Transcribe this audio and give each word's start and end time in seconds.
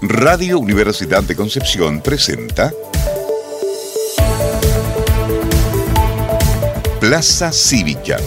Radio 0.00 0.60
Universidad 0.60 1.24
de 1.24 1.34
Concepción 1.34 2.00
presenta 2.00 2.72
Plaza 7.00 7.50
Cívica. 7.50 8.18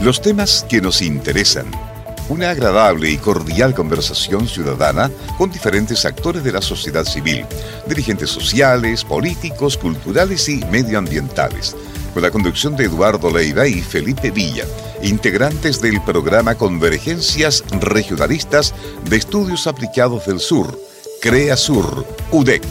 Los 0.00 0.22
temas 0.22 0.64
que 0.66 0.80
nos 0.80 1.02
interesan. 1.02 1.66
Una 2.30 2.50
agradable 2.50 3.10
y 3.10 3.18
cordial 3.18 3.74
conversación 3.74 4.48
ciudadana 4.48 5.10
con 5.36 5.50
diferentes 5.50 6.06
actores 6.06 6.42
de 6.42 6.52
la 6.52 6.62
sociedad 6.62 7.04
civil, 7.04 7.44
dirigentes 7.86 8.30
sociales, 8.30 9.04
políticos, 9.04 9.76
culturales 9.76 10.48
y 10.48 10.64
medioambientales, 10.70 11.76
con 12.14 12.22
la 12.22 12.30
conducción 12.30 12.76
de 12.76 12.84
Eduardo 12.84 13.30
Leiva 13.30 13.66
y 13.66 13.82
Felipe 13.82 14.30
Villa 14.30 14.64
integrantes 15.04 15.82
del 15.82 16.00
programa 16.00 16.54
Convergencias 16.54 17.62
Regionalistas 17.80 18.74
de 19.08 19.16
Estudios 19.16 19.66
Aplicados 19.66 20.26
del 20.26 20.40
Sur, 20.40 20.78
CREA 21.20 21.56
Sur, 21.56 22.06
UDEC. 22.30 22.62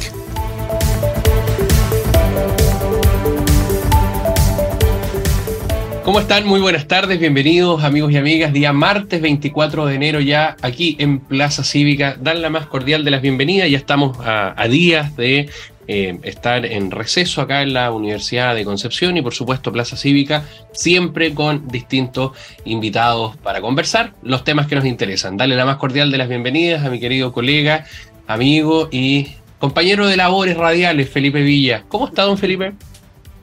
¿Cómo 6.04 6.20
están? 6.20 6.46
Muy 6.46 6.60
buenas 6.60 6.88
tardes, 6.88 7.18
bienvenidos 7.18 7.84
amigos 7.84 8.12
y 8.12 8.18
amigas. 8.18 8.52
Día 8.52 8.73
martes 8.73 9.22
24 9.22 9.86
de 9.86 9.96
enero 9.96 10.20
ya 10.20 10.58
aquí 10.62 10.98
en 11.00 11.20
Plaza 11.20 11.64
Cívica. 11.64 12.18
Dan 12.20 12.42
la 12.42 12.50
más 12.50 12.66
cordial 12.66 13.06
de 13.06 13.12
las 13.12 13.22
bienvenidas. 13.22 13.70
Ya 13.70 13.78
estamos 13.78 14.18
a, 14.20 14.54
a 14.62 14.68
días 14.68 15.16
de 15.16 15.50
eh, 15.88 16.18
estar 16.23 16.66
en 16.66 16.92
receso 16.92 17.42
acá 17.42 17.62
en 17.62 17.73
la 17.73 17.92
Universidad 17.92 18.55
de 18.55 18.64
Concepción 18.64 19.18
y 19.18 19.22
por 19.22 19.34
supuesto 19.34 19.72
Plaza 19.72 19.98
Cívica, 19.98 20.46
siempre 20.72 21.34
con 21.34 21.68
distintos 21.68 22.32
invitados 22.66 23.36
para 23.38 23.62
conversar 23.62 24.14
los 24.22 24.44
temas 24.44 24.68
que 24.68 24.76
nos 24.76 24.86
interesan. 24.86 25.38
Dale 25.38 25.56
la 25.56 25.66
más 25.66 25.78
cordial 25.78 26.12
de 26.12 26.18
las 26.18 26.30
bienvenidas 26.30 26.86
a 26.86 26.90
mi 26.90 27.00
querido 27.00 27.34
colega, 27.34 27.86
amigo 28.28 28.88
y 28.92 29.30
compañero 29.59 30.08
de 30.08 30.17
labores 30.17 30.58
radiales, 30.58 31.09
Felipe 31.09 31.42
Villa. 31.42 31.84
¿Cómo 31.89 32.08
está, 32.08 32.23
don 32.23 32.38
Felipe? 32.38 32.73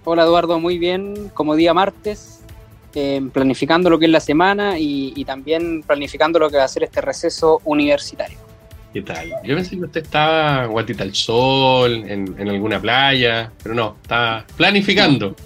Hola, 0.04 0.24
Eduardo, 0.24 0.58
muy 0.58 0.78
bien. 0.78 1.30
Como 1.34 1.54
día 1.56 1.74
martes, 1.74 2.40
eh, 2.94 3.20
planificando 3.32 3.90
lo 3.90 3.98
que 3.98 4.06
es 4.06 4.10
la 4.10 4.20
semana 4.20 4.78
y, 4.78 5.12
y 5.14 5.24
también 5.24 5.82
planificando 5.82 6.38
lo 6.38 6.50
que 6.50 6.56
va 6.56 6.64
a 6.64 6.68
ser 6.68 6.84
este 6.84 7.00
receso 7.00 7.60
universitario. 7.64 8.49
¿Qué 8.92 9.02
tal? 9.02 9.30
Yo 9.44 9.54
pensé 9.54 9.76
que 9.76 9.84
usted 9.84 10.02
estaba 10.02 10.66
guatita 10.66 11.04
al 11.04 11.14
sol, 11.14 12.04
en, 12.08 12.34
en, 12.36 12.48
alguna 12.48 12.80
playa, 12.80 13.52
pero 13.62 13.72
no, 13.74 13.96
está 14.02 14.44
planificando. 14.56 15.36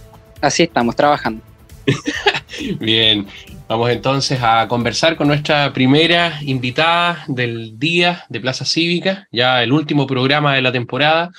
Así 0.41 0.62
estamos, 0.62 0.97
trabajando. 0.97 1.42
Bien, 2.81 3.27
vamos 3.69 3.91
entonces 3.91 4.39
a 4.42 4.67
conversar 4.67 5.17
con 5.17 5.28
nuestra 5.28 5.75
primera 5.75 6.39
invitada 6.41 7.25
del 7.28 7.78
día 7.78 8.25
de 8.31 8.41
Plaza 8.41 8.65
Cívica, 8.65 9.28
ya 9.31 9.62
el 9.62 9.72
último 9.72 10.06
programa 10.06 10.55
de 10.55 10.62
la 10.62 10.72
temporada. 10.72 11.31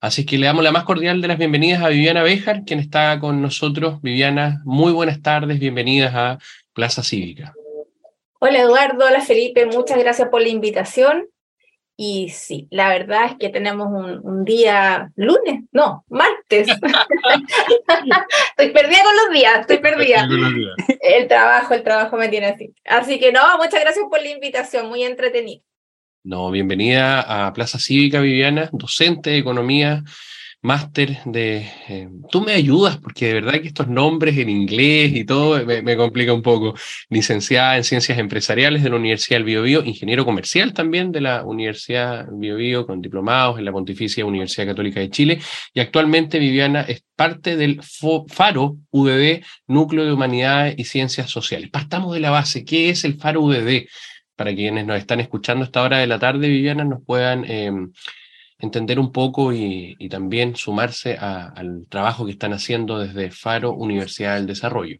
Así 0.00 0.26
que 0.26 0.38
le 0.38 0.46
damos 0.46 0.64
la 0.64 0.72
más 0.72 0.82
cordial 0.82 1.20
de 1.20 1.28
las 1.28 1.38
bienvenidas 1.38 1.80
a 1.80 1.90
Viviana 1.90 2.24
Béjar, 2.24 2.64
quien 2.64 2.80
está 2.80 3.20
con 3.20 3.40
nosotros. 3.40 4.02
Viviana, 4.02 4.60
muy 4.64 4.90
buenas 4.90 5.22
tardes, 5.22 5.60
bienvenidas 5.60 6.12
a 6.12 6.38
Plaza 6.72 7.04
Cívica. 7.04 7.54
Hola 8.40 8.58
Eduardo, 8.58 9.06
hola 9.06 9.20
Felipe, 9.20 9.64
muchas 9.66 9.96
gracias 10.00 10.28
por 10.28 10.42
la 10.42 10.48
invitación. 10.48 11.28
Y 11.96 12.30
sí, 12.30 12.68
la 12.70 12.88
verdad 12.88 13.26
es 13.26 13.36
que 13.38 13.50
tenemos 13.50 13.88
un, 13.88 14.20
un 14.22 14.44
día 14.44 15.10
lunes, 15.14 15.64
no, 15.72 16.04
martes. 16.08 16.68
estoy 18.56 18.70
perdida 18.72 19.02
con 19.04 19.16
los 19.16 19.34
días, 19.34 19.60
estoy 19.60 19.78
perdida. 19.78 20.26
El 21.00 21.28
trabajo, 21.28 21.74
el 21.74 21.82
trabajo 21.82 22.16
me 22.16 22.28
tiene 22.28 22.46
así. 22.46 22.74
Así 22.84 23.18
que 23.18 23.30
no, 23.30 23.40
muchas 23.58 23.80
gracias 23.80 24.06
por 24.10 24.22
la 24.22 24.30
invitación, 24.30 24.88
muy 24.88 25.02
entretenido. 25.02 25.62
No, 26.24 26.50
bienvenida 26.50 27.20
a 27.20 27.52
Plaza 27.52 27.78
Cívica 27.78 28.20
Viviana, 28.20 28.70
docente 28.72 29.30
de 29.30 29.38
economía 29.38 30.02
máster 30.62 31.18
de... 31.24 31.68
Eh, 31.88 32.08
tú 32.30 32.40
me 32.40 32.52
ayudas 32.52 32.96
porque 32.96 33.26
de 33.26 33.34
verdad 33.34 33.60
que 33.60 33.68
estos 33.68 33.88
nombres 33.88 34.38
en 34.38 34.48
inglés 34.48 35.12
y 35.14 35.24
todo 35.24 35.64
me, 35.66 35.96
complica 35.96 36.32
un 36.32 36.42
poco. 36.42 36.74
Licenciada 37.10 37.76
en 37.76 37.84
Ciencias 37.84 38.18
Empresariales 38.18 38.82
de 38.82 38.90
la 38.90 38.96
Universidad 38.96 39.38
del 39.38 39.44
Biobío, 39.44 39.84
ingeniero 39.84 40.24
comercial 40.24 40.72
también 40.72 41.10
de 41.10 41.20
la 41.20 41.44
Universidad 41.44 42.26
Biobío, 42.30 42.86
con 42.86 43.02
diplomados 43.02 43.58
en 43.58 43.64
la 43.64 43.72
Pontificia 43.72 44.24
Universidad 44.24 44.66
Católica 44.66 45.00
de 45.00 45.10
Chile. 45.10 45.40
Y 45.74 45.80
actualmente 45.80 46.38
Viviana 46.38 46.82
es 46.82 47.04
parte 47.16 47.56
del 47.56 47.80
FARO 48.28 48.76
UDD, 48.90 49.42
Núcleo 49.66 50.04
de 50.04 50.12
Humanidades 50.12 50.76
y 50.78 50.84
Ciencias 50.84 51.28
Sociales. 51.28 51.70
Partamos 51.70 52.14
de 52.14 52.20
la 52.20 52.30
base. 52.30 52.64
¿Qué 52.64 52.88
es 52.88 53.04
el 53.04 53.18
FARO 53.18 53.42
UDD? 53.42 53.86
Para 54.36 54.54
quienes 54.54 54.86
nos 54.86 54.96
están 54.96 55.20
escuchando 55.20 55.64
a 55.64 55.66
esta 55.66 55.82
hora 55.82 55.98
de 55.98 56.06
la 56.06 56.20
tarde, 56.20 56.48
Viviana, 56.48 56.84
nos 56.84 57.04
puedan... 57.04 57.44
Eh, 57.48 57.72
entender 58.62 59.00
un 59.00 59.12
poco 59.12 59.52
y, 59.52 59.96
también 60.08 60.56
sumarse 60.56 61.16
al 61.18 61.86
trabajo 61.88 62.24
que 62.24 62.32
están 62.32 62.52
haciendo 62.52 62.98
desde 62.98 63.30
Faro 63.30 63.72
Universidad 63.72 64.36
del 64.36 64.46
Desarrollo. 64.46 64.98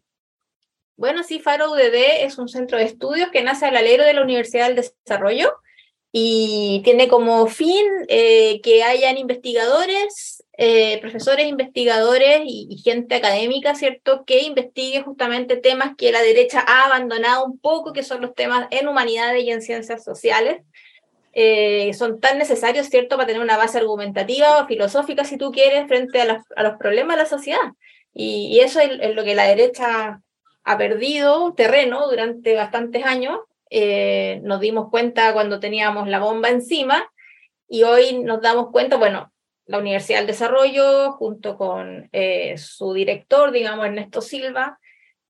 Bueno, 0.97 1.23
sí, 1.23 1.39
Faro 1.39 1.71
UDD 1.71 2.23
es 2.23 2.37
un 2.37 2.49
centro 2.49 2.77
de 2.77 2.83
estudios 2.83 3.29
que 3.31 3.41
nace 3.41 3.65
al 3.65 3.77
alero 3.77 4.03
de 4.03 4.13
la 4.13 4.21
Universidad 4.21 4.67
del 4.67 4.83
Desarrollo 5.05 5.53
y 6.11 6.81
tiene 6.83 7.07
como 7.07 7.47
fin 7.47 7.85
eh, 8.07 8.59
que 8.61 8.83
hayan 8.83 9.17
investigadores, 9.17 10.43
eh, 10.57 10.99
profesores 10.99 11.47
investigadores 11.47 12.41
y, 12.45 12.67
y, 12.69 12.77
gente 12.79 13.15
académica, 13.15 13.75
¿cierto?, 13.75 14.23
que 14.25 14.41
investigue 14.41 15.01
justamente 15.01 15.57
temas 15.57 15.95
que 15.97 16.11
la 16.11 16.21
derecha 16.21 16.63
ha 16.67 16.85
abandonado 16.85 17.45
un 17.45 17.57
poco, 17.57 17.93
que 17.93 18.03
son 18.03 18.21
los 18.21 18.35
temas 18.35 18.67
en 18.71 18.87
humanidades 18.87 19.43
y 19.43 19.51
en 19.51 19.61
ciencias 19.61 20.03
sociales 20.03 20.61
eh, 21.33 21.93
son 21.93 22.19
tan 22.19 22.37
necesarios, 22.37 22.87
¿cierto?, 22.87 23.17
para 23.17 23.27
tener 23.27 23.41
una 23.41 23.57
base 23.57 23.77
argumentativa 23.79 24.61
o 24.61 24.67
filosófica, 24.67 25.25
si 25.25 25.37
tú 25.37 25.51
quieres, 25.51 25.87
frente 25.87 26.21
a 26.21 26.43
a 26.55 26.63
los 26.63 26.77
problemas 26.77 27.17
de 27.17 27.23
la 27.23 27.29
sociedad. 27.29 27.73
Y, 28.13 28.47
y 28.51 28.59
eso 28.59 28.79
es, 28.79 28.91
es, 29.01 29.15
lo 29.15 29.23
que 29.23 29.35
la 29.35 29.45
derecha 29.45 30.21
ha 30.63 30.77
perdido 30.77 31.53
terreno 31.53 32.07
durante 32.07 32.55
bastantes 32.55 33.05
años. 33.05 33.39
Eh, 33.69 34.39
nos 34.43 34.59
dimos 34.59 34.89
cuenta 34.89 35.33
cuando 35.33 35.59
teníamos 35.59 36.07
la 36.07 36.19
bomba 36.19 36.49
encima 36.49 37.09
y 37.67 37.83
hoy 37.83 38.19
nos 38.19 38.41
damos 38.41 38.69
cuenta, 38.71 38.97
bueno, 38.97 39.33
la 39.65 39.79
Universidad 39.79 40.19
del 40.19 40.27
Desarrollo, 40.27 41.13
junto 41.13 41.57
con 41.57 42.09
eh, 42.11 42.55
su 42.57 42.93
director, 42.93 43.51
digamos, 43.51 43.85
Ernesto 43.85 44.21
Silva, 44.21 44.77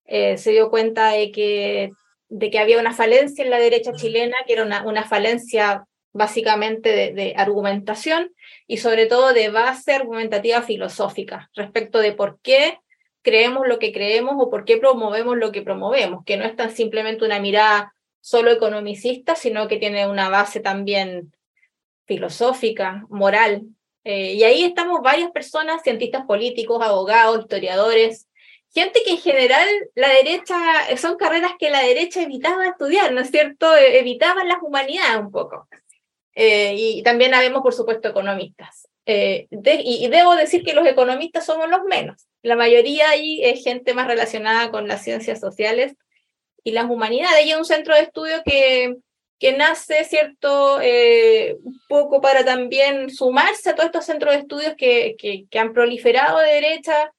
eh, 0.04 0.36
se 0.36 0.50
dio 0.50 0.70
cuenta 0.70 1.10
de 1.10 1.30
que, 1.30 1.92
de 2.28 2.50
que 2.50 2.58
había 2.58 2.78
una 2.78 2.92
falencia 2.92 3.44
en 3.44 3.50
la 3.50 3.58
derecha 3.58 3.92
chilena, 3.92 4.36
que 4.46 4.54
era 4.54 4.64
una, 4.64 4.86
una 4.86 5.04
falencia 5.04 5.86
básicamente 6.14 7.12
de, 7.12 7.34
argumentación 7.36 8.32
y 8.66 8.78
sobre 8.78 9.06
todo 9.06 9.34
de 9.34 9.50
base 9.50 9.92
argumentativa 9.92 10.62
filosófica 10.62 11.50
respecto 11.54 11.98
de 11.98 12.12
por 12.12 12.38
qué 12.40 12.78
creemos 13.22 13.66
lo 13.66 13.78
que 13.78 13.92
creemos 13.92 14.36
o 14.38 14.48
por 14.48 14.64
qué 14.64 14.78
promovemos 14.78 15.36
lo 15.36 15.50
que 15.50 15.62
promovemos, 15.62 16.24
que 16.24 16.36
no 16.36 16.44
es 16.44 16.54
tan 16.56 16.70
simplemente 16.70 17.24
una 17.24 17.40
mirada 17.40 17.94
solo 18.20 18.52
economicista, 18.52 19.34
sino 19.34 19.66
que 19.68 19.78
tiene 19.78 20.06
una 20.06 20.28
base 20.28 20.60
también 20.60 21.34
filosófica, 22.06 23.04
moral. 23.08 23.62
Eh, 24.04 24.34
y 24.34 24.44
ahí 24.44 24.64
estamos 24.64 25.00
varias 25.02 25.30
personas, 25.32 25.82
cientistas 25.82 26.24
políticos, 26.26 26.80
abogados, 26.82 27.40
historiadores, 27.40 28.28
gente 28.72 29.02
que 29.04 29.12
en 29.12 29.18
general 29.18 29.68
la 29.94 30.08
derecha, 30.08 30.56
son 30.96 31.16
carreras 31.16 31.52
que 31.58 31.70
la 31.70 31.80
derecha 31.80 32.22
evitaba 32.22 32.66
estudiar, 32.66 33.12
¿no 33.12 33.20
es 33.20 33.30
cierto? 33.30 33.74
Evitaban 33.74 34.48
las 34.48 34.58
humanidades 34.62 35.20
un 35.20 35.30
poco. 35.30 35.68
Eh, 36.34 36.74
y 36.76 37.02
también 37.02 37.34
habemos, 37.34 37.62
por 37.62 37.74
supuesto, 37.74 38.08
economistas. 38.08 38.88
Eh, 39.06 39.46
de, 39.50 39.80
y, 39.84 40.08
debo 40.08 40.34
decir 40.34 40.64
que 40.64 40.72
los 40.72 40.86
economistas 40.86 41.46
somos 41.46 41.68
los 41.68 41.84
menos. 41.84 42.26
La 42.42 42.56
mayoría 42.56 43.10
ahí 43.10 43.40
es 43.42 43.62
gente 43.62 43.94
más 43.94 44.06
relacionada 44.06 44.70
con 44.70 44.88
las 44.88 45.02
ciencias 45.02 45.40
sociales 45.40 45.94
y 46.62 46.72
las 46.72 46.90
humanidades. 46.90 47.46
Y 47.46 47.52
es 47.52 47.58
un 47.58 47.64
centro 47.64 47.94
de 47.94 48.02
estudio 48.02 48.42
que, 48.44 48.96
que 49.38 49.52
nace, 49.52 50.04
¿cierto?, 50.04 50.80
eh, 50.80 51.56
un 51.62 51.80
poco 51.88 52.20
para 52.20 52.44
también 52.44 53.10
sumarse 53.10 53.70
a 53.70 53.74
todos 53.74 53.86
estos 53.86 54.06
centros 54.06 54.32
de 54.32 54.40
estudios 54.40 54.74
que, 54.76 55.16
que 55.50 55.58
han 55.58 55.72
proliferado 55.72 56.38
de 56.38 56.54
derecha, 56.54 57.12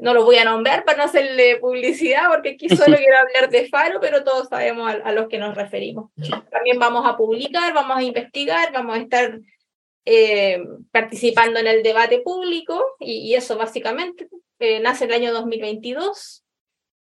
no 0.00 0.14
los 0.14 0.24
voy 0.24 0.36
a 0.36 0.44
nombrar 0.44 0.84
para 0.84 0.98
no 0.98 1.04
hacerle 1.04 1.56
publicidad, 1.56 2.28
porque 2.30 2.50
aquí 2.50 2.68
solo 2.68 2.96
quiero 2.96 3.16
hablar 3.18 3.50
de 3.50 3.68
Faro, 3.68 4.00
pero 4.00 4.24
todos 4.24 4.48
sabemos 4.48 4.90
a, 4.90 4.94
a, 4.96 5.12
los 5.12 5.28
que 5.28 5.38
nos 5.38 5.54
referimos. 5.54 6.10
También 6.50 6.78
vamos 6.78 7.06
a 7.06 7.16
publicar, 7.16 7.72
vamos 7.72 7.96
a 7.96 8.02
investigar, 8.02 8.72
vamos 8.72 8.96
a 8.96 9.00
estar 9.00 9.40
eh, 10.04 10.62
participando 10.90 11.58
en 11.58 11.66
el 11.66 11.82
debate 11.82 12.20
público, 12.20 12.96
y, 13.00 13.28
y 13.28 13.34
eso 13.34 13.56
básicamente 13.56 14.28
eh, 14.58 14.80
nace 14.80 15.04
el 15.04 15.12
año 15.12 15.32
2022 15.32 16.44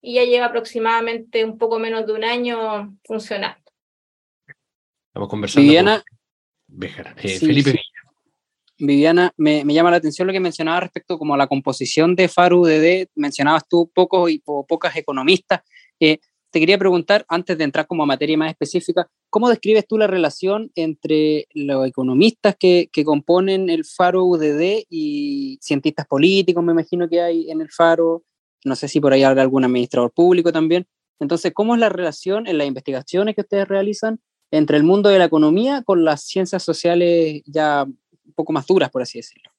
y 0.03 0.15
ya 0.15 0.25
lleva 0.25 0.47
aproximadamente 0.47 1.45
un 1.45 1.59
poco 1.59 1.79
menos 1.79 2.07
de 2.07 2.13
un 2.13 2.25
año 2.25 2.97
funcionando. 3.05 3.61
Estamos 5.09 5.29
conversando 5.29 5.67
Viviana, 5.67 6.03
con 6.03 6.79
Béjar. 6.79 7.15
Eh, 7.19 7.29
sí, 7.29 7.47
Felipe 7.47 7.73
sí. 7.73 7.79
Viviana, 8.81 9.33
me, 9.37 9.65
me, 9.65 9.75
llama 9.75 9.91
la 9.91 9.99
atención 9.99 10.27
lo 10.27 10.33
que 10.33 10.41
mencionaba 10.41 10.81
respecto 10.81 11.19
como 11.19 11.35
a 11.35 11.37
la 11.37 11.47
composición 11.47 12.17
de 12.17 12.29
FARU 12.29 12.63
UDD, 12.63 13.09
mencionabas 13.15 13.69
tú 13.69 13.91
pocos 13.95 14.31
y 14.31 14.39
po, 14.39 14.67
pocas 14.67 14.97
economistas. 14.97 15.61
Eh, 16.01 16.19
te 16.51 16.59
quería 16.59 16.79
preguntar, 16.79 17.25
antes 17.29 17.57
de 17.57 17.65
entrar 17.65 17.87
como 17.87 18.03
a 18.03 18.07
materia 18.07 18.37
más 18.37 18.51
específica, 18.51 19.07
¿cómo 19.29 19.49
describes 19.49 19.87
tú 19.87 19.99
la 19.99 20.09
relación 20.09 20.73
entre 20.75 21.47
los 21.55 21.87
economistas 21.87 22.57
que, 22.59 22.89
que 22.93 23.05
componen 23.05 23.71
el 23.71 23.85
Faro 23.85 24.25
UDD 24.25 24.85
y 24.89 25.59
cientistas 25.63 26.07
políticos, 26.07 26.65
me 26.65 26.73
imagino 26.73 27.09
que 27.09 27.21
hay 27.21 27.51
en 27.51 27.61
el 27.61 27.71
Faro? 27.71 28.25
No 28.65 28.75
sé 28.75 28.89
si 28.89 29.01
por 29.01 29.13
ahí 29.13 29.23
habrá 29.23 29.43
algún 29.43 29.65
administrador 29.65 30.13
público 30.13 30.53
también. 30.53 30.87
Entonces, 31.21 31.53
¿cómo 31.55 31.75
es 31.75 31.81
la 31.81 31.89
relación 31.89 32.47
en 32.47 32.59
las 32.59 32.67
investigaciones 32.67 33.35
que 33.35 33.43
ustedes 33.43 33.69
realizan 33.69 34.21
entre 34.51 34.77
el 34.77 34.83
mundo 34.83 35.09
de 35.09 35.19
la 35.19 35.27
economía 35.27 35.83
con 35.83 36.05
las 36.05 36.25
ciencias 36.25 36.63
sociales 36.63 37.43
ya 37.47 37.87
un 38.31 38.35
poco 38.35 38.53
más 38.53 38.67
duras, 38.67 38.91
por 38.91 39.03
así 39.03 39.19
decirlo? 39.19 39.51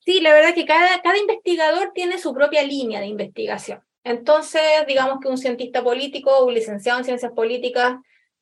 Sí, 0.00 0.20
la 0.20 0.32
verdad 0.32 0.50
es 0.50 0.54
que 0.54 0.66
cada, 0.66 1.02
cada 1.02 1.18
investigador 1.18 1.92
tiene 1.94 2.18
su 2.18 2.32
propia 2.32 2.62
línea 2.62 3.00
de 3.00 3.06
investigación. 3.06 3.80
Entonces, 4.04 4.62
digamos 4.86 5.18
que 5.20 5.28
un 5.28 5.36
cientista 5.36 5.82
político, 5.82 6.44
un 6.44 6.54
licenciado 6.54 6.98
en 6.98 7.04
ciencias 7.04 7.32
políticas, 7.32 7.96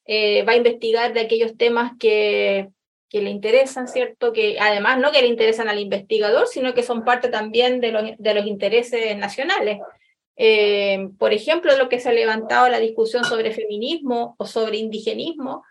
eh, 0.05 0.43
va 0.43 0.53
a 0.53 0.57
investigar 0.57 1.15
de 1.15 1.21
aquellos 1.21 1.57
temas 1.57 1.93
que, 1.99 2.69
que, 3.09 3.23
le 3.23 3.31
interesan, 3.31 3.89
¿cierto? 3.89 4.35
Que 4.35 4.59
además 4.61 4.99
no 4.99 5.11
que 5.11 5.23
le 5.23 5.29
interesan 5.29 5.69
al 5.69 5.79
investigador, 5.79 6.47
sino 6.49 6.75
que 6.75 6.83
son 6.83 7.03
parte 7.03 7.29
también 7.29 7.81
de 7.81 7.93
los, 7.93 8.03
de 8.19 8.35
los 8.35 8.47
intereses 8.47 9.17
nacionales. 9.17 9.79
Eh, 10.37 11.09
por 11.19 11.33
ejemplo, 11.33 11.77
lo 11.79 11.89
que 11.89 12.01
se 12.01 12.11
ha 12.11 12.13
levantado 12.13 12.69
la 12.69 12.81
discusión 12.81 13.25
sobre 13.25 13.53
feminismo 13.53 14.35
o 14.37 14.45
sobre 14.45 14.77
indigenismo, 14.77 15.65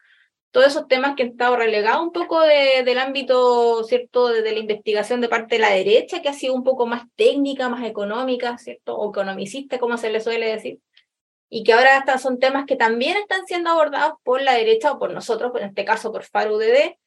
todos 0.54 0.68
esos 0.68 0.88
temas 0.88 1.16
que 1.16 1.24
han 1.24 1.30
estado 1.30 1.58
relegados 1.58 2.04
un 2.04 2.12
poco 2.12 2.40
del 2.40 3.00
ámbito, 3.00 3.84
¿cierto?, 3.86 4.28
de, 4.28 4.52
la 4.52 4.60
investigación 4.60 5.20
de 5.20 5.28
parte 5.28 5.56
de 5.56 5.62
la 5.62 5.72
derecha, 5.72 6.22
que 6.22 6.30
ha 6.30 6.34
sido 6.34 6.54
un 6.54 6.64
poco 6.64 6.86
más 6.86 7.06
técnica, 7.16 7.70
más 7.70 7.84
económica, 7.84 8.60
¿cierto?, 8.60 8.96
o 8.96 9.10
economicista, 9.10 9.80
como 9.80 9.98
se 9.98 10.12
le 10.12 10.22
suele 10.22 10.46
decir, 10.46 10.78
y 11.50 11.64
que 11.64 11.74
ahora 11.74 12.06
son 12.20 12.38
temas 12.38 12.66
que 12.68 12.76
también 12.76 13.18
están 13.18 13.48
siendo 13.48 13.72
abordados 13.72 14.14
por 14.24 14.44
la 14.44 14.54
derecha 14.54 14.92
o 14.92 15.00
por 15.00 15.12
nosotros, 15.12 15.52
en 15.56 15.70
este 15.70 15.86
caso 15.86 16.12
por 16.12 16.24
FARUDD, 16.24 16.98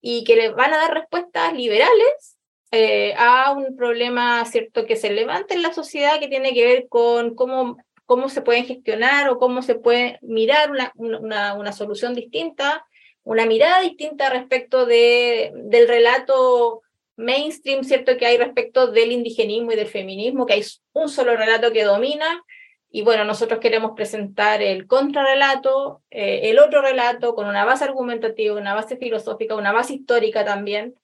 y 0.00 0.24
que 0.24 0.34
le 0.34 0.50
van 0.50 0.74
a 0.74 0.78
dar 0.78 0.92
respuestas 0.92 1.52
liberales 1.52 2.36
eh, 2.72 3.14
a 3.16 3.52
un 3.52 3.76
problema, 3.76 4.44
¿cierto?, 4.44 4.86
que 4.86 4.96
se 4.96 5.10
levanta 5.10 5.54
en 5.54 5.62
la 5.62 5.72
sociedad 5.72 6.18
que 6.18 6.26
tiene 6.26 6.52
que 6.52 6.66
ver 6.66 6.88
con 6.88 7.36
cómo 7.36 7.76
cómo 8.08 8.30
se 8.30 8.40
pueden 8.40 8.64
gestionar 8.64 9.28
o 9.28 9.38
cómo 9.38 9.60
se 9.60 9.74
puede 9.74 10.18
mirar 10.22 10.70
una, 10.70 10.92
una, 10.94 11.52
una 11.52 11.72
solución 11.72 12.14
distinta, 12.14 12.86
una 13.28 13.44
mirada 13.44 13.82
distinta 13.82 14.30
respecto 14.30 14.86
de, 14.86 15.52
del 15.54 15.86
relato 15.86 16.80
mainstream, 17.16 17.84
¿cierto? 17.84 18.16
Que 18.16 18.24
hay 18.24 18.38
respecto 18.38 18.86
del 18.86 19.12
indigenismo 19.12 19.70
y 19.70 19.76
del 19.76 19.86
feminismo, 19.86 20.46
que 20.46 20.54
hay 20.54 20.64
un 20.94 21.10
solo 21.10 21.36
relato 21.36 21.70
que 21.70 21.84
domina. 21.84 22.42
Y 22.90 23.02
bueno, 23.02 23.24
nosotros 23.24 23.60
queremos 23.60 23.92
presentar 23.94 24.62
el 24.62 24.86
contrarrelato, 24.86 26.00
eh, 26.10 26.40
el 26.44 26.58
otro 26.58 26.80
relato 26.80 27.34
con 27.34 27.46
una 27.46 27.66
base 27.66 27.84
argumentativa, 27.84 28.56
una 28.56 28.72
base 28.72 28.96
filosófica, 28.96 29.56
una 29.56 29.72
base 29.72 29.92
histórica 29.92 30.42
también, 30.46 30.94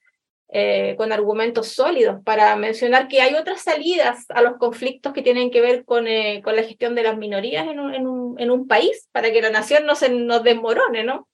eh, 0.49 0.94
con 0.97 1.12
argumentos 1.12 1.69
sólidos 1.69 2.23
para 2.25 2.56
mencionar 2.56 3.06
que 3.06 3.21
hay 3.21 3.35
otras 3.35 3.61
salidas 3.61 4.25
a 4.31 4.41
los 4.41 4.56
conflictos 4.56 5.12
que 5.12 5.21
tienen 5.21 5.50
que 5.50 5.61
ver 5.61 5.85
con, 5.85 6.06
eh, 6.06 6.41
con 6.43 6.56
la 6.56 6.62
gestión 6.62 6.94
de 6.94 7.03
las 7.03 7.19
minorías 7.19 7.67
en 7.67 7.79
un, 7.79 7.94
en, 7.94 8.06
un, 8.06 8.41
en 8.41 8.50
un, 8.50 8.67
país, 8.67 9.11
para 9.12 9.31
que 9.31 9.43
la 9.43 9.50
nación 9.50 9.85
no 9.85 9.94
se 9.94 10.09
nos 10.09 10.43
desmorone, 10.43 11.05
¿no? 11.05 11.29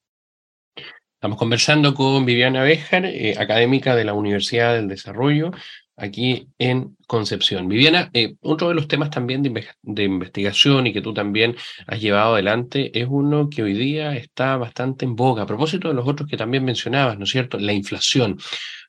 Estamos 1.15 1.39
conversando 1.39 1.95
con 1.95 2.25
Viviana 2.25 2.63
Béjar, 2.63 3.05
eh, 3.07 3.35
académica 3.39 3.95
de 3.95 4.05
la 4.05 4.15
Universidad 4.15 4.75
del 4.75 4.89
Desarrollo, 4.89 5.53
aquí 6.01 6.49
en 6.59 6.97
Concepción. 7.07 7.69
Viviana, 7.69 8.11
eh, 8.15 8.35
otro 8.41 8.69
de 8.69 8.75
los 8.75 8.89
temas 8.89 9.11
también 9.11 9.43
de, 9.43 10.03
investigación 10.03 10.87
y 10.87 10.93
que 10.93 11.03
tú 11.03 11.13
también 11.13 11.57
has 11.87 12.01
llevado 12.01 12.35
adelante 12.35 12.99
es 12.99 13.07
uno 13.09 13.51
que 13.51 13.63
hoy 13.63 13.75
día 13.75 14.17
está 14.17 14.57
bastante 14.57 15.05
en 15.05 15.15
boga, 15.15 15.43
a 15.43 15.47
propósito 15.47 15.89
de 15.89 15.95
los 15.95 16.09
otros 16.09 16.29
que 16.29 16.37
también 16.37 16.65
mencionabas, 16.65 17.19
¿no 17.19 17.25
es 17.25 17.31
cierto? 17.31 17.59
La 17.59 17.73
inflación, 17.73 18.39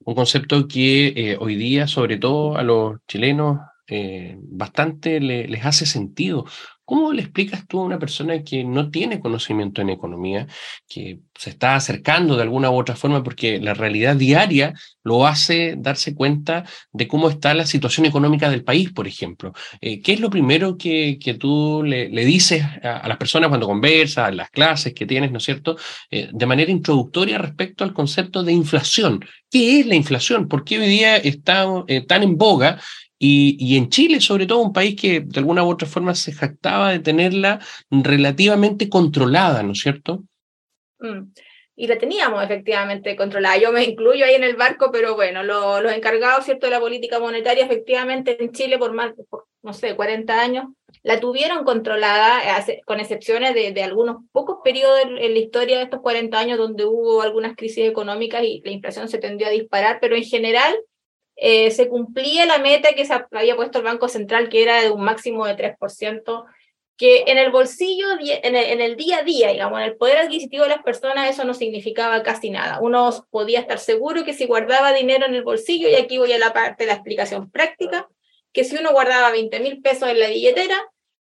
un 0.06 0.16
concepto 0.16 0.68
que 0.68 1.07
eh, 1.16 1.38
hoy 1.39 1.56
día, 1.56 1.88
sobre 1.88 2.18
todo 2.18 2.57
a 2.57 2.63
los 2.63 3.00
chilenos, 3.07 3.60
eh, 3.88 4.38
bastante 4.39 5.19
le, 5.19 5.48
les 5.48 5.66
hace 5.66 5.86
sentido. 5.86 6.45
¿Cómo 6.91 7.13
le 7.13 7.21
explicas 7.21 7.65
tú 7.69 7.79
a 7.79 7.85
una 7.85 7.99
persona 7.99 8.43
que 8.43 8.65
no 8.65 8.91
tiene 8.91 9.21
conocimiento 9.21 9.81
en 9.81 9.91
economía, 9.91 10.47
que 10.89 11.21
se 11.33 11.51
está 11.51 11.75
acercando 11.75 12.35
de 12.35 12.41
alguna 12.41 12.69
u 12.69 12.77
otra 12.77 12.97
forma 12.97 13.23
porque 13.23 13.61
la 13.61 13.73
realidad 13.73 14.17
diaria 14.17 14.73
lo 15.01 15.25
hace 15.25 15.75
darse 15.77 16.13
cuenta 16.13 16.65
de 16.91 17.07
cómo 17.07 17.29
está 17.29 17.53
la 17.53 17.65
situación 17.65 18.07
económica 18.07 18.49
del 18.49 18.65
país, 18.65 18.91
por 18.91 19.07
ejemplo? 19.07 19.53
Eh, 19.79 20.01
¿Qué 20.01 20.11
es 20.11 20.19
lo 20.19 20.29
primero 20.29 20.77
que, 20.77 21.17
que 21.17 21.35
tú 21.35 21.81
le, 21.81 22.09
le 22.09 22.25
dices 22.25 22.61
a, 22.83 23.07
las 23.07 23.15
personas 23.15 23.47
cuando 23.47 23.67
conversas, 23.67 24.27
en 24.27 24.35
las 24.35 24.49
clases 24.49 24.93
que 24.93 25.05
tienes, 25.05 25.31
¿no 25.31 25.38
es 25.38 25.45
cierto?, 25.45 25.77
eh, 26.09 26.29
de 26.33 26.45
manera 26.45 26.71
introductoria 26.71 27.38
respecto 27.38 27.85
al 27.85 27.93
concepto 27.93 28.43
de 28.43 28.51
inflación. 28.51 29.23
¿Qué 29.49 29.79
es 29.79 29.85
la 29.85 29.95
inflación? 29.95 30.49
¿Por 30.49 30.65
qué 30.65 30.79
hoy 30.79 30.88
día 30.88 31.15
está 31.15 31.65
eh, 31.88 32.05
tan 32.05 32.23
en 32.23 32.35
boga 32.35 32.81
y, 33.23 33.56
y, 33.59 33.77
en 33.77 33.89
Chile, 33.89 34.19
sobre 34.19 34.47
todo, 34.47 34.63
un 34.63 34.73
país 34.73 35.00
que 35.00 35.19
de 35.19 35.39
alguna 35.39 35.63
u 35.63 35.69
otra 35.69 35.88
forma 35.88 36.15
se 36.15 36.31
jactaba 36.31 36.89
de 36.91 36.97
tenerla 36.97 37.59
relativamente 37.91 38.89
controlada, 38.89 39.62
¿no 39.62 39.73
es 39.73 39.79
cierto? 39.79 40.23
Mm. 40.97 41.31
Y 41.75 41.85
la 41.85 42.00
teníamos 42.00 42.44
efectivamente 42.44 43.15
controlada. 43.15 43.57
Yo 43.57 43.71
me 43.71 43.83
incluyo 43.83 44.25
ahí 44.25 44.33
en 44.33 44.44
el 44.44 44.56
barco, 44.56 44.89
pero 44.91 45.13
bueno, 45.13 45.44
lo, 45.44 45.81
los 45.81 45.94
encargados, 45.94 46.45
¿cierto?, 46.45 46.65
de 46.65 46.71
la 46.71 46.79
política 46.79 47.19
monetaria, 47.19 47.63
efectivamente 47.63 48.44
en 48.44 48.53
Chile 48.53 48.79
por 48.79 48.91
más, 48.91 49.13
por, 49.29 49.45
no 49.62 49.74
sé, 49.74 49.95
40 49.95 50.41
años, 50.41 50.65
la 51.03 51.19
tuvieron 51.19 51.63
controlada, 51.63 52.41
con 52.85 53.00
excepciones 53.00 53.53
de, 53.53 53.71
de 53.71 53.83
algunos 53.83 54.24
pocos 54.31 54.57
periodos 54.63 55.00
en, 55.00 55.15
la 55.15 55.39
historia 55.39 55.77
de 55.77 55.83
estos 55.83 56.01
40 56.01 56.39
años 56.39 56.57
donde 56.57 56.85
hubo 56.85 57.21
algunas 57.21 57.56
crisis 57.56 57.88
económicas 57.88 58.44
y 58.44 58.63
la 58.65 58.71
inflación 58.71 59.09
se 59.09 59.19
tendió 59.19 59.45
a 59.45 59.51
disparar, 59.51 60.00
pero 60.01 60.15
en 60.15 60.24
general 60.24 60.75
eh, 61.43 61.71
se 61.71 61.89
cumplía 61.89 62.45
la 62.45 62.59
meta 62.59 62.93
que 62.93 63.03
se 63.03 63.15
había 63.31 63.55
puesto 63.55 63.79
el 63.79 63.83
Banco 63.83 64.07
Central, 64.07 64.47
que 64.47 64.61
era 64.61 64.83
de 64.83 64.91
un 64.91 65.03
máximo 65.03 65.47
de 65.47 65.57
3%, 65.57 66.45
que 66.97 67.23
en 67.25 67.39
el 67.39 67.51
bolsillo, 67.51 68.05
en 68.11 68.55
el, 68.55 68.63
en 68.63 68.79
el, 68.79 68.95
día 68.95 69.17
a 69.17 69.23
día, 69.23 69.51
digamos, 69.51 69.79
en 69.79 69.85
el 69.85 69.97
poder 69.97 70.19
adquisitivo 70.19 70.65
de 70.65 70.69
las 70.69 70.83
personas, 70.83 71.31
eso 71.31 71.43
no 71.43 71.55
significaba 71.55 72.21
casi 72.21 72.51
nada. 72.51 72.77
Uno 72.79 73.09
podía 73.31 73.59
estar 73.59 73.79
seguro 73.79 74.23
que 74.23 74.35
si 74.35 74.45
guardaba 74.45 74.93
dinero 74.93 75.25
en 75.25 75.33
el 75.33 75.41
bolsillo, 75.41 75.89
y 75.89 75.95
aquí 75.95 76.19
voy 76.19 76.31
a 76.31 76.38
la 76.38 76.53
parte 76.53 76.83
de 76.83 76.89
la 76.89 76.93
explicación 76.93 77.49
práctica, 77.49 78.07
que 78.53 78.63
si 78.63 78.77
uno 78.77 78.91
guardaba 78.91 79.31
20 79.31 79.61
mil 79.61 79.81
pesos 79.81 80.09
en 80.09 80.19
la 80.19 80.27
billetera, 80.27 80.79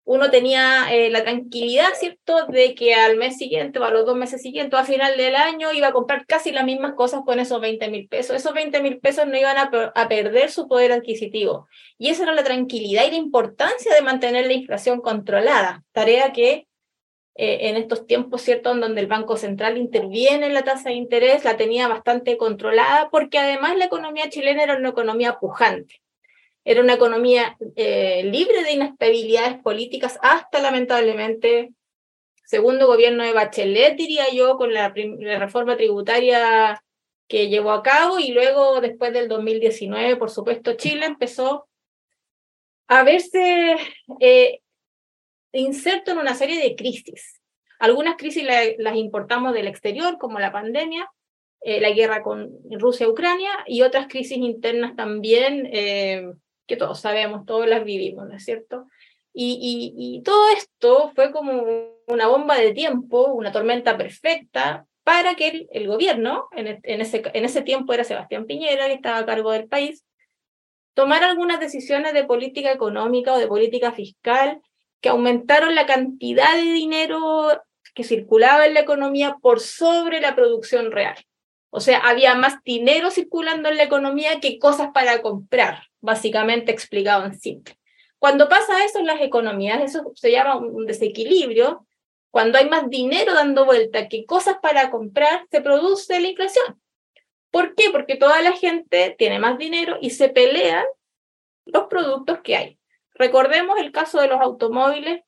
uno 0.05 0.31
tenía 0.31 0.93
eh, 0.93 1.11
la 1.11 1.23
tranquilidad, 1.23 1.89
¿cierto?, 1.95 2.47
de 2.47 2.75
que 2.75 2.95
al 2.95 3.17
mes 3.17 3.39
siguiente 3.39 3.79
o 3.79 3.85
a 3.85 3.91
los 3.91 4.05
dos 4.05 4.17
meses 4.17 4.43
siguientes 4.43 4.79
a 4.79 4.85
final 4.85 5.17
del 5.17 5.37
año 5.37 5.73
iba 5.73 5.89
a 5.89 5.93
comprar 5.93 6.27
casi 6.27 6.51
las 6.51 6.65
mismas 6.65 6.95
cosas 6.95 7.21
con 7.25 7.39
esos 7.39 7.61
20 7.61 7.89
mil 7.89 8.09
pesos. 8.09 8.35
Esos 8.35 8.53
20 8.53 8.83
mil 8.83 8.99
pesos 8.99 9.27
no 9.27 9.37
iban 9.37 9.57
a, 9.57 9.71
a, 9.95 10.09
perder 10.09 10.51
su 10.51 10.67
poder 10.67 10.93
adquisitivo. 10.93 11.69
Y 11.99 12.09
esa 12.09 12.25
era 12.25 12.35
la 12.35 12.45
tranquilidad 12.45 13.05
y 13.07 13.11
la 13.11 13.17
importancia 13.17 13.95
de 13.95 14.03
mantener 14.03 14.47
la 14.47 14.55
inflación 14.55 15.01
controlada, 15.01 15.85
tarea 15.93 16.33
que 16.33 16.67
eh, 17.35 17.71
en 17.71 17.77
estos 17.77 18.07
tiempos, 18.07 18.43
¿cierto?, 18.43 18.73
en 18.73 18.81
donde 18.81 19.01
el 19.01 19.07
Banco 19.07 19.37
Central 19.37 19.79
interviene 19.79 20.47
en 20.47 20.55
la 20.55 20.65
tasa 20.65 20.91
de 20.91 20.97
interés, 20.97 21.45
la 21.45 21.57
tenía 21.57 21.89
bastante 21.89 22.37
controlada, 22.37 23.09
porque 23.11 23.39
además 23.39 23.77
la 23.79 23.87
economía 23.87 24.29
chilena 24.29 24.65
era 24.65 24.77
una 24.77 24.91
economía 24.91 25.39
pujante. 25.39 26.02
Era 26.65 26.81
una 26.81 26.95
economía 26.95 27.57
eh, 27.77 28.23
libre 28.25 28.63
de 28.63 28.73
inestabilidades 28.73 29.61
políticas 29.63 30.19
hasta 30.23 30.61
lamentablemente 30.61 31.73
segundo 32.45 32.87
gobierno 32.87 33.25
de 33.25 33.33
Bachelet, 33.33 33.97
diría 33.97 34.25
yo, 34.31 34.59
con 34.59 34.75
la, 34.75 34.93
la, 34.95 35.39
reforma 35.39 35.77
tributaria 35.77 36.83
que 37.27 37.49
llevó 37.49 37.71
a 37.71 37.83
cabo 37.83 38.19
y 38.19 38.33
luego 38.33 38.83
después 38.83 39.13
del 39.15 39.27
2019, 39.27 40.17
por 40.17 40.29
supuesto, 40.29 40.75
Chile 40.75 41.07
empezó 41.07 41.67
a 42.89 43.05
verse 43.05 43.77
eh, 44.21 44.61
inserto 45.53 46.11
en 46.11 46.19
una 46.19 46.35
serie 46.35 46.61
de 46.61 46.77
crisis. 46.77 47.41
Algunas 47.79 48.17
crisis 48.17 48.45
la, 48.45 48.61
las 48.77 48.97
importamos 48.97 49.55
del 49.55 49.67
exterior, 49.67 50.19
como 50.19 50.39
la 50.39 50.53
pandemia, 50.53 51.09
eh, 51.63 51.81
la 51.81 51.91
guerra 51.91 52.23
con 52.23 52.51
Rusia-Ucrania, 52.71 53.51
y 53.67 53.81
otras 53.81 54.09
crisis 54.09 54.37
internas 54.37 54.95
también 54.95 55.71
eh, 55.73 56.33
que 56.73 56.79
todos 56.79 57.01
sabemos, 57.01 57.45
todos 57.45 57.69
las 57.69 57.85
vivimos, 57.85 58.27
¿no 58.27 58.35
es 58.35 58.45
cierto? 58.47 58.87
Y, 59.35 59.59
y, 59.61 60.17
y, 60.17 60.23
todo 60.23 60.49
esto 60.57 61.13
fue 61.15 61.31
como 61.31 61.63
una 62.07 62.29
bomba 62.29 62.57
de 62.57 62.73
tiempo, 62.73 63.27
una 63.27 63.53
tormenta 63.53 63.99
perfecta 63.99 64.87
para 65.05 65.35
que 65.35 65.49
el, 65.49 65.69
el 65.73 65.87
gobierno, 65.87 66.49
en, 66.53 66.81
en, 66.83 67.01
ese, 67.03 67.23
en 67.35 67.45
ese 67.45 67.61
tiempo 67.61 67.93
era 67.93 68.05
Sebastián 68.05 68.47
Piñera, 68.47 68.87
que 68.87 68.95
estaba 68.95 69.19
a 69.19 69.27
cargo 69.27 69.53
del 69.53 69.69
país, 69.69 70.03
tomara 70.95 71.29
algunas 71.29 71.61
decisiones 71.61 72.15
de 72.15 72.25
política 72.25 72.73
económica 72.73 73.35
o 73.35 73.39
de 73.39 73.49
política 73.49 73.93
fiscal 73.93 74.63
que 75.03 75.11
aumentaron 75.11 75.75
la 75.75 75.85
cantidad 75.85 76.55
de 76.55 76.73
dinero 76.73 77.49
que 77.95 78.05
circulaba 78.05 78.65
en 78.65 78.73
la 78.75 78.81
economía 78.81 79.37
por 79.43 79.61
sobre 79.61 80.23
la 80.23 80.35
producción 80.35 80.91
real. 80.91 81.17
O 81.69 81.81
sea, 81.81 81.99
había 81.99 82.35
más 82.35 82.63
dinero 82.65 83.11
circulando 83.11 83.69
en 83.69 83.77
la 83.77 83.83
economía 83.83 84.41
que 84.41 84.59
cosas 84.59 84.89
para 84.95 85.21
comprar, 85.21 85.92
básicamente 86.03 86.71
explicado 86.71 87.25
en 87.25 87.41
simple. 87.41 87.79
Cuando 88.19 88.49
pasa 88.49 88.85
eso 88.85 88.99
en 88.99 89.07
las 89.07 89.21
economías, 89.21 89.81
eso 89.83 90.13
se 90.15 90.31
llama 90.31 90.57
un 90.57 90.87
desequilibrio, 90.87 91.87
cuando 92.31 92.59
hay 92.59 92.69
más 92.69 92.89
dinero 92.89 93.35
dando 93.35 93.65
vuelta 93.65 94.09
que 94.09 94.25
cosas 94.25 94.57
para 94.63 94.91
comprar, 94.91 95.47
se 95.51 95.61
produce 95.61 96.21
la 96.21 96.29
inflación. 96.29 96.81
¿Por 97.51 97.75
qué? 97.75 97.91
Porque 97.91 98.17
toda 98.17 98.41
la 98.41 98.53
gente 98.53 99.15
tiene 99.19 99.39
más 99.39 99.59
dinero 99.59 99.99
y 100.01 100.11
se 100.11 100.29
pelean 100.29 100.85
los 101.67 101.85
productos 101.85 102.41
que 102.41 102.57
hay. 102.57 102.79
Recordemos 103.15 103.79
el 103.79 103.93
caso 103.93 104.21
de 104.21 104.29
los 104.29 104.41
automóviles, 104.41 105.23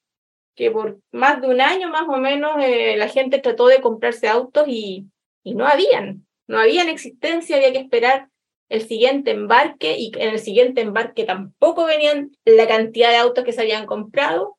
que 0.54 0.71
por 0.71 0.99
más 1.12 1.43
de 1.43 1.49
un 1.49 1.61
año 1.61 1.90
más 1.90 2.09
o 2.09 2.16
menos 2.16 2.57
eh, 2.62 2.97
la 2.97 3.09
gente 3.09 3.38
trató 3.38 3.66
de 3.66 3.81
comprarse 3.81 4.28
autos 4.28 4.64
y, 4.66 5.07
y 5.43 5.54
no 5.54 5.66
habían, 5.66 6.26
no 6.47 6.59
habían 6.59 6.88
existencia, 6.88 7.57
había 7.57 7.73
que 7.73 7.78
esperar 7.78 8.31
el 8.68 8.87
siguiente 8.87 9.30
embarque 9.30 9.97
y 9.99 10.12
en 10.16 10.30
el 10.30 10.38
siguiente 10.38 10.80
embarque 10.80 11.25
tampoco 11.25 11.85
venían 11.85 12.30
la 12.44 12.66
cantidad 12.66 13.11
de 13.11 13.16
autos 13.16 13.44
que 13.44 13.52
se 13.52 13.62
habían 13.62 13.87
comprado 13.87 14.56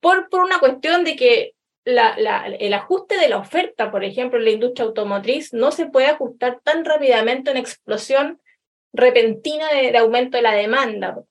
por, 0.00 0.28
por 0.28 0.40
una 0.40 0.60
cuestión 0.60 1.04
de 1.04 1.16
que 1.16 1.54
la, 1.84 2.46
el 2.46 2.74
ajuste 2.74 3.16
de 3.16 3.28
la 3.28 3.38
oferta, 3.38 3.90
por 3.90 4.04
ejemplo, 4.04 4.38
en 4.38 4.44
la 4.44 4.50
industria 4.50 4.86
automotriz, 4.86 5.54
no 5.54 5.72
se 5.72 5.86
puede 5.86 6.06
ajustar 6.06 6.60
tan 6.62 6.84
rápidamente 6.84 7.50
una 7.50 7.60
explosión 7.60 8.40
repentina 8.92 9.72
de, 9.72 9.90
de 9.90 9.98
aumento 9.98 10.36
de 10.36 10.42
la 10.42 10.52
demanda. 10.52 11.22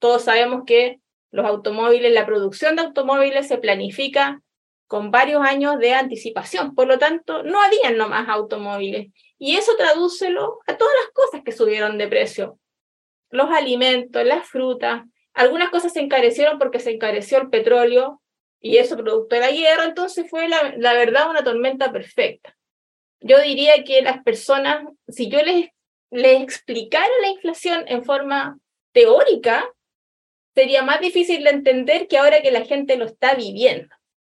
Todos 0.00 0.22
sabemos 0.22 0.64
que 0.66 1.00
los 1.30 1.46
automóviles, 1.46 2.12
la 2.12 2.26
producción 2.26 2.76
de 2.76 2.82
automóviles 2.82 3.46
se 3.46 3.58
planifica 3.58 4.42
con 4.94 5.10
varios 5.10 5.42
años 5.42 5.80
de 5.80 5.92
anticipación. 5.92 6.72
Por 6.72 6.86
lo 6.86 7.00
tanto, 7.00 7.42
no 7.42 7.60
habían 7.60 7.96
nomás 7.96 8.28
automóviles. 8.28 9.08
Y 9.38 9.56
eso 9.56 9.76
tradúcelo 9.76 10.60
a 10.68 10.76
todas 10.76 10.94
las 11.02 11.10
cosas 11.12 11.42
que 11.44 11.50
subieron 11.50 11.98
de 11.98 12.06
precio. 12.06 12.60
Los 13.28 13.50
alimentos, 13.50 14.24
las 14.24 14.48
frutas. 14.48 15.02
Algunas 15.32 15.70
cosas 15.70 15.94
se 15.94 15.98
encarecieron 15.98 16.60
porque 16.60 16.78
se 16.78 16.92
encareció 16.92 17.38
el 17.38 17.50
petróleo 17.50 18.22
y 18.60 18.76
eso 18.76 18.96
producto 18.96 19.34
de 19.34 19.40
la 19.40 19.50
guerra. 19.50 19.84
Entonces 19.84 20.30
fue 20.30 20.48
la, 20.48 20.74
la 20.76 20.92
verdad 20.92 21.28
una 21.28 21.42
tormenta 21.42 21.90
perfecta. 21.90 22.56
Yo 23.18 23.40
diría 23.40 23.82
que 23.82 24.00
las 24.00 24.22
personas, 24.22 24.86
si 25.08 25.28
yo 25.28 25.42
les, 25.42 25.70
les 26.12 26.40
explicara 26.40 27.10
la 27.20 27.30
inflación 27.30 27.82
en 27.88 28.04
forma 28.04 28.60
teórica, 28.92 29.68
sería 30.54 30.84
más 30.84 31.00
difícil 31.00 31.42
de 31.42 31.50
entender 31.50 32.06
que 32.06 32.16
ahora 32.16 32.42
que 32.42 32.52
la 32.52 32.64
gente 32.64 32.96
lo 32.96 33.06
está 33.06 33.34
viviendo. 33.34 33.92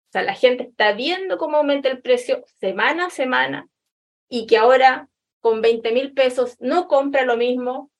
O 0.08 0.10
sea, 0.10 0.22
la 0.22 0.34
gente 0.34 0.64
está 0.64 0.92
viendo 0.92 1.36
cómo 1.36 1.58
aumenta 1.58 1.90
el 1.90 2.00
precio 2.00 2.42
semana 2.60 3.06
a 3.06 3.10
semana 3.10 3.68
y 4.28 4.46
que 4.46 4.56
ahora 4.56 5.08
con 5.40 5.60
20 5.60 5.92
mil 5.92 6.12
pesos 6.14 6.56
no 6.60 6.88
compra 6.88 7.24
lo 7.24 7.36
mismo 7.36 7.90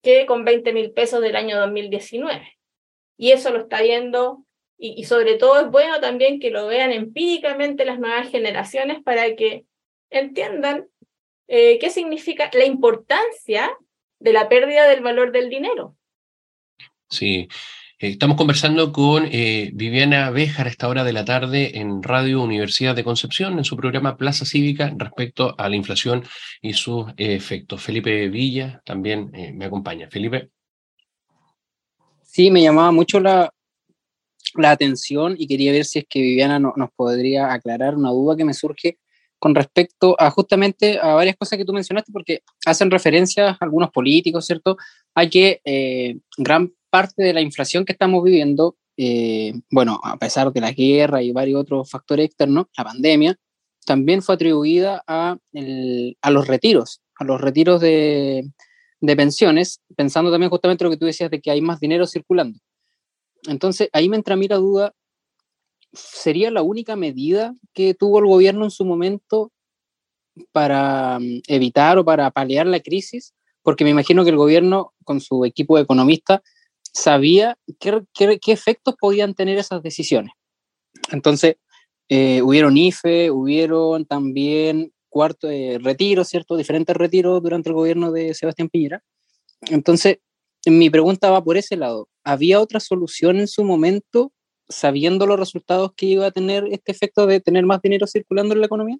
que 0.00 0.26
con 0.26 0.44
20 0.44 0.72
mil 0.72 0.92
pesos 0.92 1.20
del 1.20 1.34
año 1.34 1.58
2019. 1.58 2.56
Y 3.16 3.32
eso 3.32 3.50
lo 3.50 3.60
está 3.62 3.82
viendo 3.82 4.44
y, 4.78 5.04
sobre 5.04 5.36
todo 5.36 5.58
es 5.60 5.70
bueno 5.70 6.00
también 6.00 6.38
que 6.38 6.50
lo 6.50 6.66
vean 6.66 6.92
empíricamente 6.92 7.84
las 7.84 7.98
nuevas 7.98 8.30
generaciones 8.30 9.02
para 9.02 9.34
que 9.34 9.64
entiendan 10.10 10.86
eh, 11.48 11.78
qué 11.78 11.90
significa 11.90 12.50
la 12.52 12.64
importancia 12.64 13.76
de 14.20 14.32
la 14.32 14.48
pérdida 14.48 14.86
del 14.88 15.02
valor 15.02 15.32
del 15.32 15.48
dinero. 15.48 15.96
Sí, 17.08 17.48
estamos 17.98 18.36
conversando 18.36 18.92
con 18.92 19.26
eh, 19.30 19.70
Viviana 19.72 20.30
Béjar 20.30 20.66
a 20.66 20.70
esta 20.70 20.88
hora 20.88 21.02
de 21.02 21.14
la 21.14 21.24
tarde 21.24 21.78
en 21.78 22.02
Radio 22.02 22.42
Universidad 22.42 22.94
de 22.94 23.04
Concepción, 23.04 23.56
en 23.56 23.64
su 23.64 23.76
programa 23.76 24.18
Plaza 24.18 24.44
Cívica, 24.44 24.92
respecto 24.96 25.54
a 25.56 25.68
la 25.68 25.76
inflación 25.76 26.22
y 26.60 26.74
sus 26.74 27.06
efectos. 27.16 27.82
Felipe 27.82 28.28
Villa 28.28 28.82
también 28.84 29.30
eh, 29.34 29.52
me 29.52 29.64
acompaña. 29.64 30.08
Felipe. 30.10 30.50
Sí, 32.22 32.50
me 32.50 32.62
llamaba 32.62 32.92
mucho 32.92 33.18
la, 33.18 33.50
la 34.56 34.72
atención 34.72 35.34
y 35.38 35.46
quería 35.46 35.72
ver 35.72 35.86
si 35.86 36.00
es 36.00 36.04
que 36.06 36.20
Viviana 36.20 36.58
nos 36.58 36.90
podría 36.94 37.50
aclarar 37.50 37.94
una 37.94 38.10
duda 38.10 38.36
que 38.36 38.44
me 38.44 38.52
surge 38.52 38.98
con 39.38 39.54
respecto 39.54 40.16
a 40.18 40.30
justamente 40.30 40.98
a 41.00 41.14
varias 41.14 41.36
cosas 41.36 41.58
que 41.58 41.64
tú 41.64 41.72
mencionaste, 41.72 42.12
porque 42.12 42.40
hacen 42.66 42.90
referencia 42.90 43.50
a 43.50 43.56
algunos 43.60 43.90
políticos, 43.90 44.46
¿cierto? 44.46 44.76
Hay 45.14 45.30
que 45.30 45.60
gran 46.38 46.72
parte 46.90 47.22
de 47.22 47.32
la 47.32 47.40
inflación 47.40 47.84
que 47.84 47.92
estamos 47.92 48.22
viviendo, 48.22 48.76
eh, 48.96 49.52
bueno, 49.70 50.00
a 50.02 50.16
pesar 50.16 50.52
de 50.52 50.60
la 50.60 50.72
guerra 50.72 51.22
y 51.22 51.32
varios 51.32 51.60
otros 51.60 51.90
factores 51.90 52.26
externos, 52.26 52.66
la 52.76 52.84
pandemia, 52.84 53.38
también 53.84 54.22
fue 54.22 54.34
atribuida 54.34 55.02
a, 55.06 55.38
los 56.30 56.46
retiros, 56.46 57.00
a 57.14 57.24
los 57.24 57.40
retiros 57.40 57.80
de, 57.80 58.50
de, 59.00 59.16
pensiones, 59.16 59.80
pensando 59.96 60.30
también 60.30 60.50
justamente 60.50 60.84
lo 60.84 60.90
que 60.90 60.96
tú 60.96 61.06
decías 61.06 61.30
de 61.30 61.40
que 61.40 61.50
hay 61.50 61.60
más 61.60 61.78
dinero 61.78 62.06
circulando. 62.06 62.58
Entonces, 63.46 63.88
ahí 63.92 64.08
me 64.08 64.16
entra 64.16 64.34
a 64.34 64.36
mí 64.36 64.48
la 64.48 64.56
duda, 64.56 64.92
¿sería 65.92 66.50
la 66.50 66.62
única 66.62 66.96
medida 66.96 67.54
que 67.72 67.94
tuvo 67.94 68.18
el 68.18 68.26
gobierno 68.26 68.64
en 68.64 68.70
su 68.70 68.84
momento 68.84 69.52
para 70.52 71.18
mm, 71.18 71.42
evitar 71.46 71.98
o 71.98 72.04
para 72.04 72.30
paliar 72.30 72.66
la 72.66 72.80
crisis? 72.80 73.34
Porque 73.62 73.84
me 73.84 73.90
imagino 73.90 74.24
que 74.24 74.30
el 74.30 74.36
gobierno, 74.36 74.92
con 75.04 75.20
su 75.20 75.44
equipo 75.44 75.76
de 75.76 75.82
economistas, 75.82 76.40
sabía 76.96 77.58
qué, 77.78 78.02
qué, 78.14 78.52
efectos 78.52 78.94
podían 78.98 79.34
tener 79.34 79.58
esas 79.58 79.82
decisiones. 79.82 80.32
Entonces, 81.12 81.56
eh, 82.08 82.40
hubieron 82.42 82.76
IFE, 82.76 83.30
hubieron 83.30 84.06
también 84.06 84.92
cuarto, 85.10 85.50
eh, 85.50 85.78
retiros, 85.78 86.28
¿cierto? 86.28 86.56
Diferentes 86.56 86.96
retiros 86.96 87.42
durante 87.42 87.68
el 87.68 87.74
gobierno 87.74 88.12
de 88.12 88.34
Sebastián 88.34 88.70
Piñera. 88.70 89.02
Entonces, 89.68 90.18
mi 90.66 90.88
pregunta 90.88 91.30
va 91.30 91.44
por 91.44 91.58
ese 91.58 91.76
lado. 91.76 92.08
¿Había 92.24 92.60
otra 92.60 92.80
solución 92.80 93.38
en 93.38 93.46
su 93.46 93.62
momento, 93.62 94.32
sabiendo 94.68 95.26
los 95.26 95.38
resultados 95.38 95.92
que 95.96 96.06
iba 96.06 96.26
a 96.26 96.30
tener 96.30 96.66
este 96.70 96.92
efecto 96.92 97.26
de 97.26 97.40
tener 97.40 97.66
más 97.66 97.82
dinero 97.82 98.06
circulando 98.06 98.54
en 98.54 98.60
la 98.60 98.66
economía? 98.66 98.98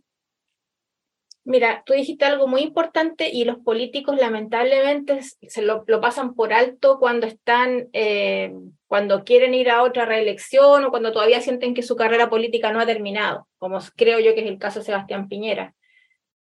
Mira, 1.47 1.85
tú 1.87 1.93
dijiste 1.93 2.25
algo 2.25 2.49
muy 2.49 2.63
importante 2.63 3.31
y 3.33 3.45
los 3.45 3.59
políticos 3.59 4.17
lamentablemente 4.17 5.21
se 5.23 5.63
lo, 5.63 5.85
pasan 6.01 6.35
por 6.35 6.53
alto 6.53 6.99
cuando 6.99 7.29
están, 7.29 7.89
eh, 7.93 8.53
cuando 8.89 9.23
quieren 9.23 9.55
ir 9.55 9.71
a 9.71 9.85
otra 9.85 10.07
reelección 10.07 10.85
o 10.85 10.91
cuando 10.91 11.13
todavía 11.13 11.41
sienten 11.41 11.73
que 11.73 11.85
su 11.85 11.95
carrera 11.95 12.29
política 12.29 12.73
no 12.73 12.81
ha 12.81 12.87
terminado, 12.87 13.47
como 13.59 13.79
creo 13.95 14.19
yo 14.19 14.35
que 14.35 14.41
es 14.41 14.49
el 14.49 14.59
caso 14.59 14.81
de 14.81 14.87
Sebastián 14.87 15.29
Piñera. 15.29 15.73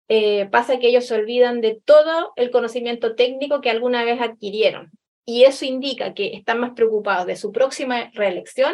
Eh, 0.08 0.48
pasa 0.50 0.80
que 0.80 0.88
ellos 0.88 1.06
se 1.06 1.16
olvidan 1.16 1.60
de 1.60 1.82
todo 1.84 2.32
el 2.38 2.50
conocimiento 2.50 3.14
técnico 3.14 3.60
que 3.60 3.72
alguna 3.72 4.06
vez 4.06 4.22
adquirieron 4.22 4.90
y 5.26 5.44
eso 5.44 5.66
indica 5.66 6.14
que 6.14 6.28
están 6.28 6.62
más 6.62 6.72
preocupados 6.76 7.28
de 7.28 7.36
su 7.36 7.52
próxima 7.52 8.10
reelección 8.14 8.74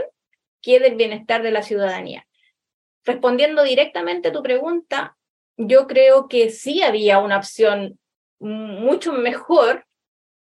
que 0.62 0.80
del 0.80 0.94
bienestar 0.94 1.42
de 1.42 1.50
la 1.50 1.64
ciudadanía. 1.64 2.28
Respondiendo 3.04 3.64
directamente 3.64 4.28
a 4.28 4.32
tu 4.32 4.44
pregunta, 4.44 5.16
yo 5.60 5.88
creo 5.88 6.30
que 6.30 6.50
sí 6.52 6.82
había 6.84 7.20
una 7.20 7.38
opción 7.38 8.00
mucho 8.40 9.12
mejor, 9.12 9.86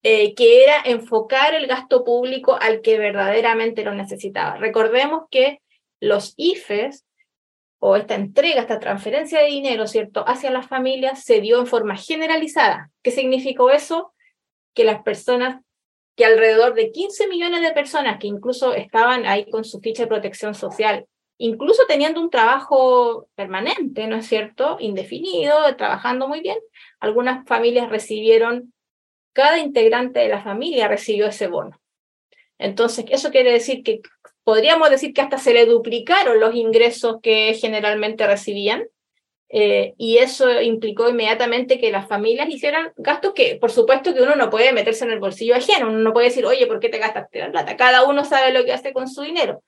eh, 0.04 0.35
que 0.35 0.62
era 0.62 0.76
enfocar 0.85 1.54
el 1.54 1.66
gasto 1.66 2.04
público 2.04 2.56
al 2.61 2.82
que 2.82 2.99
verdaderamente 2.99 3.82
lo 3.82 3.94
necesitaba. 3.94 4.56
Recordemos 4.59 5.25
que 5.28 5.61
los 6.00 6.35
IFES 6.37 7.04
o 7.80 7.97
esta 7.97 8.14
entrega, 8.14 8.61
esta 8.61 8.78
transferencia 8.78 9.40
de 9.40 9.47
dinero, 9.47 9.88
¿cierto?, 9.88 10.23
hacia 10.28 10.52
las 10.52 10.68
familias 10.68 11.25
se 11.25 11.40
dio 11.40 11.59
en 11.59 11.66
forma 11.66 11.97
generalizada. 11.97 12.90
¿Qué 13.02 13.11
significó 13.11 13.71
eso? 13.71 14.14
Que 14.73 14.85
las 14.85 15.02
personas, 15.02 15.61
que 16.16 16.25
alrededor 16.25 16.75
de 16.75 16.92
15 16.92 17.26
millones 17.26 17.62
de 17.62 17.73
personas 17.73 18.21
que 18.21 18.28
incluso 18.28 18.73
estaban 18.73 19.26
ahí 19.26 19.50
con 19.50 19.64
su 19.64 19.80
ficha 19.80 20.04
de 20.04 20.09
protección 20.09 20.54
social 20.54 21.06
incluso 21.42 21.82
teniendo 21.88 22.20
un 22.20 22.30
trabajo 22.30 23.28
permanente, 23.34 24.06
¿no 24.06 24.16
es 24.16 24.26
cierto? 24.26 24.76
Indefinido, 24.78 25.75
trabajando 25.76 26.28
muy 26.28 26.40
bien, 26.40 26.58
algunas 27.00 27.44
familias 27.49 27.90
recibieron, 27.90 28.72
cada 29.32 29.58
integrante 29.58 30.20
de 30.20 30.28
la 30.28 30.42
familia 30.42 30.87
recibió 30.87 31.26
ese 31.26 31.49
bono. 31.49 31.80
Entonces, 32.58 33.06
eso 33.08 33.30
quiere 33.30 33.50
decir 33.50 33.82
que 33.82 34.02
podríamos 34.44 34.88
decir 34.88 35.12
que 35.12 35.20
hasta 35.20 35.38
se 35.38 35.52
le 35.52 35.66
duplicaron 35.66 36.38
los 36.38 36.54
ingresos 36.54 37.16
que 37.20 37.54
generalmente 37.54 38.25
recibían. 38.25 38.84
Eh, 39.49 39.94
y 39.99 40.18
eso 40.18 40.62
implicó 40.62 41.11
inmediatamente 41.11 41.78
que 41.78 41.90
las 41.90 42.08
familias 42.08 42.49
hicieran 42.49 42.92
gastos 42.96 43.34
que, 43.34 43.56
por 43.56 43.72
supuesto, 43.72 44.14
que 44.14 44.22
uno 44.22 44.37
no 44.37 44.49
puede 44.49 44.72
meterse 44.72 45.04
en 45.04 45.11
el 45.11 45.18
bolsillo 45.18 45.56
ajeno, 45.56 45.88
uno 45.88 45.99
no 45.99 46.12
puede 46.12 46.28
decir, 46.28 46.46
oye, 46.46 46.66
¿por 46.66 46.78
qué 46.78 46.88
te 46.88 46.99
gastaste 46.99 47.40
la 47.40 47.50
plata? 47.50 47.76
Cada 47.76 48.04
uno 48.04 48.25
sabe 48.25 48.52
lo 48.52 48.64
que 48.64 48.72
hace 48.72 48.92
con 48.92 49.08
su 49.08 49.22
dinero. 49.22 49.62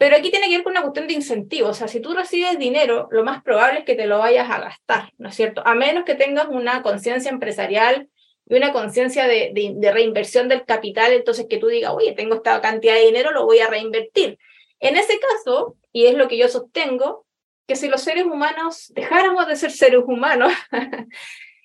Pero 0.00 0.16
aquí 0.16 0.30
tiene 0.30 0.48
que 0.48 0.54
ver 0.54 0.62
con 0.62 0.70
una 0.70 0.80
cuestión 0.80 1.08
de 1.08 1.12
incentivos. 1.12 1.72
O 1.72 1.74
sea, 1.74 1.86
si 1.86 2.00
tú 2.00 2.14
recibes 2.14 2.58
dinero, 2.58 3.06
lo 3.10 3.22
más 3.22 3.42
probable 3.42 3.80
es 3.80 3.84
que 3.84 3.94
te 3.94 4.06
lo 4.06 4.18
vayas 4.18 4.48
a 4.48 4.58
gastar, 4.58 5.12
¿no 5.18 5.28
es 5.28 5.34
cierto? 5.34 5.60
A 5.66 5.74
menos 5.74 6.04
que 6.04 6.14
tengas 6.14 6.48
una 6.48 6.80
conciencia 6.80 7.30
empresarial 7.30 8.08
y 8.46 8.54
una 8.54 8.72
conciencia 8.72 9.28
de, 9.28 9.52
de, 9.52 9.92
reinversión 9.92 10.48
del 10.48 10.64
capital, 10.64 11.12
entonces 11.12 11.48
que 11.50 11.58
tú 11.58 11.66
digas, 11.66 11.92
oye, 11.94 12.12
tengo 12.12 12.36
esta 12.36 12.62
cantidad 12.62 12.94
de 12.94 13.04
dinero, 13.04 13.30
lo 13.30 13.44
voy 13.44 13.58
a 13.58 13.68
reinvertir. 13.68 14.38
En 14.78 14.96
ese 14.96 15.20
caso, 15.20 15.76
y 15.92 16.06
es 16.06 16.14
lo 16.14 16.28
que 16.28 16.38
yo 16.38 16.48
sostengo, 16.48 17.26
que 17.66 17.76
si 17.76 17.88
los 17.88 18.00
seres 18.00 18.24
humanos 18.24 18.90
dejáramos 18.94 19.48
de 19.48 19.56
ser 19.56 19.70
seres 19.70 20.00
humanos 20.06 20.50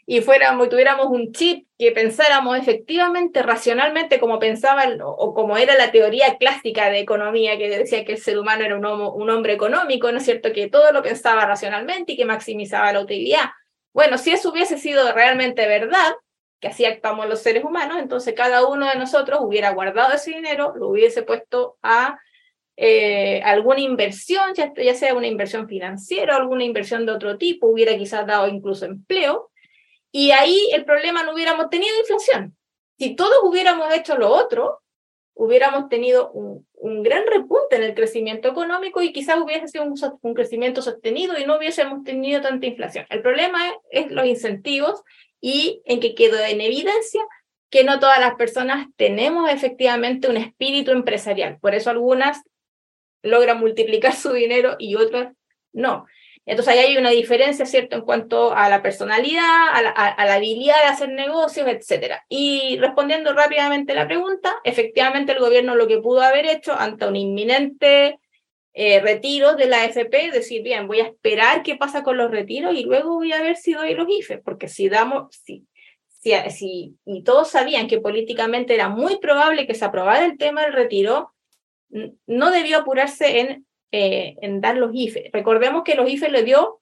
y 0.08 0.22
fuéramos 0.22 0.70
tuviéramos 0.70 1.08
un 1.08 1.32
chip 1.32 1.68
que 1.80 1.92
pensáramos 1.92 2.58
efectivamente, 2.58 3.42
racionalmente, 3.42 4.20
como 4.20 4.38
pensaban 4.38 5.00
o, 5.04 5.34
como 5.34 5.58
era 5.58 5.76
la 5.76 5.92
teoría 5.92 6.38
clásica 6.38 6.90
de 6.90 7.00
economía 7.00 7.58
que 7.58 7.70
decía 7.70 8.06
que 8.06 8.14
el 8.14 8.18
ser 8.20 8.38
humano 8.38 8.64
era 8.64 8.78
un, 8.78 8.86
un 8.86 9.30
hombre 9.30 9.54
económico, 9.54 10.12
¿no 10.12 10.20
es 10.20 10.26
cierto? 10.26 10.54
Que 10.54 10.70
todo 10.70 10.92
lo 10.92 11.02
pensaba 11.02 11.46
racionalmente 11.46 12.14
y 12.14 12.18
que 12.18 12.26
maximizaba 12.26 12.94
la 12.94 13.02
utilidad. 13.02 13.46
Bueno, 13.94 14.18
si 14.18 14.32
eso 14.32 14.52
hubiese 14.52 14.78
sido 14.78 15.12
realmente 15.14 15.68
verdad, 15.68 16.14
que 16.60 16.68
así 16.68 16.86
actuamos 16.86 17.28
los 17.28 17.40
seres 17.40 17.64
humanos, 17.64 17.98
entonces 18.00 18.34
cada 18.36 18.66
uno 18.68 18.88
de 18.88 18.98
nosotros 18.98 19.40
hubiera 19.42 19.72
guardado 19.72 20.14
ese 20.14 20.32
dinero, 20.32 20.74
lo 20.76 20.90
hubiese 20.90 21.24
puesto 21.24 21.78
a 21.82 22.20
eh, 22.78 23.42
alguna 23.44 23.80
inversión, 23.80 24.54
ya, 24.54 24.72
ya 24.76 24.94
sea 24.94 25.16
una 25.16 25.28
inversión 25.28 25.68
financiera 25.68 26.36
o 26.36 26.40
alguna 26.42 26.64
inversión 26.64 27.06
de 27.06 27.14
otro 27.14 27.38
tipo, 27.38 27.68
hubiera 27.68 27.98
quizás 27.98 28.28
dado 28.28 28.48
incluso 28.48 28.86
empleo, 28.86 29.50
y 30.18 30.32
ahí 30.32 30.70
el 30.72 30.86
problema 30.86 31.24
no 31.24 31.34
hubiéramos 31.34 31.70
tenido 31.70 31.94
inflación. 32.00 32.56
Si 32.98 33.18
todos 33.18 33.40
hubiéramos 33.44 33.94
hecho 33.94 34.18
lo 34.18 34.30
otro, 34.30 34.80
hubiéramos 35.34 35.90
tenido 35.90 36.32
un, 36.32 36.66
un 36.76 37.04
gran 37.04 37.28
repunte 37.28 37.76
en 37.76 37.84
el 37.84 37.94
crecimiento 37.94 38.48
económico 38.48 39.02
y 39.02 39.12
quizás 39.12 39.42
hubiese 39.42 39.68
sido 39.68 39.84
un, 39.84 39.94
un, 40.22 40.34
crecimiento 40.34 40.82
sostenido 40.82 41.38
y 41.38 41.46
no 41.46 41.58
hubiésemos 41.58 42.06
tenido 42.06 42.40
tanta 42.40 42.66
inflación. 42.66 43.06
El 43.10 43.22
problema 43.22 43.68
es, 43.68 44.06
es 44.06 44.12
los 44.12 44.26
incentivos 44.26 45.04
y 45.42 45.82
en 45.84 46.00
que 46.00 46.16
quedó 46.16 46.40
en 46.40 46.62
evidencia 46.62 47.22
que 47.70 47.84
no 47.84 48.00
todas 48.00 48.22
las 48.22 48.36
personas 48.36 48.88
tenemos 48.96 49.52
efectivamente 49.52 50.30
un 50.30 50.38
espíritu 50.38 50.92
empresarial. 50.92 51.60
Por 51.60 51.76
eso 51.76 51.90
algunas 51.90 52.42
logran 53.22 53.60
multiplicar 53.60 54.16
su 54.16 54.32
dinero 54.32 54.78
y 54.80 54.96
otras 54.96 55.34
no. 55.74 56.06
Entonces 56.46 56.74
ahí 56.74 56.80
hay 56.80 56.98
una 56.98 57.10
diferencia, 57.10 57.66
¿cierto?, 57.66 57.96
en 57.96 58.04
cuanto 58.04 58.54
a 58.54 58.70
la 58.70 58.84
personalidad, 58.84 59.70
a 59.74 59.82
la, 59.82 60.34
habilidad 60.34 60.76
de 60.84 60.90
hacer 60.90 61.10
negocios, 61.10 61.68
etc. 61.68 62.18
Y 62.30 62.78
respondiendo 62.80 63.34
rápidamente 63.34 63.96
la 63.96 64.06
pregunta, 64.06 64.56
efectivamente 64.64 65.32
el 65.32 65.40
gobierno 65.40 65.76
lo 65.76 65.88
que 65.88 65.98
pudo 65.98 66.22
haber 66.22 66.46
hecho 66.46 66.74
ante 66.74 67.08
un 67.08 67.16
inminente 67.16 68.20
eh, 68.74 69.00
retiro 69.00 69.56
de 69.56 69.66
la 69.66 69.84
AFP, 69.84 70.32
decir, 70.32 70.62
bien, 70.62 70.88
voy 70.88 71.00
a 71.00 71.08
esperar 71.08 71.64
qué 71.64 71.76
pasa 71.78 72.04
con 72.04 72.18
los 72.18 72.30
retiros 72.30 72.76
y 72.76 72.84
luego 72.84 73.16
voy 73.16 73.34
a 73.34 73.42
ver 73.42 73.56
si 73.56 73.74
doy 73.74 73.96
los 73.96 74.08
IFE, 74.08 74.38
porque 74.38 74.68
si 74.68 74.88
damos, 74.88 75.36
si, 75.44 75.66
si, 76.50 76.96
y 77.06 77.24
todos 77.24 77.50
sabían 77.50 77.88
que 77.88 78.00
políticamente 78.00 78.76
era 78.76 78.90
muy 78.90 79.18
probable 79.18 79.66
que 79.66 79.74
se 79.74 79.86
aprobara 79.86 80.26
el 80.26 80.38
tema 80.38 80.62
del 80.62 80.74
retiro, 80.74 81.34
no 82.28 82.52
debió 82.52 82.80
apurarse 82.80 83.40
en 83.40 83.66
eh, 83.92 84.36
en 84.42 84.62
dar 84.62 84.78
los 84.78 84.92
IFE. 84.94 85.30
Recordemos 85.34 85.84
que 85.84 85.96
los 85.96 86.10
IFE 86.10 86.30
le 86.30 86.44
dio 86.44 86.82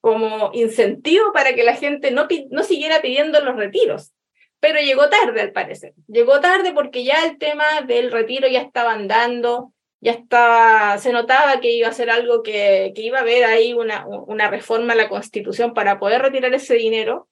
como 0.00 0.50
incentivo 0.52 1.32
para 1.32 1.54
que 1.54 1.64
la 1.64 1.76
gente 1.76 2.10
no, 2.10 2.26
no 2.50 2.62
siguiera 2.62 3.00
pidiendo 3.00 3.40
los 3.40 3.56
retiros, 3.56 4.12
pero 4.60 4.78
llegó 4.80 5.08
tarde 5.08 5.40
al 5.40 5.52
parecer. 5.52 5.94
Llegó 6.06 6.40
tarde 6.40 6.72
porque 6.72 7.04
ya 7.04 7.24
el 7.24 7.38
tema 7.38 7.64
del 7.86 8.12
retiro 8.12 8.46
ya 8.48 8.60
estaba 8.60 8.92
andando, 8.92 9.72
ya 10.00 10.12
estaba, 10.12 10.98
se 10.98 11.12
notaba 11.12 11.60
que 11.60 11.72
iba 11.72 11.88
a 11.88 11.92
ser 11.92 12.10
algo 12.10 12.42
que, 12.42 12.92
que 12.94 13.00
iba 13.00 13.18
a 13.18 13.22
haber 13.22 13.44
ahí 13.44 13.72
una, 13.72 14.06
una 14.06 14.50
reforma 14.50 14.92
a 14.92 14.96
la 14.96 15.08
constitución 15.08 15.72
para 15.72 15.98
poder 15.98 16.20
retirar 16.20 16.52
ese 16.52 16.74
dinero. 16.74 17.28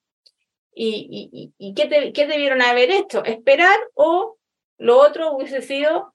¿Y, 0.74 1.30
y, 1.30 1.52
y 1.58 1.74
qué, 1.74 2.12
qué 2.14 2.26
debieron 2.26 2.62
haber 2.62 2.90
hecho? 2.90 3.22
¿Esperar 3.26 3.78
o 3.92 4.38
lo 4.78 4.98
otro 4.98 5.32
hubiese 5.32 5.60
sido 5.60 6.11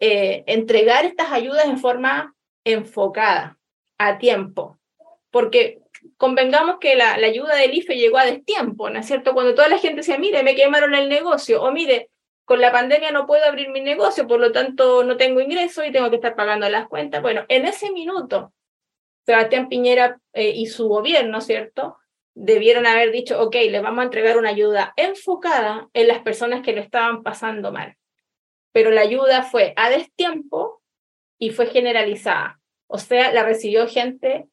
eh, 0.00 0.44
entregar 0.46 1.04
estas 1.04 1.32
ayudas 1.32 1.66
en 1.66 1.78
forma 1.78 2.34
enfocada, 2.64 3.58
a 3.98 4.18
tiempo, 4.18 4.78
porque 5.30 5.80
convengamos 6.16 6.76
que 6.78 6.94
la, 6.94 7.14
ayuda 7.14 7.56
del 7.56 7.74
IFE 7.74 7.96
llegó 7.96 8.18
a 8.18 8.24
destiempo, 8.24 8.90
¿no 8.90 9.00
es 9.00 9.06
cierto? 9.06 9.34
Cuando 9.34 9.54
toda 9.54 9.68
la 9.68 9.78
gente 9.78 9.98
decía, 9.98 10.18
mire, 10.18 10.42
me 10.42 10.54
quemaron 10.54 10.94
el 10.94 11.08
negocio, 11.08 11.62
o 11.62 11.72
mire, 11.72 12.10
con 12.44 12.60
la 12.60 12.72
pandemia 12.72 13.10
no 13.10 13.26
puedo 13.26 13.44
abrir 13.44 13.70
mi 13.70 13.80
negocio, 13.80 14.26
por 14.26 14.40
lo 14.40 14.52
tanto 14.52 15.02
no 15.04 15.16
tengo 15.16 15.40
ingreso 15.40 15.84
y 15.84 15.92
tengo 15.92 16.08
que 16.10 16.16
estar 16.16 16.34
pagando 16.34 16.68
las 16.68 16.86
cuentas. 16.88 17.20
Bueno, 17.20 17.44
en 17.48 17.66
ese 17.66 17.90
minuto, 17.90 18.52
Sebastián 19.26 19.68
Piñera 19.68 20.20
eh, 20.32 20.52
y 20.54 20.66
su 20.66 20.88
gobierno, 20.88 21.40
¿cierto? 21.40 21.98
Debieron 22.34 22.86
haber 22.86 23.10
dicho, 23.10 23.42
ok, 23.42 23.56
les 23.68 23.82
vamos 23.82 24.00
a 24.00 24.04
entregar 24.04 24.38
una 24.38 24.50
ayuda 24.50 24.94
enfocada 24.96 25.88
en 25.92 26.08
las 26.08 26.20
personas 26.20 26.62
que 26.62 26.72
lo 26.72 26.80
estaban 26.80 27.22
pasando 27.22 27.72
mal 27.72 27.97
pero 28.78 28.92
la 28.92 29.00
ayuda 29.00 29.42
fue 29.42 29.72
a 29.74 29.90
destiempo 29.90 30.80
y 31.36 31.50
fue 31.50 31.66
generalizada. 31.66 32.60
O 32.86 32.98
sea, 32.98 33.32
la 33.32 33.42
recibió 33.42 33.88
gente 33.88 34.46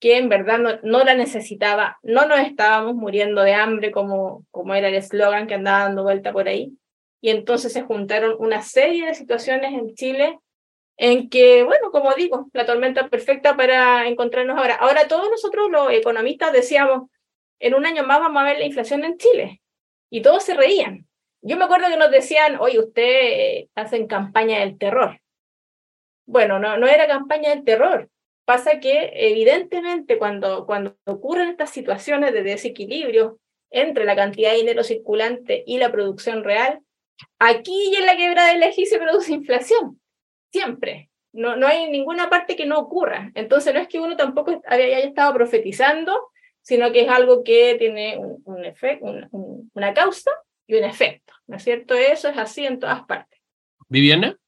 que 0.00 0.16
en 0.16 0.30
verdad 0.30 0.80
no, 0.82 1.04
la 1.04 1.14
necesitaba, 1.14 1.98
no 2.02 2.24
nos 2.26 2.38
estábamos 2.38 2.94
muriendo 2.94 3.42
de 3.42 3.52
hambre 3.52 3.90
como, 3.90 4.46
como 4.50 4.74
era 4.74 4.88
el 4.88 4.94
eslogan 4.94 5.46
que 5.46 5.56
andaba 5.56 5.80
dando 5.80 6.04
vuelta 6.04 6.32
por 6.32 6.48
ahí. 6.48 6.72
Y 7.20 7.28
entonces 7.28 7.74
se 7.74 7.82
juntaron 7.82 8.34
una 8.38 8.62
serie 8.62 9.04
de 9.04 9.14
situaciones 9.14 9.74
en 9.74 9.94
Chile 9.94 10.38
en 10.96 11.28
que, 11.28 11.62
bueno, 11.62 11.90
como 11.90 12.14
digo, 12.14 12.48
la 12.54 12.64
tormenta 12.64 13.10
perfecta 13.10 13.58
para 13.58 14.08
encontrarnos 14.08 14.56
ahora. 14.56 14.76
Ahora 14.76 15.06
todos 15.06 15.28
nosotros 15.28 15.70
los 15.70 15.92
economistas 15.92 16.50
decíamos, 16.50 17.10
en 17.58 17.74
un 17.74 17.84
año 17.84 18.04
más 18.04 18.20
vamos 18.20 18.40
a 18.40 18.46
ver 18.46 18.58
la 18.58 18.64
inflación 18.64 19.04
en 19.04 19.18
Chile. 19.18 19.60
Y 20.08 20.22
todos 20.22 20.44
se 20.44 20.54
reían. 20.54 21.05
Yo 21.46 21.56
me 21.56 21.64
acuerdo 21.64 21.86
que 21.88 21.96
nos 21.96 22.10
decían, 22.10 22.56
oye, 22.58 22.80
usted 22.80 23.02
eh, 23.04 23.68
hace 23.76 24.04
campaña 24.08 24.58
del 24.58 24.78
terror. 24.78 25.20
Bueno, 26.26 26.58
no, 26.58 26.88
era 26.88 27.06
campaña 27.06 27.50
del 27.50 27.62
terror. 27.62 28.10
Pasa 28.44 28.80
que 28.80 29.12
evidentemente 29.14 30.18
cuando, 30.18 30.66
cuando 30.66 30.96
ocurren 31.04 31.50
estas 31.50 31.70
situaciones 31.70 32.32
de 32.32 32.42
desequilibrio 32.42 33.38
entre 33.70 34.04
la 34.04 34.16
cantidad 34.16 34.50
de 34.50 34.56
dinero 34.56 34.82
circulante 34.82 35.62
y 35.68 35.78
la 35.78 35.92
producción 35.92 36.42
real, 36.42 36.80
aquí 37.38 37.92
y 37.92 37.94
en 37.94 38.06
la 38.06 38.16
quebrada 38.16 38.52
del 38.52 38.64
eje 38.64 38.84
se 38.84 38.98
produce 38.98 39.32
inflación. 39.32 40.00
Siempre. 40.50 41.10
No, 41.32 41.54
no 41.54 41.68
hay 41.68 41.88
ninguna 41.88 42.28
parte 42.28 42.56
que 42.56 42.66
no 42.66 42.76
ocurra. 42.80 43.30
Entonces 43.36 43.72
no 43.72 43.78
es 43.78 43.86
que 43.86 44.00
uno 44.00 44.16
tampoco 44.16 44.60
haya 44.66 44.98
estado 44.98 45.32
profetizando, 45.34 46.28
sino 46.60 46.90
que 46.90 47.02
es 47.02 47.08
algo 47.08 47.44
que 47.44 47.76
tiene 47.78 48.18
un, 48.18 48.42
un 48.44 49.70
una 49.74 49.94
causa 49.94 50.32
y 50.66 50.74
un 50.74 50.84
efecto, 50.84 51.32
¿no 51.46 51.56
es 51.56 51.64
cierto? 51.64 51.94
Eso 51.94 52.28
es 52.28 52.36
así 52.36 52.66
en 52.66 52.78
todas 52.78 53.02
partes. 53.04 53.40
Viviana, 53.88 54.38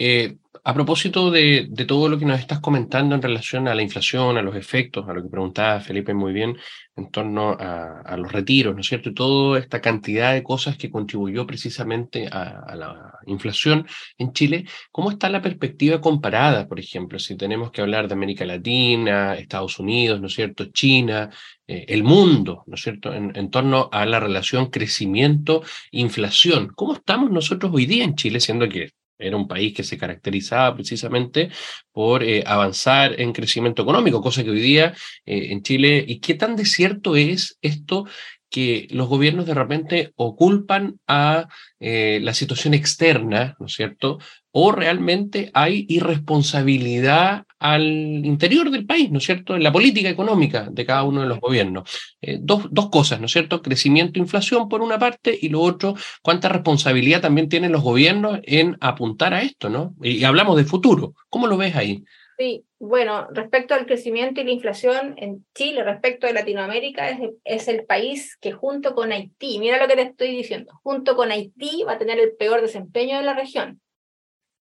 eh, 0.00 0.36
a 0.64 0.74
propósito 0.74 1.30
de, 1.30 1.68
todo 1.86 2.08
lo 2.08 2.18
que 2.18 2.26
nos 2.26 2.40
estás 2.40 2.60
comentando 2.60 3.14
en 3.14 3.22
relación 3.22 3.68
a 3.68 3.74
la 3.74 3.82
inflación, 3.82 4.36
a 4.36 4.42
los 4.42 4.54
efectos, 4.54 5.08
a 5.08 5.12
lo 5.12 5.22
que 5.22 5.30
preguntaba 5.30 5.80
Felipe 5.80 6.14
muy 6.14 6.32
bien 6.32 6.56
en 6.94 7.10
torno 7.10 7.56
a, 7.58 8.16
los 8.16 8.30
retiros, 8.30 8.74
¿no 8.74 8.82
es 8.82 8.86
cierto? 8.86 9.08
Y 9.08 9.14
toda 9.14 9.58
esta 9.58 9.80
cantidad 9.80 10.34
de 10.34 10.42
cosas 10.42 10.76
que 10.76 10.90
contribuyó 10.90 11.46
precisamente 11.46 12.28
a, 12.30 12.60
a, 12.66 12.76
la 12.76 13.18
inflación 13.26 13.86
en 14.18 14.32
Chile, 14.32 14.66
¿cómo 14.90 15.10
está 15.10 15.30
la 15.30 15.40
perspectiva 15.40 16.00
comparada, 16.00 16.68
por 16.68 16.78
ejemplo, 16.78 17.18
si 17.18 17.36
tenemos 17.36 17.70
que 17.70 17.80
hablar 17.80 18.06
de 18.06 18.14
América 18.14 18.44
Latina, 18.44 19.34
Estados 19.34 19.78
Unidos, 19.78 20.20
¿no 20.20 20.26
es 20.26 20.34
cierto? 20.34 20.66
China, 20.66 21.30
eh, 21.66 21.86
el 21.88 22.04
mundo, 22.04 22.64
¿no 22.66 22.74
es 22.74 22.82
cierto?, 22.82 23.14
en, 23.14 23.34
en, 23.36 23.50
torno 23.50 23.88
a 23.90 24.04
la 24.06 24.20
relación 24.20 24.66
crecimiento-inflación. 24.66 26.72
¿Cómo 26.74 26.94
estamos 26.94 27.30
nosotros 27.30 27.72
hoy 27.74 27.86
día 27.86 28.04
en 28.04 28.16
Chile, 28.16 28.40
siendo 28.40 28.68
que 28.68 28.90
era 29.18 29.36
un 29.36 29.48
país 29.48 29.74
que 29.74 29.82
se 29.82 29.98
caracterizaba 29.98 30.74
precisamente 30.74 31.50
por 31.92 32.22
eh, 32.22 32.42
avanzar 32.46 33.20
en 33.20 33.32
crecimiento 33.32 33.82
económico, 33.82 34.20
cosa 34.20 34.44
que 34.44 34.50
hoy 34.50 34.60
día 34.60 34.94
eh, 35.26 35.48
en 35.50 35.62
Chile, 35.62 36.04
¿y 36.06 36.20
qué 36.20 36.34
tan 36.34 36.56
desierto 36.56 37.16
es 37.16 37.58
esto 37.60 38.06
que 38.50 38.88
los 38.90 39.08
gobiernos 39.08 39.46
de 39.46 39.54
repente 39.54 40.12
oculpan 40.16 40.98
a 41.06 41.48
eh, 41.80 42.20
la 42.22 42.34
situación 42.34 42.74
externa, 42.74 43.56
¿no 43.58 43.66
es 43.66 43.74
cierto? 43.74 44.18
O 44.50 44.72
realmente 44.72 45.50
hay 45.54 45.84
irresponsabilidad 45.88 47.44
al 47.58 47.82
interior 47.82 48.70
del 48.70 48.86
país, 48.86 49.10
¿no 49.10 49.18
es 49.18 49.24
cierto? 49.24 49.56
En 49.56 49.62
la 49.62 49.72
política 49.72 50.08
económica 50.08 50.68
de 50.70 50.86
cada 50.86 51.02
uno 51.02 51.22
de 51.22 51.28
los 51.28 51.40
gobiernos. 51.40 51.90
Eh, 52.20 52.38
dos, 52.40 52.66
dos 52.70 52.88
cosas, 52.88 53.20
¿no 53.20 53.26
es 53.26 53.32
cierto? 53.32 53.62
Crecimiento, 53.62 54.18
inflación 54.18 54.68
por 54.68 54.80
una 54.80 54.98
parte 54.98 55.36
y 55.40 55.48
lo 55.48 55.60
otro, 55.60 55.94
cuánta 56.22 56.48
responsabilidad 56.48 57.20
también 57.20 57.48
tienen 57.48 57.72
los 57.72 57.82
gobiernos 57.82 58.40
en 58.44 58.76
apuntar 58.80 59.34
a 59.34 59.42
esto, 59.42 59.68
¿no? 59.68 59.94
Y, 60.02 60.12
y 60.12 60.24
hablamos 60.24 60.56
de 60.56 60.64
futuro. 60.64 61.14
¿Cómo 61.28 61.46
lo 61.46 61.56
ves 61.56 61.76
ahí? 61.76 62.04
Sí, 62.38 62.64
bueno, 62.78 63.26
respecto 63.32 63.74
al 63.74 63.84
crecimiento 63.84 64.40
y 64.40 64.44
la 64.44 64.52
inflación 64.52 65.14
en 65.16 65.44
Chile, 65.56 65.82
respecto 65.82 66.28
a 66.28 66.32
Latinoamérica, 66.32 67.10
es, 67.10 67.18
es, 67.42 67.66
el 67.66 67.84
país 67.84 68.36
que 68.36 68.52
junto 68.52 68.94
con 68.94 69.10
Haití, 69.10 69.58
mira 69.58 69.76
lo 69.78 69.88
que 69.88 69.96
te 69.96 70.02
estoy 70.02 70.36
diciendo, 70.36 70.78
junto 70.84 71.16
con 71.16 71.32
Haití 71.32 71.82
va 71.82 71.94
a 71.94 71.98
tener 71.98 72.20
el 72.20 72.36
peor 72.36 72.60
desempeño 72.60 73.16
de 73.16 73.24
la 73.24 73.34
región 73.34 73.80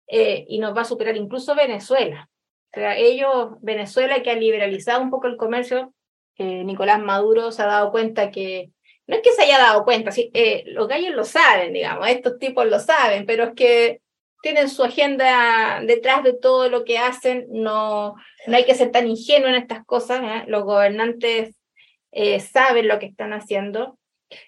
eh, 0.06 0.44
y 0.48 0.60
nos 0.60 0.76
va 0.76 0.82
a 0.82 0.84
superar 0.84 1.16
incluso 1.16 1.56
Venezuela. 1.56 2.30
O 2.72 2.78
sea, 2.78 2.96
ellos, 2.96 3.56
Venezuela 3.62 4.22
que 4.22 4.30
ha 4.30 4.36
liberalizado 4.36 5.02
un 5.02 5.10
poco 5.10 5.26
el 5.26 5.36
comercio, 5.36 5.92
eh, 6.36 6.62
Nicolás 6.62 7.00
Maduro 7.00 7.50
se 7.50 7.62
ha 7.62 7.66
dado 7.66 7.90
cuenta 7.90 8.30
que, 8.30 8.70
no 9.08 9.16
es 9.16 9.22
que 9.22 9.32
se 9.32 9.42
haya 9.42 9.58
dado 9.58 9.84
cuenta, 9.84 10.12
sí, 10.12 10.30
eh, 10.34 10.62
los 10.66 10.86
gallos 10.86 11.16
lo 11.16 11.24
saben, 11.24 11.72
digamos, 11.72 12.06
estos 12.08 12.38
tipos 12.38 12.64
lo 12.66 12.78
saben, 12.78 13.26
pero 13.26 13.42
es 13.42 13.54
que 13.54 14.02
tienen 14.42 14.68
su 14.68 14.84
agenda 14.84 15.80
detrás 15.84 16.22
de 16.22 16.32
todo 16.34 16.68
lo 16.68 16.84
que 16.84 16.98
hacen, 16.98 17.46
no, 17.50 18.14
no 18.46 18.56
hay 18.56 18.64
que 18.64 18.74
ser 18.74 18.90
tan 18.90 19.08
ingenuo 19.08 19.48
en 19.48 19.56
estas 19.56 19.84
cosas. 19.84 20.20
¿eh? 20.22 20.44
Los 20.46 20.64
gobernantes 20.64 21.56
eh, 22.12 22.40
saben 22.40 22.88
lo 22.88 22.98
que 22.98 23.06
están 23.06 23.32
haciendo 23.32 23.98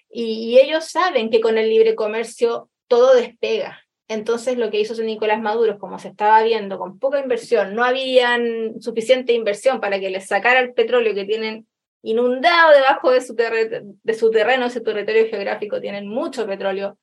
y, 0.09 0.57
ellos 0.59 0.85
saben 0.85 1.29
que 1.29 1.41
con 1.41 1.57
el 1.57 1.69
libre 1.69 1.95
comercio 1.95 2.69
todo 2.87 3.13
despega. 3.15 3.85
Entonces 4.07 4.57
lo 4.57 4.71
que 4.71 4.79
hizo 4.79 5.01
Nicolás 5.03 5.39
Maduro, 5.39 5.77
como 5.77 5.99
se 5.99 6.07
estaba 6.07 6.41
viendo, 6.41 6.79
con 6.79 6.97
poca 6.97 7.19
inversión, 7.19 7.75
no 7.75 7.83
habían 7.83 8.81
suficiente 8.81 9.33
inversión 9.33 9.79
para 9.79 9.99
que 9.99 10.09
les 10.09 10.27
sacara 10.27 10.59
el 10.59 10.73
petróleo 10.73 11.13
que 11.13 11.25
tienen 11.25 11.67
inundado 12.01 12.73
debajo 12.73 13.11
de 13.11 13.21
su, 13.21 13.35
de 13.35 14.13
su 14.13 14.31
terreno, 14.31 14.65
ese 14.65 14.81
territorio 14.81 15.27
geográfico, 15.29 15.79
tienen 15.79 16.07
mucho 16.07 16.47
petróleo, 16.47 16.97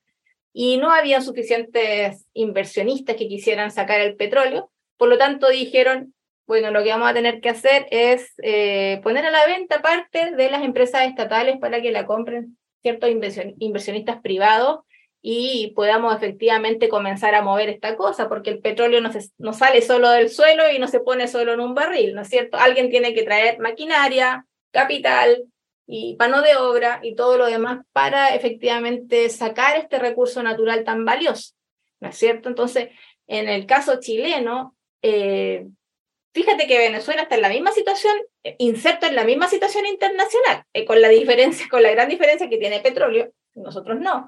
y 0.59 0.77
no 0.77 0.89
había 0.89 1.21
suficientes 1.21 2.25
inversionistas 2.33 3.15
que 3.15 3.27
quisieran 3.27 3.69
sacar 3.69 4.01
el 4.01 4.15
petróleo. 4.15 4.71
Por 4.97 5.07
lo 5.07 5.19
tanto, 5.19 5.49
dijeron, 5.49 6.15
bueno, 6.47 6.71
lo 6.71 6.81
que 6.81 6.89
vamos 6.89 7.07
a 7.07 7.13
tener 7.13 7.41
que 7.41 7.49
hacer 7.49 7.85
es 7.91 8.33
eh, 8.41 8.99
poner 9.03 9.23
a 9.27 9.29
la 9.29 9.45
venta 9.45 9.83
parte 9.83 10.31
de 10.31 10.49
las 10.49 10.63
empresas 10.63 11.05
estatales 11.05 11.57
para 11.59 11.79
que 11.79 11.91
la 11.91 12.07
compren 12.07 12.57
ciertos 12.81 13.11
inversionistas 13.59 14.19
privados 14.19 14.79
y 15.21 15.73
podamos 15.75 16.15
efectivamente 16.15 16.89
comenzar 16.89 17.35
a 17.35 17.43
mover 17.43 17.69
esta 17.69 17.95
cosa, 17.95 18.27
porque 18.27 18.49
el 18.49 18.59
petróleo 18.59 18.99
no, 18.99 19.13
se, 19.13 19.29
no 19.37 19.53
sale 19.53 19.83
solo 19.83 20.09
del 20.09 20.31
suelo 20.31 20.63
y 20.71 20.79
no 20.79 20.87
se 20.87 21.01
pone 21.01 21.27
solo 21.27 21.53
en 21.53 21.59
un 21.59 21.75
barril, 21.75 22.15
¿no 22.15 22.23
es 22.23 22.29
cierto? 22.29 22.57
Alguien 22.57 22.89
tiene 22.89 23.13
que 23.13 23.21
traer 23.21 23.59
maquinaria, 23.59 24.47
capital, 24.71 25.43
y 25.87 26.17
mano 26.19 26.41
de 26.41 26.57
obra 26.57 26.99
y 27.01 27.15
todo 27.15 27.37
lo 27.37 27.45
demás 27.45 27.79
para 27.93 28.35
efectivamente 28.35 29.29
sacar 29.29 29.77
este 29.77 29.97
recurso 29.97 30.43
natural 30.43 30.83
tan 30.83 31.05
valioso, 31.05 31.53
¿no 32.01 32.09
es 32.09 32.17
cierto? 32.17 32.49
Entonces, 32.49 32.89
en 33.25 33.47
el 33.47 33.65
caso 33.65 33.99
chileno, 33.99 34.75
eh, 35.01 35.65
fíjate 36.33 36.67
que 36.67 36.77
Venezuela 36.77 37.23
está 37.23 37.35
en 37.35 37.41
la 37.41 37.49
misma 37.49 37.71
situación, 37.71 38.15
eh, 38.43 38.57
inserto 38.59 39.07
en 39.07 39.15
la 39.15 39.23
misma 39.23 39.47
situación 39.47 39.85
internacional, 39.85 40.65
eh, 40.73 40.83
con 40.83 41.01
la 41.01 41.07
diferencia, 41.07 41.67
con 41.69 41.81
la 41.81 41.91
gran 41.91 42.09
diferencia 42.09 42.49
que 42.49 42.57
tiene 42.57 42.81
petróleo, 42.81 43.31
nosotros 43.55 43.97
no. 43.99 44.27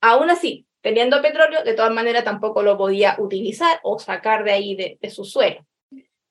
Aún 0.00 0.30
así, 0.30 0.66
teniendo 0.80 1.20
petróleo, 1.20 1.62
de 1.64 1.74
todas 1.74 1.92
maneras 1.92 2.24
tampoco 2.24 2.62
lo 2.62 2.78
podía 2.78 3.16
utilizar 3.18 3.78
o 3.82 3.98
sacar 3.98 4.42
de 4.42 4.52
ahí 4.52 4.74
de, 4.74 4.98
de 5.00 5.10
su 5.10 5.24
suelo. 5.24 5.66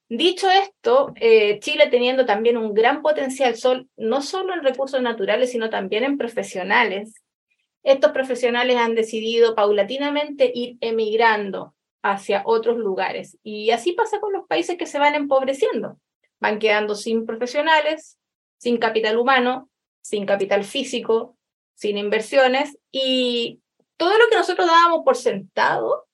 Dicho 0.09 0.49
esto, 0.49 1.13
eh, 1.15 1.59
Chile 1.59 1.87
teniendo 1.89 2.25
también 2.25 2.57
un 2.57 2.73
gran 2.73 3.01
potencial 3.01 3.55
sol, 3.55 3.89
no 3.97 4.21
solo 4.21 4.53
en 4.53 4.63
recursos 4.63 5.01
naturales, 5.01 5.51
sino 5.51 5.69
también 5.69 6.03
en 6.03 6.17
profesionales, 6.17 7.23
estos 7.83 8.11
profesionales 8.11 8.77
han 8.77 8.95
decidido 8.95 9.55
paulatinamente 9.55 10.51
ir 10.53 10.77
emigrando 10.79 11.75
hacia 12.01 12.43
otros 12.45 12.77
lugares. 12.77 13.37
Y 13.43 13.71
así 13.71 13.93
pasa 13.93 14.19
con 14.19 14.33
los 14.33 14.47
países 14.47 14.77
que 14.77 14.85
se 14.85 14.99
van 14.99 15.15
empobreciendo. 15.15 15.99
Van 16.39 16.59
quedando 16.59 16.95
sin 16.95 17.25
profesionales, 17.25 18.17
sin 18.57 18.77
capital 18.77 19.17
humano, 19.17 19.69
sin 20.01 20.25
capital 20.25 20.63
físico, 20.63 21.37
sin 21.75 21.97
inversiones 21.97 22.77
y 22.91 23.61
todo 23.97 24.17
lo 24.17 24.29
que 24.29 24.37
nosotros 24.37 24.67
dábamos 24.67 25.01
por 25.03 25.15
sentado 25.15 26.05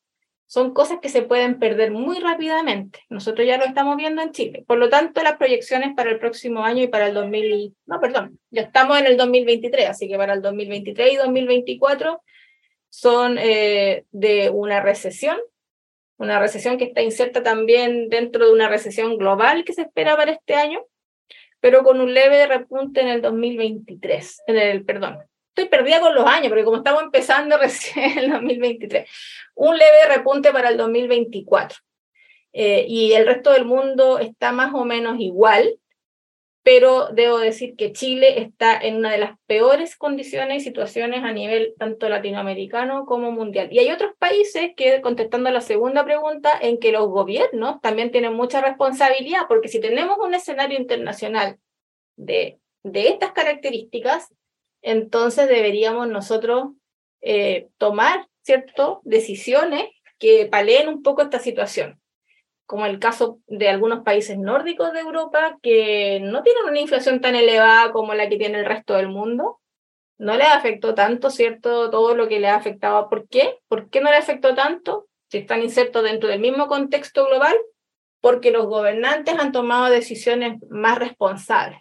son 0.50 0.74
cosas 0.74 0.98
que 1.00 1.10
se 1.10 1.22
pueden 1.22 1.60
perder 1.60 1.92
muy 1.92 2.18
rápidamente. 2.18 3.02
Nosotros 3.10 3.46
ya 3.46 3.60
lo 3.60 3.66
estamos 3.66 3.98
viendo 3.98 4.24
en 4.24 4.32
Chile. 4.32 4.64
Por 4.66 4.80
lo 4.80 4.90
tanto, 4.90 5.22
las 5.22 5.38
proyecciones 5.38 5.94
para 5.96 6.10
el 6.10 6.18
próximo 6.18 6.64
año 6.64 6.82
y 6.82 6.88
para 6.88 7.06
el 7.06 7.14
2000, 7.14 7.76
no, 7.86 8.00
perdón, 8.00 8.40
ya 8.50 8.64
estamos 8.64 9.00
en 9.00 9.06
el 9.06 9.16
2023, 9.16 9.88
así 9.88 10.08
que 10.08 10.18
para 10.18 10.34
el 10.34 10.42
2023 10.42 11.14
y 11.14 11.16
2024 11.18 12.24
son 12.90 13.38
eh, 13.38 14.06
de 14.10 14.50
una 14.50 14.82
recesión, 14.82 15.38
una 16.18 16.40
recesión 16.40 16.80
que 16.80 16.86
está 16.86 17.04
inserta 17.04 17.44
también 17.44 18.10
dentro 18.10 18.48
de 18.48 18.52
una 18.52 18.70
recesión 18.70 19.18
global 19.18 19.64
que 19.64 19.74
se 19.74 19.84
espera 19.84 20.18
para 20.18 20.32
este 20.32 20.56
año, 20.56 20.84
pero 21.60 21.84
con 21.84 22.02
un 22.02 22.16
leve 22.16 22.48
repunte 22.48 23.02
en 23.02 23.10
el 23.10 23.22
2023, 23.22 24.42
en 24.48 24.58
el, 24.58 24.84
perdón, 24.84 25.20
estoy 25.60 25.68
perdida 25.70 26.00
con 26.00 26.16
los 26.16 26.26
años, 26.26 26.50
porque 26.50 26.64
como 26.64 26.78
estamos 26.78 27.04
empezando 27.04 27.58
recién 27.62 28.18
el 28.18 28.32
2023, 28.32 29.10
un 29.56 29.78
leve 29.78 30.16
repunte 30.16 30.52
para 30.52 30.70
el 30.70 30.78
2024. 30.78 31.78
Eh, 32.52 32.86
y 32.88 33.14
el 33.14 33.28
resto 33.28 33.52
del 33.52 33.66
mundo 33.66 34.18
está 34.18 34.52
más 34.52 34.74
o 34.74 34.86
menos 34.86 35.20
igual, 35.20 35.80
pero 36.64 37.10
debo 37.10 37.40
decir 37.40 37.76
que 37.76 37.94
Chile 37.94 38.42
está 38.42 38.78
en 38.78 38.98
una 38.98 39.12
de 39.12 39.18
las 39.18 39.40
peores 39.48 39.96
condiciones 39.96 40.62
y 40.62 40.66
situaciones 40.66 41.24
a 41.24 41.32
nivel 41.32 41.74
tanto 41.78 42.10
latinoamericano 42.10 43.06
como 43.06 43.32
mundial. 43.32 43.70
Y 43.72 43.80
hay 43.80 43.92
otros 43.92 44.14
países 44.20 44.72
que, 44.76 45.02
contestando 45.02 45.50
la 45.52 45.62
segunda 45.62 46.04
pregunta, 46.04 46.52
en 46.60 46.80
que 46.80 46.92
los 46.92 47.08
gobiernos 47.08 47.82
también 47.82 48.12
tienen 48.12 48.34
mucha 48.34 48.62
responsabilidad, 48.62 49.44
porque 49.48 49.68
si 49.68 49.80
tenemos 49.80 50.18
un 50.20 50.34
escenario 50.34 50.78
internacional 50.78 51.58
de, 52.18 52.60
de 52.84 53.08
estas 53.08 53.32
características, 53.32 54.30
entonces 54.82 55.48
deberíamos 55.48 56.08
nosotros 56.08 56.70
eh, 57.22 57.70
tomar, 57.78 58.28
¿cierto?, 58.42 59.02
decisiones 59.04 59.86
que 60.18 60.46
paleen 60.46 60.88
un 60.90 61.04
poco 61.04 61.22
esta 61.22 61.40
situación, 61.40 62.00
como 62.66 62.86
el 62.86 63.00
caso 63.00 63.40
de 63.48 63.70
algunos 63.70 64.04
países 64.04 64.38
nórdicos 64.38 64.94
de 64.94 65.00
Europa 65.00 65.58
que 65.62 66.20
no 66.22 66.44
tienen 66.44 66.66
una 66.66 66.80
inflación 66.80 67.22
tan 67.22 67.36
elevada 67.36 67.92
como 67.92 68.14
la 68.14 68.30
que 68.30 68.38
tiene 68.38 68.60
el 68.60 68.66
resto 68.66 68.96
del 68.96 69.10
mundo. 69.10 69.60
No 70.18 70.36
le 70.36 70.44
afectó 70.44 70.94
tanto, 70.96 71.30
¿cierto?, 71.30 71.90
todo 71.90 72.14
lo 72.14 72.28
que 72.28 72.40
le 72.40 72.50
ha 72.50 72.56
afectado. 72.56 73.10
¿Por 73.10 73.28
qué? 73.30 73.60
¿Por 73.70 73.90
qué 73.90 74.02
no 74.02 74.10
le 74.10 74.18
afectó 74.18 74.54
tanto? 74.54 75.08
Si 75.30 75.38
están 75.38 75.62
insertos 75.62 76.04
dentro 76.04 76.28
del 76.28 76.42
mismo 76.42 76.68
contexto 76.68 77.26
global, 77.28 77.56
porque 78.20 78.52
los 78.52 78.66
gobernantes 78.66 79.40
han 79.40 79.54
tomado 79.54 79.90
decisiones 79.90 80.60
más 80.70 81.00
responsables. 81.00 81.80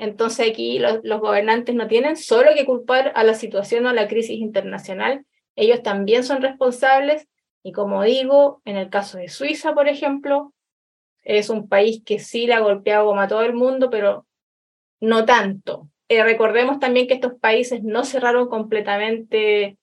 Entonces 0.00 0.48
aquí 0.48 0.78
los, 0.78 1.02
gobernantes 1.02 1.74
no 1.74 1.86
tienen 1.86 2.16
solo 2.16 2.52
que 2.56 2.64
culpar 2.64 3.12
a 3.14 3.22
la 3.22 3.34
situación 3.34 3.84
o 3.84 3.90
a 3.90 3.92
la 3.92 4.08
crisis 4.08 4.40
internacional, 4.40 5.26
ellos 5.56 5.82
también 5.82 6.24
son 6.24 6.40
responsables 6.40 7.28
y 7.62 7.72
como 7.72 8.02
digo, 8.02 8.62
en 8.64 8.78
el 8.78 8.88
caso 8.88 9.18
de 9.18 9.28
Suiza, 9.28 9.74
por 9.74 9.88
ejemplo, 9.88 10.54
es 11.22 11.50
un 11.50 11.68
país 11.68 12.02
que 12.02 12.18
sí 12.18 12.46
la 12.46 12.56
ha 12.56 12.60
golpeado 12.60 13.08
como 13.08 13.20
a 13.20 13.28
todo 13.28 13.42
el 13.42 13.52
mundo, 13.52 13.90
pero 13.90 14.26
no 15.00 15.26
tanto. 15.26 15.90
Eh, 16.08 16.24
recordemos 16.24 16.78
también 16.78 17.06
que 17.06 17.14
estos 17.14 17.34
países 17.34 17.82
no 17.82 18.04
cerraron 18.04 18.48
completamente 18.48 19.76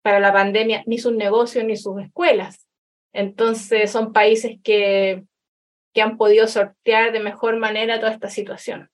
para 0.00 0.20
la 0.20 0.32
pandemia 0.32 0.84
ni 0.86 0.96
sus 0.96 1.12
negocios 1.12 1.66
ni 1.66 1.76
sus 1.76 2.00
escuelas. 2.00 2.66
Entonces 3.12 3.90
son 3.90 4.14
países 4.14 4.56
que, 4.64 5.22
que 5.92 6.00
han 6.00 6.16
podido 6.16 6.46
sortear 6.46 7.12
de 7.12 7.20
mejor 7.20 7.58
manera 7.58 8.00
toda 8.00 8.12
esta 8.12 8.30
situación. 8.30 8.88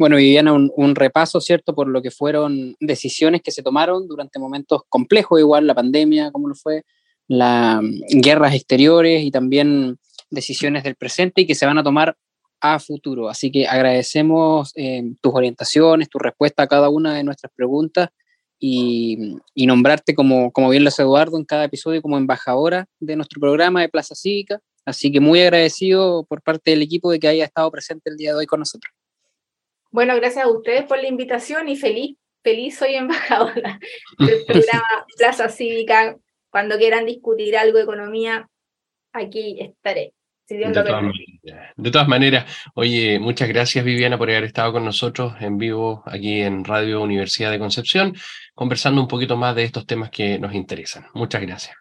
Bueno, 0.00 0.16
Viviana, 0.16 0.54
un, 0.54 0.94
repaso, 0.94 1.42
¿cierto?, 1.42 1.74
por 1.74 1.86
lo 1.86 2.00
que 2.00 2.10
fueron 2.10 2.74
decisiones 2.80 3.42
que 3.42 3.50
se 3.50 3.62
tomaron 3.62 4.08
durante 4.08 4.38
momentos 4.38 4.80
complejos, 4.88 5.38
igual 5.38 5.66
la 5.66 5.74
pandemia, 5.74 6.30
como 6.32 6.48
lo 6.48 6.54
fue, 6.54 6.84
las 7.28 7.82
guerras 8.08 8.54
exteriores 8.54 9.22
y 9.22 9.30
también 9.30 9.98
decisiones 10.30 10.84
del 10.84 10.94
presente 10.94 11.42
y 11.42 11.46
que 11.46 11.54
se 11.54 11.66
van 11.66 11.76
a 11.76 11.82
tomar 11.82 12.16
a 12.62 12.78
futuro. 12.78 13.28
Así 13.28 13.52
que 13.52 13.68
agradecemos 13.68 14.72
eh, 14.74 15.02
tus 15.20 15.34
orientaciones, 15.34 16.08
tu 16.08 16.18
respuesta 16.18 16.62
a 16.62 16.66
cada 16.66 16.88
una 16.88 17.14
de 17.14 17.22
nuestras 17.22 17.52
preguntas 17.54 18.08
y, 18.58 19.36
y, 19.52 19.66
nombrarte, 19.66 20.14
como, 20.14 20.50
como 20.50 20.70
bien 20.70 20.82
lo 20.82 20.88
hace 20.88 21.02
Eduardo, 21.02 21.36
en 21.36 21.44
cada 21.44 21.64
episodio 21.64 22.00
como 22.00 22.16
embajadora 22.16 22.86
de 23.00 23.16
nuestro 23.16 23.38
programa 23.38 23.82
de 23.82 23.90
Plaza 23.90 24.14
Cívica. 24.14 24.60
Así 24.86 25.12
que 25.12 25.20
muy 25.20 25.42
agradecido 25.42 26.24
por 26.24 26.40
parte 26.40 26.70
del 26.70 26.80
equipo 26.80 27.12
de 27.12 27.20
que 27.20 27.28
haya 27.28 27.44
estado 27.44 27.70
presente 27.70 28.08
el 28.08 28.16
día 28.16 28.30
de 28.30 28.38
hoy 28.38 28.46
con 28.46 28.60
nosotros. 28.60 28.94
Bueno, 29.90 30.14
gracias 30.16 30.44
a 30.44 30.48
ustedes 30.48 30.84
por 30.84 30.98
la 30.98 31.08
invitación 31.08 31.68
y 31.68 31.76
feliz, 31.76 32.16
feliz 32.42 32.78
soy 32.78 32.94
embajadora 32.94 33.78
del 34.18 34.44
programa 34.46 35.06
Plaza 35.16 35.48
Cívica. 35.48 36.16
Cuando 36.48 36.78
quieran 36.78 37.06
discutir 37.06 37.56
algo 37.56 37.78
de 37.78 37.84
economía, 37.84 38.48
aquí 39.12 39.58
estaré. 39.60 40.12
de, 40.48 41.90
todas 41.92 42.08
maneras, 42.08 42.70
oye, 42.74 43.20
muchas 43.20 43.48
gracias 43.48 43.84
Viviana 43.84 44.18
por 44.18 44.28
haber 44.30 44.44
estado 44.44 44.72
con 44.72 44.84
nosotros 44.84 45.34
en 45.40 45.58
vivo 45.58 46.02
aquí 46.06 46.40
en 46.40 46.64
Radio 46.64 47.02
Universidad 47.02 47.52
de 47.52 47.60
Concepción, 47.60 48.16
conversando 48.54 49.00
un 49.00 49.06
poquito 49.06 49.36
más 49.36 49.54
de 49.54 49.64
estos 49.64 49.86
temas 49.86 50.10
que 50.10 50.40
nos 50.40 50.54
interesan. 50.54 51.06
Muchas 51.14 51.42
gracias. 51.42 51.79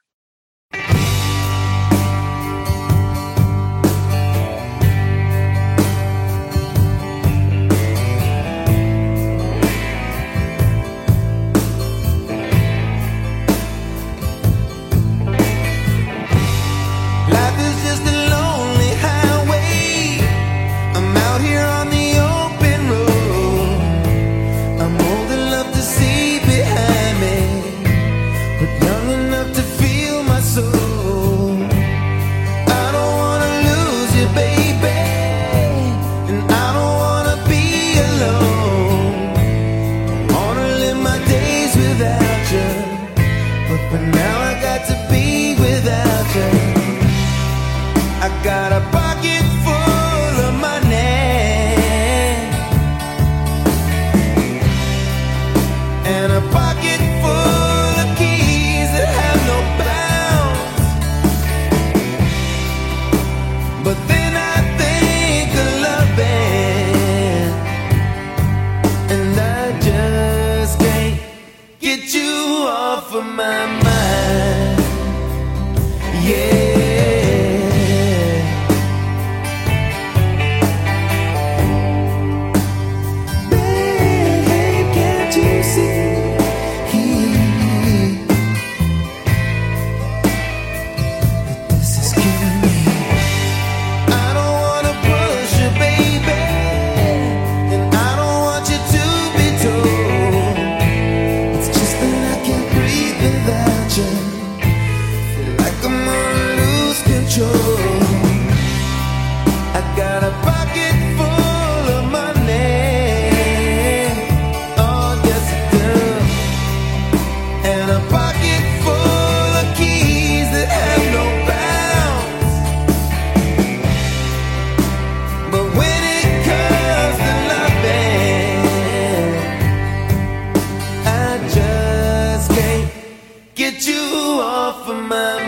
you 133.87 134.41
off 134.41 134.89
of 134.89 134.97
my 135.03 135.38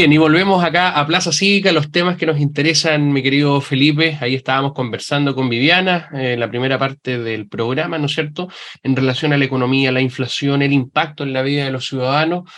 Bien, 0.00 0.14
y 0.14 0.16
volvemos 0.16 0.64
acá 0.64 0.98
a 0.98 1.06
Plaza 1.06 1.30
Cívica, 1.30 1.72
los 1.72 1.90
temas 1.90 2.16
que 2.16 2.24
nos 2.24 2.40
interesan, 2.40 3.12
mi 3.12 3.22
querido 3.22 3.60
Felipe. 3.60 4.16
Ahí 4.22 4.34
estábamos 4.34 4.72
conversando 4.72 5.34
con 5.34 5.50
Viviana 5.50 6.08
en 6.12 6.20
eh, 6.20 6.36
la 6.38 6.48
primera 6.48 6.78
parte 6.78 7.18
del 7.18 7.48
programa, 7.48 7.98
¿no 7.98 8.06
es 8.06 8.14
cierto?, 8.14 8.48
en 8.82 8.96
relación 8.96 9.34
a 9.34 9.36
la 9.36 9.44
economía, 9.44 9.92
la 9.92 10.00
inflación, 10.00 10.62
el 10.62 10.72
impacto 10.72 11.24
en 11.24 11.34
la 11.34 11.42
vida 11.42 11.66
de 11.66 11.70
los 11.70 11.86
ciudadanos 11.86 12.50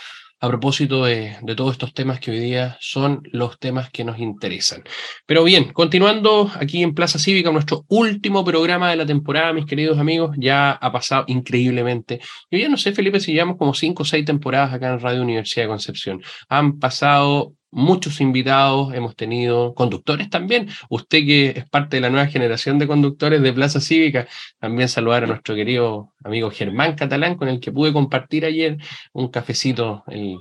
a 0.43 0.49
propósito 0.49 1.05
de, 1.05 1.37
todos 1.55 1.71
estos 1.71 1.93
temas 1.93 2.19
que 2.19 2.29
hoy 2.29 2.39
día 2.39 2.77
son 2.81 3.21
los 3.31 3.57
temas 3.59 3.89
que 3.91 4.03
nos 4.03 4.19
interesan. 4.19 4.83
Pero 5.25 5.45
bien, 5.45 5.71
continuando 5.71 6.51
aquí 6.55 6.83
en 6.83 6.93
Plaza 6.93 7.17
Cívica, 7.17 7.49
nuestro 7.49 7.85
último 7.87 8.43
programa 8.43 8.89
de 8.89 8.97
la 8.97 9.05
temporada, 9.05 9.53
mis 9.53 9.65
queridos 9.65 9.97
amigos, 9.99 10.35
ya 10.37 10.71
ha 10.71 10.91
pasado 10.91 11.23
increíblemente. 11.27 12.19
Yo 12.51 12.59
ya 12.59 12.67
no 12.67 12.75
sé, 12.75 12.91
Felipe, 12.91 13.21
si 13.21 13.31
llevamos 13.31 13.55
como 13.55 13.73
cinco 13.73 14.03
o 14.03 14.05
seis 14.05 14.25
temporadas 14.25 14.73
acá 14.73 14.91
en 14.91 14.99
Radio 14.99 15.21
Universidad 15.21 15.63
de 15.63 15.69
Concepción. 15.69 16.21
Han 16.49 16.77
pasado 16.77 17.53
muchos 17.73 18.21
invitados, 18.21 18.93
hemos 18.93 19.15
tenido 19.15 19.73
conductores 19.73 20.29
también. 20.29 20.69
Usted 20.89 21.19
que 21.25 21.49
es 21.57 21.69
parte 21.69 21.97
de 21.97 22.01
la 22.01 22.09
nueva 22.09 22.27
generación 22.27 22.79
de 22.79 22.87
conductores 22.87 23.41
de 23.41 23.53
Plaza 23.53 23.81
Cívica, 23.81 24.27
también 24.59 24.87
saludar 24.89 25.23
a 25.23 25.27
nuestro 25.27 25.55
querido 25.55 26.13
amigo 26.23 26.51
Germán 26.51 26.95
Catalán, 26.95 27.35
con 27.35 27.49
el 27.49 27.59
que 27.59 27.71
pude 27.71 27.91
compartir 27.91 28.45
ayer 28.45 28.77
un 29.11 29.29
cafecito, 29.29 30.03
el 30.07 30.39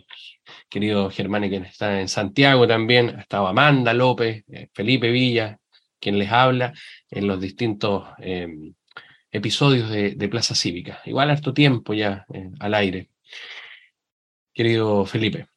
querido 0.69 1.11
Germán 1.11 1.49
que 1.49 1.57
está 1.57 2.01
en 2.01 2.09
Santiago 2.09 2.67
también, 2.67 3.17
ha 3.17 3.21
estado 3.23 3.47
Amanda 3.49 3.93
López, 3.95 4.45
eh, 4.49 4.69
Felipe 4.73 5.11
Villa, 5.11 5.59
quien 6.01 6.19
les 6.19 6.31
habla 6.31 6.73
en 7.11 7.27
los 7.27 7.41
distintos 7.41 8.05
em, 8.19 8.75
episodios 9.31 9.91
de, 9.91 10.29
Plaza 10.29 10.55
Cívica. 10.55 11.01
Igual 11.07 11.31
harto 11.31 11.55
tiempo 11.55 11.95
ya 11.95 12.27
eh, 12.33 12.51
al 12.61 12.75
aire. 12.75 13.09
Querido 14.53 15.07
Felipe. 15.07 15.52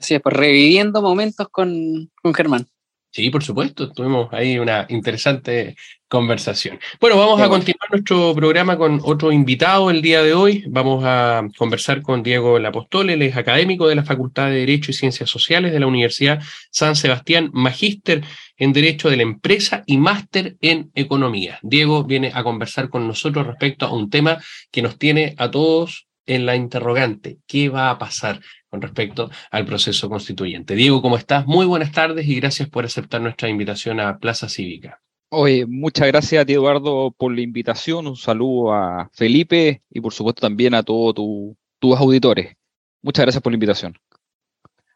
Sí, 0.00 0.18
pues 0.18 0.36
reviviendo 0.36 1.02
momentos 1.02 1.48
con, 1.50 2.10
con 2.22 2.34
Germán. 2.34 2.66
Sí, 3.12 3.28
por 3.28 3.42
supuesto, 3.42 3.90
tuvimos 3.90 4.32
ahí 4.32 4.56
una 4.56 4.86
interesante 4.88 5.74
conversación. 6.06 6.78
Bueno, 7.00 7.16
vamos 7.16 7.40
a 7.40 7.48
continuar 7.48 7.90
nuestro 7.90 8.32
programa 8.36 8.76
con 8.76 9.00
otro 9.02 9.32
invitado 9.32 9.90
el 9.90 10.00
día 10.00 10.22
de 10.22 10.32
hoy. 10.32 10.64
Vamos 10.68 11.02
a 11.04 11.42
conversar 11.58 12.02
con 12.02 12.22
Diego 12.22 12.60
Lapostol, 12.60 13.10
él 13.10 13.22
es 13.22 13.36
académico 13.36 13.88
de 13.88 13.96
la 13.96 14.04
Facultad 14.04 14.46
de 14.46 14.58
Derecho 14.60 14.92
y 14.92 14.94
Ciencias 14.94 15.28
Sociales 15.28 15.72
de 15.72 15.80
la 15.80 15.88
Universidad 15.88 16.40
San 16.70 16.94
Sebastián, 16.94 17.50
magíster 17.52 18.22
en 18.56 18.72
Derecho 18.72 19.10
de 19.10 19.16
la 19.16 19.22
Empresa 19.24 19.82
y 19.86 19.98
máster 19.98 20.56
en 20.60 20.92
Economía. 20.94 21.58
Diego 21.62 22.04
viene 22.04 22.30
a 22.32 22.44
conversar 22.44 22.90
con 22.90 23.08
nosotros 23.08 23.44
respecto 23.44 23.86
a 23.86 23.92
un 23.92 24.08
tema 24.08 24.38
que 24.70 24.82
nos 24.82 24.98
tiene 24.98 25.34
a 25.36 25.50
todos 25.50 26.06
en 26.26 26.46
la 26.46 26.54
interrogante, 26.54 27.38
¿qué 27.48 27.68
va 27.70 27.90
a 27.90 27.98
pasar 27.98 28.40
con 28.70 28.80
respecto 28.80 29.30
al 29.50 29.66
proceso 29.66 30.08
constituyente? 30.08 30.74
Diego, 30.74 31.02
¿cómo 31.02 31.16
estás? 31.16 31.46
Muy 31.46 31.66
buenas 31.66 31.92
tardes 31.92 32.26
y 32.26 32.36
gracias 32.36 32.68
por 32.68 32.84
aceptar 32.84 33.20
nuestra 33.20 33.48
invitación 33.48 34.00
a 34.00 34.18
Plaza 34.18 34.48
Cívica. 34.48 35.02
Oye, 35.32 35.66
muchas 35.66 36.08
gracias 36.08 36.42
a 36.42 36.44
ti, 36.44 36.54
Eduardo, 36.54 37.12
por 37.16 37.34
la 37.34 37.40
invitación. 37.40 38.06
Un 38.06 38.16
saludo 38.16 38.72
a 38.72 39.10
Felipe 39.12 39.82
y 39.90 40.00
por 40.00 40.12
supuesto 40.12 40.40
también 40.40 40.74
a 40.74 40.82
todos 40.82 41.14
tus 41.14 41.98
auditores. 41.98 42.56
Muchas 43.02 43.24
gracias 43.24 43.42
por 43.42 43.52
la 43.52 43.56
invitación. 43.56 43.94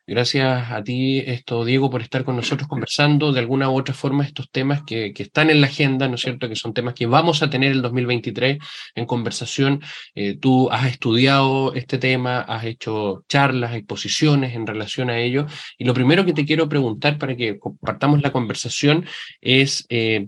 Gracias 0.07 0.71
a 0.71 0.85
ti, 0.85 1.21
esto, 1.21 1.65
Diego, 1.65 1.89
por 1.89 2.03
estar 2.03 2.25
con 2.25 2.37
nosotros 2.37 2.69
conversando 2.69 3.33
de 3.33 3.41
alguna 3.41 3.71
u 3.71 3.79
otra 3.79 3.95
forma 3.95 4.25
estos 4.25 4.51
temas 4.51 4.83
que, 4.85 5.15
que, 5.15 5.23
están 5.23 5.49
en 5.49 5.63
la 5.63 5.67
agenda, 5.67 6.09
¿no 6.09 6.17
es 6.17 6.21
cierto? 6.21 6.47
Que 6.47 6.57
son 6.57 6.75
temas 6.75 6.93
que 6.93 7.07
vamos 7.07 7.43
a 7.43 7.49
tener 7.49 7.73
el 7.73 7.81
2023 7.81 8.59
en 8.97 9.07
conversación. 9.07 9.81
Eh, 10.15 10.37
tú 10.37 10.71
has 10.71 10.87
estudiado 10.89 11.73
este 11.73 11.97
tema, 11.97 12.41
has 12.41 12.65
hecho 12.65 13.25
charlas, 13.29 13.75
exposiciones 13.75 14.55
en 14.55 14.67
relación 14.67 15.09
a 15.09 15.19
ello. 15.19 15.47
Y 15.79 15.85
lo 15.85 15.95
primero 15.95 16.27
que 16.27 16.35
te 16.35 16.45
quiero 16.45 16.69
preguntar 16.69 17.17
para 17.17 17.35
que 17.35 17.59
compartamos 17.59 18.21
la 18.21 18.31
conversación 18.31 19.07
es... 19.41 19.87
Eh, 19.89 20.27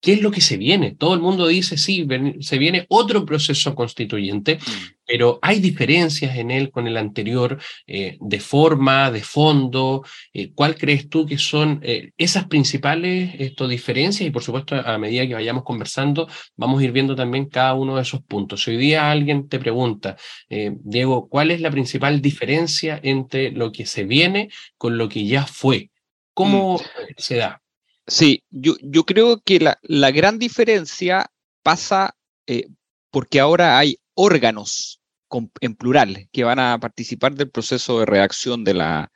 ¿Qué 0.00 0.12
es 0.12 0.22
lo 0.22 0.30
que 0.30 0.40
se 0.40 0.56
viene? 0.56 0.94
Todo 0.94 1.14
el 1.14 1.20
mundo 1.20 1.48
dice, 1.48 1.76
sí, 1.76 2.06
se 2.40 2.58
viene 2.58 2.86
otro 2.88 3.24
proceso 3.24 3.74
constituyente, 3.74 4.56
mm. 4.56 4.94
pero 5.04 5.40
hay 5.42 5.58
diferencias 5.58 6.36
en 6.36 6.52
él 6.52 6.70
con 6.70 6.86
el 6.86 6.96
anterior 6.96 7.58
eh, 7.86 8.16
de 8.20 8.38
forma, 8.38 9.10
de 9.10 9.22
fondo. 9.22 10.04
Eh, 10.32 10.52
¿Cuál 10.54 10.76
crees 10.76 11.08
tú 11.08 11.26
que 11.26 11.36
son 11.36 11.80
eh, 11.82 12.12
esas 12.16 12.46
principales 12.46 13.34
esto, 13.40 13.66
diferencias? 13.66 14.28
Y 14.28 14.30
por 14.30 14.44
supuesto, 14.44 14.76
a 14.76 14.98
medida 14.98 15.26
que 15.26 15.34
vayamos 15.34 15.64
conversando, 15.64 16.28
vamos 16.56 16.80
a 16.80 16.84
ir 16.84 16.92
viendo 16.92 17.16
también 17.16 17.46
cada 17.46 17.74
uno 17.74 17.96
de 17.96 18.02
esos 18.02 18.22
puntos. 18.22 18.62
Si 18.62 18.70
hoy 18.70 18.76
día 18.76 19.10
alguien 19.10 19.48
te 19.48 19.58
pregunta, 19.58 20.16
Diego, 20.48 21.28
¿cuál 21.28 21.50
es 21.50 21.60
la 21.60 21.72
principal 21.72 22.22
diferencia 22.22 23.00
entre 23.02 23.50
lo 23.50 23.72
que 23.72 23.84
se 23.84 24.04
viene 24.04 24.48
con 24.76 24.96
lo 24.96 25.08
que 25.08 25.26
ya 25.26 25.44
fue? 25.44 25.90
¿Cómo 26.34 26.76
mm. 26.76 26.80
se 27.16 27.36
da? 27.36 27.62
Sí, 28.08 28.42
yo, 28.50 28.74
yo 28.82 29.04
creo 29.04 29.40
que 29.42 29.60
la, 29.60 29.78
la, 29.82 30.10
gran 30.10 30.38
diferencia 30.38 31.30
pasa 31.62 32.16
eh, 32.46 32.68
porque 33.10 33.38
ahora 33.38 33.78
hay 33.78 33.98
órganos 34.14 35.00
en 35.60 35.74
plural 35.74 36.28
que 36.32 36.44
van 36.44 36.58
a 36.58 36.78
participar 36.80 37.34
del 37.34 37.50
proceso 37.50 38.00
de 38.00 38.06
reacción 38.06 38.64
de 38.64 38.74
la, 38.74 39.12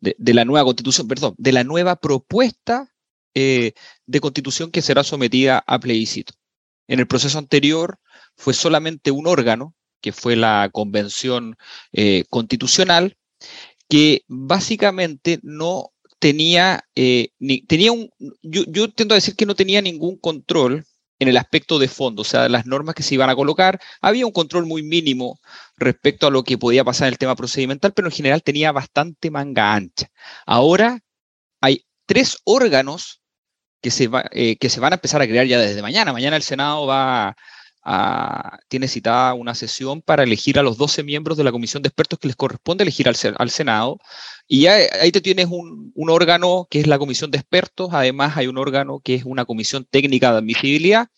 de, 0.00 0.34
la 0.34 0.44
nueva 0.44 0.64
constitución, 0.64 1.06
perdón, 1.06 1.34
de 1.38 1.52
la 1.52 1.62
nueva 1.62 1.96
propuesta 1.96 2.92
eh, 3.34 3.72
de 4.06 4.20
constitución 4.20 4.72
que 4.72 4.82
será 4.82 5.04
sometida 5.04 5.62
a 5.66 5.78
plebiscito. 5.78 6.34
En 6.88 6.98
el 6.98 7.06
proceso 7.06 7.38
anterior 7.38 8.00
fue 8.36 8.54
solamente 8.54 9.12
un 9.12 9.28
órgano, 9.28 9.74
que 10.00 10.12
fue 10.12 10.34
la 10.34 10.68
convención 10.72 11.56
eh, 11.92 12.24
constitucional, 12.28 13.16
que 13.88 14.24
básicamente 14.26 15.38
no 15.42 15.92
tenía, 16.22 16.84
eh, 16.94 17.30
tenía 17.66 17.90
un, 17.90 18.08
yo, 18.42 18.62
yo 18.68 18.88
tiendo 18.88 19.14
a 19.14 19.16
decir 19.16 19.34
que 19.34 19.44
no 19.44 19.56
tenía 19.56 19.82
ningún 19.82 20.16
control 20.16 20.86
en 21.18 21.26
el 21.26 21.36
aspecto 21.36 21.80
de 21.80 21.88
fondo, 21.88 22.22
o 22.22 22.24
sea, 22.24 22.48
las 22.48 22.64
normas 22.64 22.94
que 22.94 23.02
se 23.02 23.14
iban 23.14 23.28
a 23.28 23.34
colocar, 23.34 23.80
había 24.00 24.24
un 24.24 24.30
control 24.30 24.64
muy 24.64 24.84
mínimo 24.84 25.40
respecto 25.76 26.28
a 26.28 26.30
lo 26.30 26.44
que 26.44 26.58
podía 26.58 26.84
pasar 26.84 27.08
en 27.08 27.14
el 27.14 27.18
tema 27.18 27.34
procedimental, 27.34 27.92
pero 27.92 28.06
en 28.06 28.12
general 28.12 28.44
tenía 28.44 28.70
bastante 28.70 29.32
manga 29.32 29.74
ancha. 29.74 30.12
Ahora 30.46 31.00
hay 31.60 31.86
tres 32.06 32.38
órganos 32.44 33.20
que 33.80 33.90
se, 33.90 34.06
va, 34.06 34.24
eh, 34.30 34.56
que 34.58 34.70
se 34.70 34.78
van 34.78 34.92
a 34.92 34.96
empezar 34.96 35.22
a 35.22 35.26
crear 35.26 35.46
ya 35.46 35.58
desde 35.58 35.82
mañana. 35.82 36.12
Mañana 36.12 36.36
el 36.36 36.44
Senado 36.44 36.86
va 36.86 37.36
tiene 38.68 38.86
citada 38.86 39.34
una 39.34 39.54
sesión 39.54 40.02
para 40.02 40.22
elegir 40.22 40.58
a 40.58 40.62
los 40.62 40.76
12 40.76 41.02
miembros 41.02 41.36
de 41.36 41.44
la 41.44 41.50
comisión 41.50 41.82
de 41.82 41.88
expertos 41.88 42.18
que 42.18 42.28
les 42.28 42.36
corresponde 42.36 42.82
elegir 42.82 43.08
al, 43.08 43.50
Senado. 43.50 43.98
Y 44.46 44.66
ahí 44.66 45.10
te 45.10 45.20
tienes 45.20 45.48
un, 45.50 45.92
órgano 45.96 46.66
que 46.70 46.80
es 46.80 46.86
la 46.86 46.98
comisión 46.98 47.30
de 47.30 47.38
expertos, 47.38 47.90
además 47.92 48.36
hay 48.36 48.46
un 48.46 48.58
órgano 48.58 49.00
que 49.00 49.14
es 49.16 49.24
una 49.24 49.44
comisión 49.44 49.86
técnica 49.90 50.30
de 50.30 50.38
admisibilidad, 50.38 51.08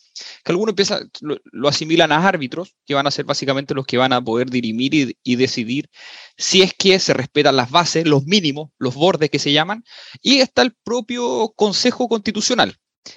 que 0.45 0.53
algunos 0.53 0.73
empiezan, 0.73 1.11
lo, 1.21 1.69
asimilan 1.69 2.13
a 2.13 2.27
árbitros, 2.27 2.77
que 2.87 2.95
van 2.95 3.07
a 3.07 3.11
ser 3.11 3.25
básicamente 3.25 3.75
los 3.75 3.87
que 3.87 3.99
van 3.99 4.13
a 4.13 4.23
poder 4.23 4.49
dirimir 4.49 4.95
y, 4.95 5.19
y 5.23 5.37
decidir 5.37 5.91
si 6.39 6.63
es 6.63 6.73
que 6.75 6.99
se 6.99 7.13
respetan 7.13 7.57
las 7.57 7.71
bases, 7.71 8.07
los 8.07 8.25
mínimos, 8.25 8.71
los 8.79 8.95
bordes 8.95 9.31
que 9.31 9.39
se 9.39 9.53
llaman, 9.53 9.85
y 10.23 10.39
está 10.39 10.63
el 10.63 10.75
propio 10.85 11.53
Consejo 11.57 12.09
Constitucional, 12.09 12.77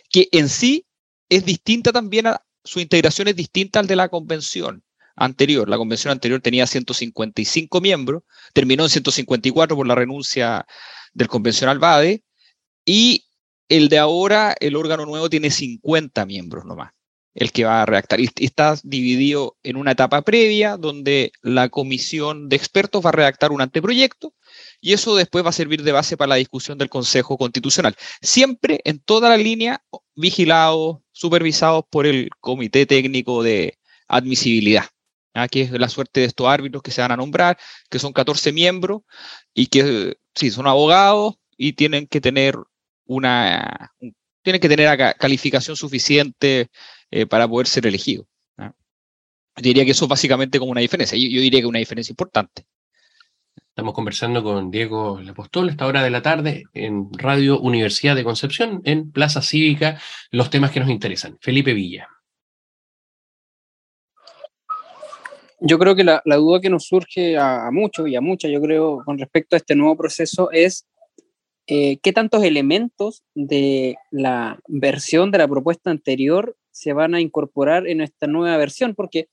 que 0.10 0.27
en 0.31 0.49
sí 0.49 0.86
es 1.29 1.45
distinta 1.45 1.91
también 1.91 2.27
a, 2.27 2.41
su 2.67 2.80
integración 2.80 3.27
es 3.30 3.36
distinta 3.36 3.80
al 3.80 3.88
de 3.88 3.95
la 3.95 4.10
convención 4.10 4.84
anterior. 5.15 5.67
La 5.67 5.77
convención 5.77 6.12
anterior 6.12 6.41
tenía 6.41 6.67
155 6.67 7.82
miembros, 7.82 8.23
terminó 8.53 8.84
en 8.84 8.89
154 8.89 9.75
por 9.75 9.88
la 9.88 9.95
renuncia 9.95 10.65
del 11.13 11.27
convencional 11.27 11.80
BADE, 11.80 12.23
y 12.86 13.25
el 13.69 13.89
de 13.89 13.97
ahora, 13.97 14.56
el 14.60 14.75
órgano 14.75 15.06
nuevo, 15.06 15.30
tiene 15.30 15.49
50 15.49 16.25
miembros 16.25 16.65
nomás, 16.65 16.91
el 17.34 17.51
que 17.51 17.65
va 17.65 17.82
a 17.82 17.86
redactar. 17.86 18.19
Está 18.21 18.77
dividido 18.84 19.58
en 19.63 19.75
una 19.75 19.91
etapa 19.91 20.21
previa, 20.21 20.77
donde 20.77 21.32
la 21.41 21.69
comisión 21.69 22.47
de 22.47 22.56
expertos 22.56 23.03
va 23.06 23.10
a 23.10 23.13
redactar 23.13 23.51
un 23.51 23.62
anteproyecto, 23.62 24.34
y 24.80 24.93
eso 24.93 25.15
después 25.15 25.43
va 25.43 25.49
a 25.49 25.53
servir 25.53 25.84
de 25.84 25.91
base 25.91 26.15
para 26.15 26.30
la 26.30 26.36
discusión 26.36 26.77
del 26.77 26.89
Consejo 26.89 27.38
Constitucional. 27.38 27.95
Siempre 28.21 28.82
en 28.84 28.99
toda 28.99 29.30
la 29.30 29.38
línea 29.38 29.84
vigilados, 30.15 30.99
supervisados 31.17 31.84
por 31.89 32.06
el 32.06 32.30
Comité 32.39 32.86
Técnico 32.86 33.41
de 33.41 33.80
Admisibilidad, 34.08 34.86
¿ah? 35.34 35.47
que 35.47 35.62
es 35.62 35.71
la 35.71 35.89
suerte 35.89 36.19
de 36.19 36.27
estos 36.27 36.47
árbitros 36.47 36.84
que 36.84 36.91
se 36.91 37.01
van 37.01 37.12
a 37.12 37.17
nombrar, 37.17 37.58
que 37.89 37.97
son 37.97 38.13
14 38.13 38.51
miembros 38.53 39.01
y 39.53 39.65
que 39.67 40.17
sí, 40.36 40.51
son 40.51 40.67
abogados 40.67 41.36
y 41.58 41.73
tienen 41.73 42.06
que 42.06 42.21
tener 42.21 42.56
una, 43.06 43.93
tienen 44.43 44.62
que 44.62 44.69
tener 44.69 45.15
calificación 45.17 45.75
suficiente 45.75 46.69
eh, 47.10 47.25
para 47.25 47.47
poder 47.47 47.65
ser 47.67 47.88
elegidos. 47.88 48.27
diría 49.56 49.86
que 49.86 49.91
eso 49.91 50.06
es 50.06 50.10
básicamente 50.10 50.60
como 50.60 50.71
una 50.71 50.82
diferencia. 50.82 51.17
Yo, 51.17 51.27
yo 51.30 51.41
diría 51.41 51.62
que 51.62 51.65
una 51.65 51.80
diferencia 51.80 52.12
importante. 52.12 52.67
Estamos 53.78 53.94
conversando 53.94 54.44
con 54.44 54.72
Diego 54.72 55.22
Lapostol 55.22 55.70
esta 55.70 55.86
hora 55.86 56.02
de 56.02 56.10
la 56.10 56.24
tarde 56.24 56.63
en 56.74 57.13
Radio 57.13 57.60
Universidad 57.60 58.16
de 58.16 58.24
Concepción, 58.24 58.82
en 58.86 59.12
Plaza 59.12 59.44
Cívica, 59.44 60.02
los 60.32 60.50
temas 60.50 60.72
que 60.72 60.80
nos 60.80 60.90
interesan. 60.90 61.38
Felipe 61.42 61.76
Villa. 61.76 62.08
Yo 65.60 65.78
creo 65.78 65.96
que 65.96 66.04
la, 66.04 66.24
duda 66.26 66.60
que 66.60 66.72
nos 66.72 66.88
surge 66.88 67.38
a, 67.38 67.68
a 67.68 67.72
muchos 67.72 68.08
y 68.08 68.16
a 68.16 68.22
muchas, 68.22 68.50
yo 68.50 68.60
creo, 68.62 69.04
con 69.06 69.20
respecto 69.20 69.56
a 69.56 69.58
este 69.58 69.76
nuevo 69.76 69.96
proceso 69.96 70.50
es 70.52 70.88
eh, 71.68 72.00
qué 72.02 72.12
tantos 72.13 72.44
elementos 72.44 73.22
de 73.36 73.96
la 74.10 74.60
versión 74.68 75.30
de 75.30 75.38
la 75.38 75.48
propuesta 75.48 75.92
anterior 75.92 76.58
se 76.72 76.94
van 76.94 77.13
a 77.13 77.22
incorporar 77.22 77.88
en 77.88 78.02
esta 78.02 78.26
nueva 78.26 78.58
versión, 78.58 78.96
porque 78.96 79.30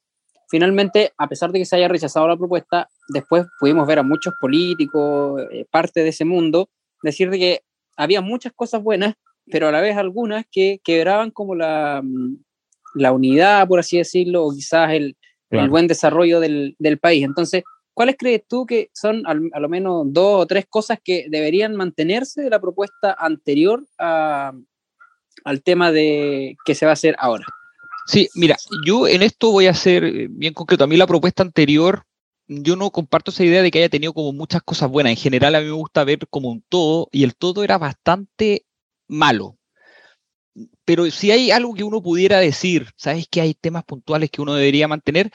finalmente, 0.55 1.13
a 1.19 1.27
pesar 1.29 1.51
de 1.51 1.59
que 1.59 1.65
se 1.65 1.75
haya 1.75 1.89
rechazado 1.89 2.29
la 2.29 2.37
propuesta, 2.37 2.89
después 3.09 3.45
pudimos 3.59 3.89
ver 3.89 3.99
a 3.99 4.05
muchos 4.05 4.35
políticos, 4.41 5.43
eh, 5.51 5.65
parte 5.69 6.05
de 6.05 6.11
ese 6.11 6.25
mundo, 6.25 6.69
decir 7.03 7.29
de 7.29 7.41
que 7.41 7.61
había 7.97 8.21
muchas 8.21 8.53
cosas 8.53 8.81
buenas, 8.81 9.15
pero 9.51 9.67
a 9.67 9.73
la 9.73 9.81
vez 9.81 9.97
algunas 9.97 10.45
que 10.49 10.81
quebraban 10.85 11.33
como 11.33 11.57
la, 11.57 12.03
mm, 12.05 12.37
la 12.95 13.11
unidad, 13.11 13.67
por 13.67 13.81
así 13.81 13.97
decirlo, 13.99 14.45
o 14.45 14.53
quizás 14.53 14.93
el, 14.93 15.17
el 15.51 15.69
buen 15.71 15.89
desarrollo 15.89 16.39
del, 16.39 16.77
del 16.79 17.01
país. 17.01 17.25
Entonces, 17.25 17.65
¿cuáles 17.93 18.15
crees 18.17 18.47
tú 18.47 18.65
que 18.65 18.91
son 18.93 19.27
al- 19.27 19.51
a 19.55 19.59
lo 19.59 19.69
menos 19.69 20.05
dos 20.07 20.43
o 20.43 20.47
tres 20.47 20.67
cosas 20.71 21.01
que 21.03 21.27
deberían 21.31 21.75
mantenerse 21.75 22.43
de 22.43 22.51
la 22.51 22.61
propuesta 22.61 23.17
anterior 23.19 23.85
a- 23.99 24.53
al 25.45 25.63
tema 25.65 25.91
de 25.91 26.55
que 26.65 26.77
se 26.77 26.87
va 26.87 26.93
a 26.93 26.93
hacer 26.93 27.17
ahora? 27.19 27.45
Sí, 28.07 28.29
mira, 28.35 28.57
yo 28.87 29.09
en 29.09 29.23
esto 29.23 29.51
voy 29.51 29.67
a 29.67 29.75
ser 29.75 30.05
eh, 30.05 30.29
bien 30.31 30.53
concreto. 30.55 30.85
A 30.85 30.87
mí 30.87 30.97
la 30.97 31.07
propuesta 31.07 31.43
anterior, 31.43 32.05
yo 32.47 32.77
no 32.77 32.91
comparto 32.91 33.31
esa 33.31 33.45
idea 33.45 33.63
de 33.63 33.71
que 33.71 33.79
haya 33.79 33.89
tenido 33.89 34.13
como 34.13 34.33
muchas 34.33 34.63
cosas 34.63 34.91
buenas. 34.91 35.13
En 35.13 35.17
general 35.17 35.55
a 35.55 35.61
mí 35.61 35.67
me 35.67 35.73
gusta 35.73 36.05
ver 36.05 36.19
como 36.29 36.51
un 36.51 36.63
todo 36.69 37.09
y 37.13 37.25
el 37.25 37.35
todo 37.35 37.65
era 37.65 37.79
bastante 37.79 38.67
malo. 39.09 39.59
Pero 40.85 41.11
si 41.11 41.31
hay 41.31 41.51
algo 41.51 41.75
que 41.75 41.85
uno 41.85 42.03
pudiera 42.03 42.39
decir, 42.39 42.91
¿sabes 42.97 43.27
que 43.29 43.41
hay 43.41 43.55
temas 43.55 43.85
puntuales 43.85 44.31
que 44.31 44.43
uno 44.43 44.55
debería 44.55 44.87
mantener? 44.89 45.33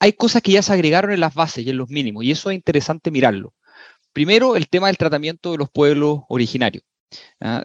Hay 0.00 0.12
cosas 0.14 0.42
que 0.42 0.52
ya 0.52 0.62
se 0.62 0.72
agregaron 0.72 1.12
en 1.12 1.20
las 1.20 1.34
bases 1.34 1.64
y 1.66 1.70
en 1.70 1.78
los 1.78 1.88
mínimos 1.90 2.24
y 2.24 2.32
eso 2.32 2.50
es 2.50 2.56
interesante 2.56 3.10
mirarlo. 3.10 3.54
Primero, 4.12 4.56
el 4.56 4.68
tema 4.68 4.88
del 4.88 4.98
tratamiento 4.98 5.52
de 5.52 5.58
los 5.58 5.70
pueblos 5.70 6.20
originarios. 6.28 6.84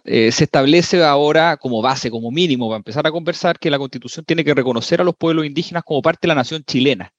Eh, 0.05 0.31
se 0.31 0.45
establece 0.45 1.03
ahora 1.03 1.57
como 1.57 1.81
base, 1.81 2.09
como 2.09 2.31
mínimo, 2.31 2.67
para 2.69 2.77
empezar 2.77 3.05
a 3.07 3.11
conversar, 3.11 3.59
que 3.59 3.69
la 3.69 3.79
Constitución 3.79 4.25
tiene 4.25 4.43
que 4.43 4.53
reconocer 4.53 5.01
a 5.01 5.03
los 5.03 5.15
pueblos 5.15 5.45
indígenas 5.45 5.83
como 5.83 6.01
parte 6.01 6.19
de 6.23 6.29
la 6.29 6.35
nación 6.35 6.63
chilena. 6.65 7.13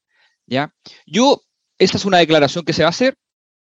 ¿ya? 0.47 0.75
Yo, 1.07 1.43
esta 1.79 1.97
es 1.97 2.05
una 2.05 2.19
declaración 2.19 2.65
que 2.65 2.73
se 2.73 2.83
va 2.83 2.89
a 2.89 2.91
hacer. 2.91 3.17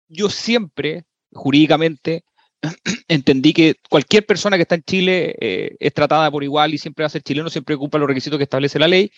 Yo 0.07 0.29
siempre, 0.29 1.05
jurídicamente, 1.31 2.23
entendí 3.07 3.53
que 3.53 3.75
cualquier 3.89 4.25
persona 4.25 4.57
que 4.57 4.63
está 4.63 4.75
en 4.75 4.83
Chile 4.83 5.35
eh, 5.39 5.75
es 5.79 5.93
tratada 5.93 6.29
por 6.31 6.43
igual 6.43 6.73
y 6.73 6.77
siempre 6.77 7.03
va 7.03 7.07
a 7.07 7.09
ser 7.09 7.21
chileno, 7.21 7.49
siempre 7.49 7.75
ocupa 7.75 7.97
los 7.97 8.07
requisitos 8.07 8.37
que 8.37 8.43
establece 8.43 8.79
la 8.79 8.87
ley. 8.87 9.11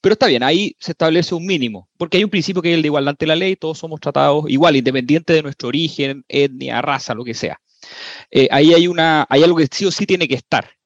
Pero 0.00 0.14
está 0.14 0.26
bien, 0.26 0.42
ahí 0.42 0.76
se 0.78 0.92
establece 0.92 1.34
un 1.34 1.46
mínimo, 1.46 1.88
porque 1.96 2.18
hay 2.18 2.24
un 2.24 2.30
principio 2.30 2.62
que 2.62 2.70
es 2.70 2.76
el 2.76 2.82
de 2.82 2.88
igualdad 2.88 3.10
ante 3.10 3.26
la 3.26 3.36
ley, 3.36 3.56
todos 3.56 3.78
somos 3.78 4.00
tratados 4.00 4.44
igual, 4.48 4.76
independiente 4.76 5.32
de 5.32 5.42
nuestro 5.42 5.68
origen, 5.68 6.24
etnia, 6.28 6.82
raza, 6.82 7.14
lo 7.14 7.24
que 7.24 7.34
sea. 7.34 7.60
Eh, 8.30 8.48
ahí 8.50 8.74
hay, 8.74 8.88
una, 8.88 9.26
hay 9.28 9.42
algo 9.42 9.58
que 9.58 9.68
sí 9.70 9.84
o 9.84 9.90
sí 9.90 10.06
tiene 10.06 10.28
que 10.28 10.34
estar. 10.34 10.76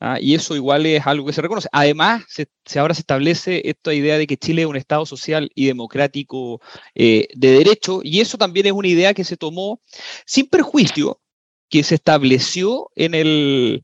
¿ah? 0.00 0.18
Y 0.20 0.34
eso 0.34 0.56
igual 0.56 0.86
es 0.86 1.06
algo 1.06 1.26
que 1.26 1.32
se 1.32 1.42
reconoce. 1.42 1.68
Además, 1.72 2.24
se, 2.28 2.48
ahora 2.78 2.94
se 2.94 3.02
establece 3.02 3.62
esta 3.68 3.94
idea 3.94 4.18
de 4.18 4.26
que 4.26 4.36
Chile 4.36 4.62
es 4.62 4.68
un 4.68 4.76
Estado 4.76 5.06
social 5.06 5.50
y 5.54 5.66
democrático 5.66 6.60
eh, 6.94 7.28
de 7.34 7.52
derecho, 7.52 8.00
y 8.02 8.20
eso 8.20 8.38
también 8.38 8.66
es 8.66 8.72
una 8.72 8.88
idea 8.88 9.14
que 9.14 9.24
se 9.24 9.36
tomó 9.36 9.80
sin 10.26 10.46
perjuicio, 10.46 11.20
que 11.68 11.84
se 11.84 11.94
estableció 11.94 12.90
en, 12.96 13.82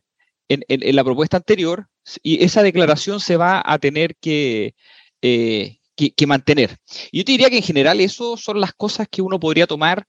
la 0.49 1.05
propuesta 1.05 1.37
anterior, 1.37 1.89
y 2.23 2.43
esa 2.45 2.63
declaración 2.63 3.21
se 3.21 3.37
va 3.37 3.63
a 3.65 3.79
tener 3.79 4.17
que, 4.17 4.75
eh, 5.23 5.79
mantener. 6.27 6.77
Y 7.13 7.19
yo 7.19 7.25
te 7.25 7.33
diría 7.33 7.51
que 7.51 7.59
en 7.59 7.63
general 7.63 8.01
eso 8.01 8.37
son 8.37 8.61
las 8.61 8.73
cosas 8.73 9.07
que 9.11 9.23
uno 9.23 9.39
podría 9.39 9.67
tomar, 9.67 10.07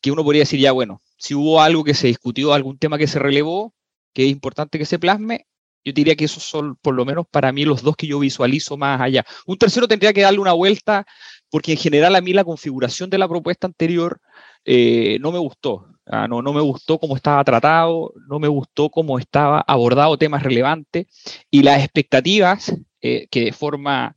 que 0.00 0.10
uno 0.10 0.24
podría 0.24 0.42
decir, 0.42 0.60
ya 0.60 0.72
bueno, 0.72 1.02
si 1.20 1.34
hubo 1.34 1.60
algo 1.60 1.84
que 1.84 1.94
se 1.94 2.06
discutió, 2.06 2.54
algún 2.54 2.78
tema 2.78 2.96
que 2.98 3.06
se 3.06 3.18
relevó, 3.18 3.74
que 4.14 4.24
es 4.24 4.30
importante 4.30 4.78
que 4.78 4.86
se 4.86 4.98
plasme, 4.98 5.46
yo 5.84 5.92
diría 5.92 6.16
que 6.16 6.24
esos 6.24 6.42
son 6.42 6.76
por 6.76 6.94
lo 6.94 7.04
menos 7.04 7.26
para 7.30 7.52
mí 7.52 7.64
los 7.64 7.82
dos 7.82 7.94
que 7.94 8.06
yo 8.06 8.18
visualizo 8.18 8.76
más 8.76 9.00
allá. 9.00 9.24
Un 9.46 9.58
tercero 9.58 9.86
tendría 9.86 10.12
que 10.14 10.22
darle 10.22 10.40
una 10.40 10.54
vuelta, 10.54 11.06
porque 11.50 11.72
en 11.72 11.78
general 11.78 12.16
a 12.16 12.20
mí 12.22 12.32
la 12.32 12.44
configuración 12.44 13.10
de 13.10 13.18
la 13.18 13.28
propuesta 13.28 13.66
anterior 13.66 14.20
eh, 14.64 15.18
no 15.20 15.30
me 15.30 15.38
gustó. 15.38 15.86
Ah, 16.06 16.26
no, 16.26 16.40
no 16.42 16.52
me 16.54 16.60
gustó 16.62 16.98
cómo 16.98 17.16
estaba 17.16 17.44
tratado, 17.44 18.12
no 18.28 18.38
me 18.38 18.48
gustó 18.48 18.88
cómo 18.90 19.18
estaba 19.18 19.60
abordado 19.60 20.16
temas 20.18 20.42
relevantes 20.42 21.06
y 21.50 21.62
las 21.62 21.84
expectativas 21.84 22.74
eh, 23.02 23.28
que 23.30 23.44
de 23.44 23.52
forma, 23.52 24.16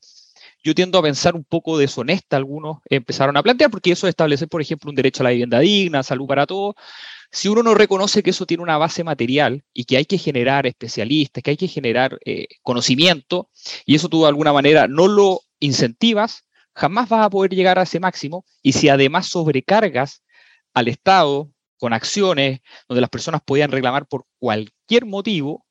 yo 0.64 0.74
tiendo 0.74 0.98
a 0.98 1.04
pensar 1.04 1.36
un 1.36 1.44
poco 1.44 1.78
deshonesta, 1.78 2.38
algunos 2.38 2.78
empezaron 2.90 3.36
a 3.38 3.44
plantear, 3.44 3.70
porque 3.70 3.92
eso 3.92 4.08
de 4.08 4.12
establecer, 4.12 4.48
por 4.48 4.62
ejemplo, 4.62 4.90
un 4.90 4.96
derecho 4.96 5.22
a 5.22 5.26
la 5.26 5.30
vivienda 5.32 5.60
digna, 5.60 6.04
salud 6.04 6.26
para 6.26 6.46
todos, 6.46 6.76
si 7.32 7.50
uno 7.50 7.64
no 7.64 7.74
reconoce 7.74 8.22
que 8.22 8.30
eso 8.30 8.46
tiene 8.46 8.64
una 8.64 8.78
base 8.78 9.04
material 9.04 9.64
y 9.74 9.86
que 9.86 9.98
hay 9.98 10.06
que 10.06 10.20
generar 10.20 10.68
especialistas, 10.68 11.44
que 11.44 11.50
hay 11.52 11.58
que 11.58 11.68
generar 11.68 12.20
eh, 12.26 12.48
conocimiento, 12.62 13.50
y 13.86 13.96
eso 13.96 14.08
tú 14.08 14.22
de 14.22 14.28
alguna 14.28 14.54
manera 14.54 14.88
no 14.88 15.08
lo 15.08 15.42
incentivas, 15.60 16.46
jamás 16.76 17.10
vas 17.10 17.26
a 17.26 17.30
poder 17.30 17.52
llegar 17.52 17.80
a 17.80 17.84
ese 17.84 18.00
máximo. 18.00 18.46
Y 18.62 18.74
si 18.74 18.88
además 18.88 19.28
sobrecargas 19.28 20.24
al 20.74 20.88
Estado 20.88 21.52
con 21.78 21.94
acciones 21.94 22.62
donde 22.88 23.02
las 23.02 23.10
personas 23.10 23.42
podían 23.44 23.72
reclamar 23.72 24.08
por 24.08 24.26
cualquier 24.40 25.06
motivo, 25.06 25.66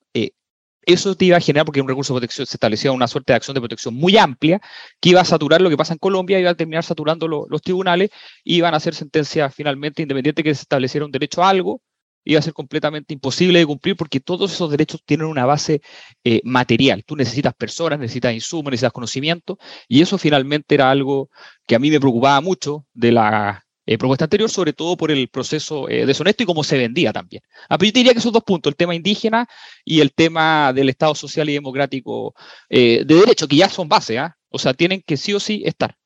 eso 0.86 1.14
te 1.14 1.24
iba 1.26 1.36
a 1.36 1.40
generar, 1.40 1.64
porque 1.66 1.80
un 1.80 1.88
recurso 1.88 2.14
de 2.14 2.20
protección 2.20 2.46
se 2.46 2.56
establecía 2.56 2.92
una 2.92 3.06
suerte 3.08 3.32
de 3.32 3.36
acción 3.36 3.54
de 3.54 3.60
protección 3.60 3.94
muy 3.94 4.16
amplia, 4.16 4.60
que 5.00 5.10
iba 5.10 5.20
a 5.20 5.24
saturar 5.24 5.60
lo 5.60 5.70
que 5.70 5.76
pasa 5.76 5.92
en 5.94 5.98
Colombia, 5.98 6.38
iba 6.40 6.50
a 6.50 6.54
terminar 6.54 6.84
saturando 6.84 7.28
lo- 7.28 7.46
los 7.48 7.62
tribunales, 7.62 8.10
y 8.44 8.56
iban 8.56 8.74
a 8.74 8.78
hacer 8.78 8.94
sentencias 8.94 9.54
finalmente, 9.54 10.02
independiente 10.02 10.42
que 10.42 10.54
se 10.54 10.62
estableciera 10.62 11.04
un 11.06 11.12
derecho 11.12 11.42
a 11.42 11.48
algo, 11.50 11.80
iba 12.24 12.38
a 12.38 12.42
ser 12.42 12.52
completamente 12.52 13.12
imposible 13.14 13.58
de 13.58 13.66
cumplir 13.66 13.96
porque 13.96 14.20
todos 14.20 14.52
esos 14.52 14.70
derechos 14.70 15.02
tienen 15.04 15.26
una 15.26 15.44
base 15.44 15.80
eh, 16.24 16.40
material. 16.44 17.04
Tú 17.04 17.16
necesitas 17.16 17.52
personas, 17.54 17.98
necesitas 17.98 18.32
insumos, 18.34 18.70
necesitas 18.70 18.92
conocimiento, 18.92 19.58
y 19.88 20.02
eso 20.02 20.18
finalmente 20.18 20.74
era 20.76 20.90
algo 20.90 21.30
que 21.66 21.74
a 21.74 21.78
mí 21.80 21.90
me 21.90 21.98
preocupaba 22.00 22.40
mucho 22.40 22.86
de 22.92 23.12
la 23.12 23.61
eh, 23.86 23.98
propuesta 23.98 24.24
anterior, 24.24 24.50
sobre 24.50 24.72
todo 24.72 24.96
por 24.96 25.10
el 25.10 25.28
proceso 25.28 25.88
eh, 25.88 26.06
deshonesto 26.06 26.42
y 26.42 26.46
cómo 26.46 26.64
se 26.64 26.78
vendía 26.78 27.12
también. 27.12 27.42
Ah, 27.68 27.78
pero 27.78 27.88
yo 27.88 27.92
diría 27.92 28.12
que 28.12 28.18
esos 28.20 28.32
dos 28.32 28.44
puntos, 28.44 28.70
el 28.70 28.76
tema 28.76 28.94
indígena 28.94 29.48
y 29.84 30.00
el 30.00 30.12
tema 30.12 30.72
del 30.72 30.88
Estado 30.88 31.14
social 31.14 31.48
y 31.48 31.54
democrático 31.54 32.34
eh, 32.68 33.02
de 33.04 33.14
derecho, 33.14 33.48
que 33.48 33.56
ya 33.56 33.68
son 33.68 33.88
base, 33.88 34.18
¿ah? 34.18 34.36
o 34.48 34.58
sea, 34.58 34.74
tienen 34.74 35.02
que 35.02 35.16
sí 35.16 35.32
o 35.34 35.40
sí 35.40 35.62
estar. 35.64 35.96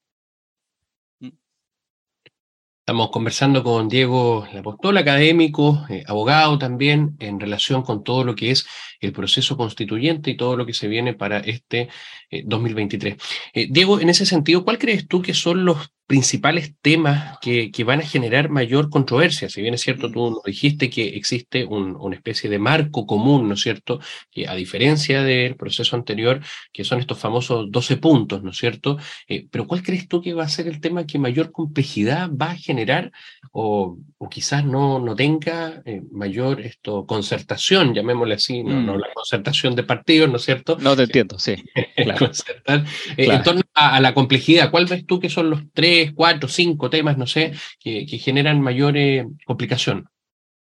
Estamos 2.86 3.10
conversando 3.10 3.64
con 3.64 3.88
Diego 3.88 4.46
Lapostol, 4.52 4.96
académico, 4.96 5.84
abogado 6.06 6.56
también, 6.56 7.16
en 7.18 7.40
relación 7.40 7.82
con 7.82 8.04
todo 8.04 8.22
lo 8.22 8.36
que 8.36 8.52
es 8.52 8.64
el 9.00 9.12
proceso 9.12 9.56
constituyente 9.56 10.30
y 10.30 10.36
todo 10.36 10.56
lo 10.56 10.64
que 10.64 10.72
se 10.72 10.86
viene 10.86 11.12
para 11.12 11.38
este 11.40 11.88
eh, 12.30 12.44
2023. 12.46 13.16
Eh, 13.54 13.66
Diego, 13.70 14.00
en 14.00 14.08
ese 14.08 14.24
sentido, 14.24 14.64
¿cuál 14.64 14.78
crees 14.78 15.08
tú 15.08 15.20
que 15.20 15.34
son 15.34 15.64
los 15.64 15.95
principales 16.06 16.74
temas 16.82 17.38
que, 17.40 17.70
que 17.70 17.84
van 17.84 18.00
a 18.00 18.06
generar 18.06 18.48
mayor 18.48 18.90
controversia? 18.90 19.48
Si 19.48 19.60
bien 19.60 19.74
es 19.74 19.80
cierto, 19.82 20.10
tú 20.10 20.30
nos 20.30 20.42
dijiste 20.44 20.88
que 20.88 21.08
existe 21.16 21.64
un- 21.64 21.96
una 21.98 22.14
especie 22.16 22.48
de 22.48 22.58
marco 22.58 23.06
común, 23.06 23.48
¿no 23.48 23.54
es 23.54 23.60
cierto? 23.60 24.00
Que 24.30 24.46
a 24.46 24.54
diferencia 24.54 25.22
del 25.22 25.56
proceso 25.56 25.96
anterior, 25.96 26.40
que 26.72 26.84
son 26.84 27.00
estos 27.00 27.18
famosos 27.18 27.66
12 27.70 27.96
puntos, 27.96 28.42
¿no 28.42 28.50
es 28.50 28.56
cierto? 28.56 28.98
Eh, 29.28 29.46
pero 29.50 29.66
¿cuál 29.66 29.82
crees 29.82 30.06
tú 30.08 30.20
que 30.22 30.34
va 30.34 30.44
a 30.44 30.48
ser 30.48 30.68
el 30.68 30.80
tema 30.80 31.06
que 31.06 31.18
mayor 31.18 31.50
complejidad 31.52 32.30
va 32.30 32.52
a 32.52 32.56
generar 32.56 33.10
o, 33.52 33.98
o 34.18 34.28
quizás 34.28 34.64
no, 34.64 34.98
no 35.00 35.16
tenga 35.16 35.82
eh, 35.84 36.02
mayor 36.12 36.60
esto, 36.60 37.04
concertación, 37.06 37.94
llamémosle 37.94 38.34
así, 38.34 38.62
no, 38.62 38.80
no 38.80 38.94
Mm. 38.96 39.00
la 39.00 39.06
concertación 39.14 39.74
de 39.74 39.82
partidos, 39.82 40.30
¿no 40.30 40.36
es 40.36 40.44
cierto? 40.44 40.76
No 40.80 40.94
te 40.96 41.02
entiendo, 41.04 41.38
sí. 41.38 41.56
Claro. 41.96 42.26
Concertar. 42.26 42.84
Eh, 43.16 43.24
Claro. 43.24 43.38
En 43.38 43.42
torno 43.42 43.62
a, 43.74 43.96
a 43.96 44.00
la 44.00 44.14
complejidad, 44.14 44.70
¿cuál 44.70 44.86
ves 44.86 45.04
tú 45.06 45.18
que 45.18 45.28
son 45.30 45.50
los 45.50 45.62
tres, 45.72 45.95
cuatro, 46.14 46.48
cinco 46.48 46.90
temas, 46.90 47.16
no 47.18 47.26
sé, 47.26 47.52
que, 47.80 48.06
generan 48.18 48.60
mayor 48.60 48.96
eh, 48.96 49.26
complicación? 49.44 50.08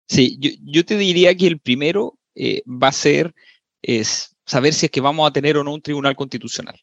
Sí, 0.07 0.37
yo, 0.39 0.51
yo 0.63 0.85
te 0.85 0.97
diría 0.97 1.35
que 1.35 1.47
el 1.47 1.59
primero 1.59 2.17
eh, 2.35 2.61
va 2.67 2.89
a 2.89 2.91
ser 2.91 3.33
es 3.81 4.35
saber 4.45 4.73
si 4.73 4.87
es 4.87 4.91
que 4.91 5.01
vamos 5.01 5.27
a 5.27 5.33
tener 5.33 5.57
o 5.57 5.63
no 5.63 5.73
un 5.73 5.81
tribunal 5.81 6.15
constitucional. 6.15 6.79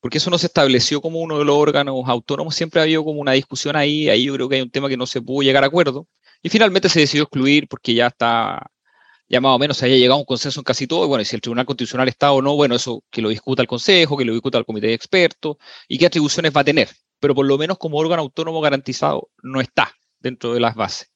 Porque 0.00 0.18
eso 0.18 0.30
no 0.30 0.38
se 0.38 0.46
estableció 0.46 1.00
como 1.00 1.20
uno 1.20 1.38
de 1.38 1.44
los 1.44 1.56
órganos 1.56 2.02
autónomos, 2.06 2.54
siempre 2.54 2.80
ha 2.80 2.84
habido 2.84 3.04
como 3.04 3.20
una 3.20 3.32
discusión 3.32 3.76
ahí, 3.76 4.08
ahí 4.08 4.24
yo 4.24 4.34
creo 4.34 4.48
que 4.48 4.56
hay 4.56 4.62
un 4.62 4.70
tema 4.70 4.88
que 4.88 4.96
no 4.96 5.06
se 5.06 5.22
pudo 5.22 5.42
llegar 5.42 5.62
a 5.62 5.68
acuerdo, 5.68 6.08
y 6.42 6.48
finalmente 6.48 6.88
se 6.88 7.00
decidió 7.00 7.24
excluir 7.24 7.68
porque 7.68 7.94
ya 7.94 8.08
está, 8.08 8.66
ya 9.28 9.40
más 9.40 9.54
o 9.54 9.58
menos 9.58 9.76
se 9.76 9.84
había 9.84 9.98
llegado 9.98 10.16
a 10.16 10.18
un 10.20 10.24
consenso 10.24 10.60
en 10.60 10.64
casi 10.64 10.86
todo, 10.86 11.04
y 11.04 11.08
bueno, 11.08 11.24
si 11.24 11.36
el 11.36 11.42
Tribunal 11.42 11.66
Constitucional 11.66 12.08
está 12.08 12.32
o 12.32 12.42
no, 12.42 12.56
bueno, 12.56 12.74
eso 12.74 13.04
que 13.10 13.22
lo 13.22 13.28
discuta 13.28 13.62
el 13.62 13.68
Consejo, 13.68 14.16
que 14.16 14.24
lo 14.24 14.32
discuta 14.32 14.58
el 14.58 14.64
Comité 14.64 14.88
de 14.88 14.94
Expertos, 14.94 15.56
y 15.86 15.98
qué 15.98 16.06
atribuciones 16.06 16.52
va 16.54 16.62
a 16.62 16.64
tener, 16.64 16.88
pero 17.22 17.36
por 17.36 17.46
lo 17.46 17.56
menos 17.56 17.78
como 17.78 17.98
órgano 17.98 18.20
autónomo 18.20 18.60
garantizado 18.60 19.30
no 19.42 19.60
está. 19.60 19.94
dentro 20.18 20.54
de 20.54 20.60
las 20.60 20.76
bases. 20.76 21.10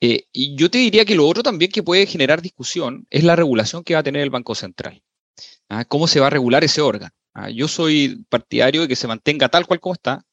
Eh, 0.00 0.24
y 0.32 0.56
yo 0.56 0.68
te 0.68 0.78
diría 0.78 1.04
que 1.04 1.14
lo 1.14 1.28
otro 1.28 1.42
también 1.44 1.70
que 1.70 1.82
puede 1.82 2.06
generar 2.06 2.42
discusión 2.42 3.06
es 3.08 3.22
la 3.22 3.36
regulación 3.36 3.84
que 3.84 3.94
va 3.94 4.00
a 4.00 4.02
tener 4.02 4.22
el 4.22 4.30
Banco 4.30 4.54
Central. 4.54 5.02
¿Ah? 5.68 5.84
¿Cómo 5.84 6.08
se 6.08 6.18
va 6.18 6.26
a 6.26 6.30
regular 6.30 6.64
ese 6.64 6.80
órgano? 6.80 7.12
¿Ah? 7.34 7.50
Yo 7.50 7.68
soy 7.68 8.24
partidario 8.28 8.82
de 8.82 8.88
que 8.88 8.96
se 8.96 9.06
mantenga 9.06 9.48
tal 9.48 9.66
cual 9.66 9.80
como 9.80 9.94
está. 9.94 10.24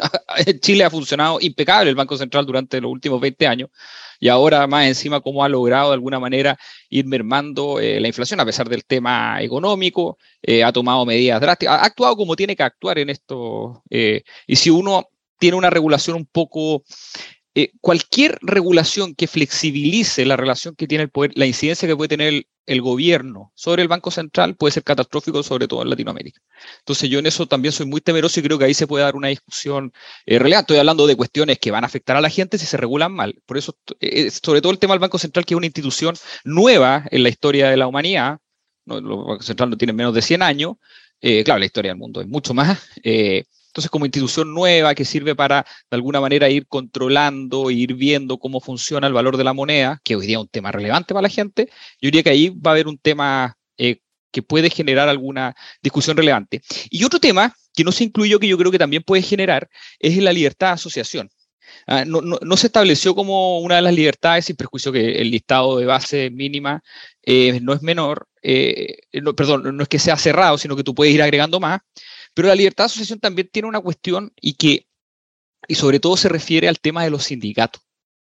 Chile 0.60 0.84
ha 0.84 0.90
funcionado 0.90 1.38
impecable 1.40 1.90
el 1.90 1.96
Banco 1.96 2.16
Central 2.16 2.46
durante 2.46 2.80
los 2.80 2.90
últimos 2.90 3.20
20 3.20 3.46
años 3.46 3.70
y 4.18 4.28
ahora 4.28 4.66
más 4.66 4.86
encima 4.86 5.20
cómo 5.20 5.44
ha 5.44 5.48
logrado 5.48 5.88
de 5.88 5.94
alguna 5.94 6.20
manera 6.20 6.58
ir 6.88 7.06
mermando 7.06 7.80
eh, 7.80 8.00
la 8.00 8.08
inflación 8.08 8.40
a 8.40 8.44
pesar 8.44 8.68
del 8.68 8.84
tema 8.84 9.40
económico, 9.42 10.18
eh, 10.42 10.62
ha 10.62 10.72
tomado 10.72 11.06
medidas 11.06 11.40
drásticas, 11.40 11.80
ha 11.80 11.84
actuado 11.84 12.16
como 12.16 12.36
tiene 12.36 12.56
que 12.56 12.62
actuar 12.62 12.98
en 12.98 13.10
esto. 13.10 13.82
y 13.88 14.56
si 14.56 14.70
uno 14.70 15.08
tiene 15.38 15.56
una 15.56 15.70
regulación 15.70 16.16
un 16.16 16.26
poco 16.26 16.84
eh, 17.56 17.72
cualquier 17.80 18.38
regulación 18.42 19.16
que 19.16 19.26
flexibilice 19.26 20.24
la 20.24 20.36
relación 20.36 20.76
que 20.76 20.86
tiene 20.86 21.02
el 21.02 21.10
poder, 21.10 21.32
la 21.34 21.46
incidencia 21.46 21.88
que 21.88 21.96
puede 21.96 22.08
tener 22.08 22.46
el, 22.66 22.80
gobierno 22.80 23.50
sobre 23.56 23.82
el 23.82 23.88
Banco 23.88 24.12
Central 24.12 24.54
puede 24.54 24.70
ser 24.70 24.84
catastrófico, 24.84 25.42
sobre 25.42 25.66
todo 25.66 25.82
en 25.82 25.90
Latinoamérica. 25.90 26.40
Entonces 26.78 27.10
yo 27.10 27.18
en 27.18 27.26
eso 27.26 27.46
también 27.46 27.72
soy 27.72 27.86
muy 27.86 28.00
temeroso 28.00 28.38
y 28.38 28.44
creo 28.44 28.56
que 28.56 28.66
ahí 28.66 28.74
se 28.74 28.86
puede 28.86 29.02
dar 29.02 29.16
una 29.16 29.26
discusión 29.26 29.92
eh, 30.26 30.38
real. 30.38 30.60
Estoy 30.60 30.76
hablando 30.76 31.08
de 31.08 31.16
cuestiones 31.16 31.58
que 31.58 31.72
van 31.72 31.82
a 31.82 31.88
afectar 31.88 32.16
a 32.16 32.20
la 32.20 32.30
gente 32.30 32.56
si 32.58 32.66
se 32.66 32.76
regulan 32.76 33.12
mal. 33.12 33.42
Por 33.46 33.58
eso, 33.58 33.76
eh, 33.98 34.30
sobre 34.30 34.60
todo 34.60 34.70
el 34.70 34.78
tema 34.78 34.94
del 34.94 35.00
Banco 35.00 35.18
Central, 35.18 35.44
que 35.44 35.54
es 35.54 35.56
una 35.56 35.66
institución 35.66 36.14
nueva 36.44 37.04
en 37.10 37.24
la 37.24 37.30
historia 37.30 37.68
de 37.68 37.76
la 37.76 37.88
humanidad. 37.88 38.38
¿no? 38.84 38.98
El 38.98 39.04
Banco 39.04 39.42
Central 39.42 39.70
no 39.70 39.76
tiene 39.76 39.92
menos 39.92 40.14
de 40.14 40.22
100 40.22 40.42
años. 40.42 40.74
claro, 41.44 41.58
la 41.58 41.66
historia 41.66 41.90
del 41.90 41.98
mundo 41.98 42.20
es 42.20 42.28
mucho 42.28 42.54
más. 42.54 42.78
Entonces, 43.70 43.90
como 43.90 44.04
institución 44.04 44.52
nueva 44.52 44.96
que 44.96 45.04
sirve 45.04 45.36
para, 45.36 45.64
de 45.90 45.94
alguna 45.94 46.20
manera, 46.20 46.50
ir 46.50 46.66
controlando, 46.66 47.70
ir 47.70 47.94
viendo 47.94 48.38
cómo 48.38 48.60
funciona 48.60 49.06
el 49.06 49.12
valor 49.12 49.36
de 49.36 49.44
la 49.44 49.52
moneda, 49.52 50.00
que 50.02 50.16
hoy 50.16 50.26
día 50.26 50.38
es 50.38 50.42
un 50.42 50.48
tema 50.48 50.72
relevante 50.72 51.14
para 51.14 51.22
la 51.22 51.28
gente, 51.28 51.68
yo 52.00 52.08
diría 52.08 52.24
que 52.24 52.30
ahí 52.30 52.48
va 52.48 52.72
a 52.72 52.74
haber 52.74 52.88
un 52.88 52.98
tema 52.98 53.56
eh, 53.78 54.00
que 54.32 54.42
puede 54.42 54.70
generar 54.70 55.08
alguna 55.08 55.54
discusión 55.82 56.16
relevante. 56.16 56.62
Y 56.90 57.04
otro 57.04 57.20
tema 57.20 57.54
que 57.72 57.84
no 57.84 57.92
se 57.92 58.04
incluyó, 58.04 58.40
que 58.40 58.48
yo 58.48 58.58
creo 58.58 58.72
que 58.72 58.78
también 58.78 59.04
puede 59.04 59.22
generar, 59.22 59.68
es 60.00 60.16
la 60.18 60.32
libertad 60.32 60.68
de 60.68 60.72
asociación. 60.72 61.30
Ah, 61.86 62.04
no, 62.06 62.56
se 62.56 62.66
estableció 62.66 63.14
como 63.14 63.60
una 63.60 63.76
de 63.76 63.82
las 63.82 63.94
libertades, 63.94 64.46
sin 64.46 64.56
perjuicio 64.56 64.92
que 64.92 65.20
el 65.20 65.30
listado 65.30 65.78
de 65.78 65.86
base 65.86 66.30
mínima 66.30 66.82
eh, 67.22 67.60
no 67.60 67.72
es 67.72 67.82
menor, 67.82 68.28
eh, 68.42 68.98
perdón, 69.36 69.76
no 69.76 69.82
es 69.82 69.88
que 69.88 69.98
sea 69.98 70.16
cerrado, 70.16 70.58
sino 70.58 70.76
que 70.76 70.84
tú 70.84 70.94
puedes 70.94 71.14
ir 71.14 71.22
agregando 71.22 71.60
más, 71.60 71.80
pero 72.34 72.48
la 72.48 72.54
libertad 72.54 72.84
de 72.84 72.86
asociación 72.86 73.20
también 73.20 73.48
tiene 73.52 73.68
una 73.68 73.80
cuestión 73.80 74.32
y 74.40 74.54
que, 74.54 74.86
y 75.68 75.74
sobre 75.74 76.00
todo 76.00 76.16
se 76.16 76.28
refiere 76.28 76.68
al 76.68 76.80
tema 76.80 77.04
de 77.04 77.10
los 77.10 77.24
sindicatos. 77.24 77.82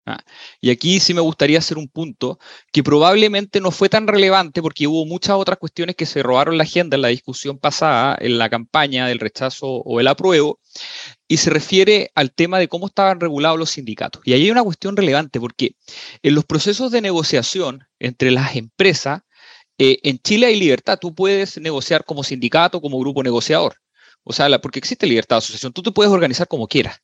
¿Ah? 0.07 0.19
Y 0.61 0.71
aquí 0.71 1.01
sí 1.01 1.15
me 1.15 1.21
gustaría 1.21 1.59
hacer 1.59 1.79
un 1.79 1.89
punto 1.89 2.39
que 2.73 2.83
probablemente 2.83 3.61
no 3.61 3.71
fue 3.71 3.89
tan 3.89 4.07
relevante 4.07 4.63
porque 4.63 4.87
hubo 4.87 5.07
muchas 5.07 5.37
otras 5.37 5.59
cuestiones 5.59 5.97
que 5.97 6.07
se 6.07 6.23
robaron 6.23 6.59
la 6.59 6.65
agenda 6.65 6.97
en 6.97 7.03
la 7.03 7.09
discusión 7.09 7.59
pasada, 7.59 8.17
en 8.21 8.39
la 8.39 8.49
campaña 8.49 9.07
del 9.07 9.19
rechazo 9.19 9.67
o 9.67 10.01
el 10.01 10.09
apruebo, 10.09 10.61
y 11.29 11.37
se 11.37 11.51
refiere 11.51 12.11
al 12.15 12.33
tema 12.33 12.59
de 12.59 12.69
cómo 12.69 12.87
estaban 12.87 13.21
regulados 13.21 13.59
los 13.59 13.71
sindicatos. 13.71 14.23
Y 14.25 14.33
ahí 14.33 14.45
hay 14.45 14.51
una 14.51 14.65
cuestión 14.65 14.97
relevante 14.97 15.41
porque 15.41 15.77
en 16.23 16.35
los 16.35 16.45
procesos 16.45 16.91
de 16.91 17.01
negociación 17.01 17.85
entre 17.99 18.31
las 18.31 18.57
empresas, 18.57 19.23
eh, 19.79 19.99
en 20.03 20.19
Chile 20.19 20.47
hay 20.47 20.59
libertad, 20.59 20.99
tú 21.01 21.15
puedes 21.15 21.59
negociar 21.59 22.05
como 22.05 22.25
sindicato, 22.25 22.81
como 22.81 22.99
grupo 22.99 23.23
negociador. 23.23 23.77
O 24.25 24.33
sea, 24.33 24.61
porque 24.61 24.79
existe 24.79 25.07
libertad 25.07 25.37
de 25.37 25.39
asociación, 25.39 25.73
tú 25.73 25.83
te 25.83 25.93
puedes 25.93 26.13
organizar 26.13 26.47
como 26.49 26.69
quieras. 26.69 27.01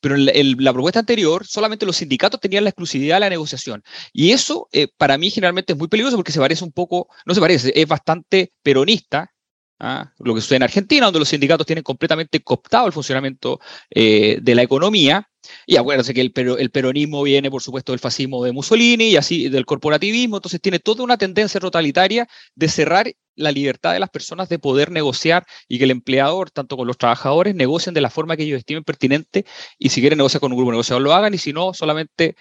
Pero 0.00 0.16
en 0.16 0.64
la, 0.64 0.72
propuesta 0.72 1.00
anterior, 1.00 1.46
solamente 1.46 1.86
los 1.86 1.96
sindicatos 1.96 2.40
tenían 2.40 2.64
la 2.64 2.70
exclusividad 2.70 3.16
de 3.16 3.20
la 3.20 3.30
negociación. 3.30 3.82
Y 4.12 4.32
eso, 4.32 4.68
eh, 4.72 4.88
para 4.96 5.18
mí, 5.18 5.30
generalmente 5.30 5.74
es 5.74 5.78
muy 5.78 5.88
peligroso 5.88 6.16
porque 6.16 6.32
se 6.32 6.40
parece 6.40 6.64
un 6.64 6.72
poco, 6.72 7.08
no 7.26 7.34
se 7.34 7.40
parece, 7.40 7.72
es 7.74 7.86
bastante 7.86 8.52
peronista, 8.62 9.30
¿ah? 9.78 10.12
lo 10.18 10.34
que 10.34 10.40
sucede 10.40 10.56
en 10.56 10.62
Argentina, 10.64 11.06
donde 11.06 11.20
los 11.20 11.28
sindicatos 11.28 11.66
tienen 11.66 11.84
completamente 11.84 12.40
cooptado 12.40 12.86
el 12.86 12.92
funcionamiento 12.92 13.60
eh, 13.90 14.38
de 14.40 14.54
la 14.54 14.62
economía 14.62 15.29
y 15.66 15.76
acuérdense 15.76 16.14
que 16.14 16.20
el, 16.20 16.32
peronismo 16.32 17.22
viene, 17.22 17.50
por 17.50 17.62
supuesto, 17.62 17.92
del 17.92 17.98
fascismo 17.98 18.44
de 18.44 18.52
Mussolini 18.52 19.08
y 19.10 19.16
así 19.16 19.48
del 19.48 19.66
corporativismo, 19.66 20.36
entonces 20.36 20.60
tiene 20.60 20.78
toda 20.78 21.04
una 21.04 21.16
tendencia 21.16 21.60
totalitaria 21.60 22.28
de 22.54 22.68
cerrar 22.68 23.12
la 23.36 23.52
libertad 23.52 23.92
de 23.92 24.00
las 24.00 24.10
personas 24.10 24.48
de 24.48 24.58
poder 24.58 24.90
negociar 24.90 25.46
y 25.68 25.78
que 25.78 25.84
el 25.84 25.90
empleador, 25.90 26.50
tanto 26.50 26.76
con 26.76 26.86
los 26.86 26.98
trabajadores, 26.98 27.54
negocien 27.54 27.94
de 27.94 28.00
la 28.00 28.10
forma 28.10 28.36
que 28.36 28.42
ellos 28.42 28.58
estimen 28.58 28.84
pertinente 28.84 29.46
y 29.78 29.88
si 29.88 30.00
quieren 30.00 30.18
negociar 30.18 30.40
con 30.40 30.52
un 30.52 30.58
grupo 30.58 30.72
negociador 30.72 31.02
lo 31.02 31.14
hagan 31.14 31.32
y 31.34 31.38
si 31.38 31.52
no, 31.52 31.72
solamente 31.72 32.36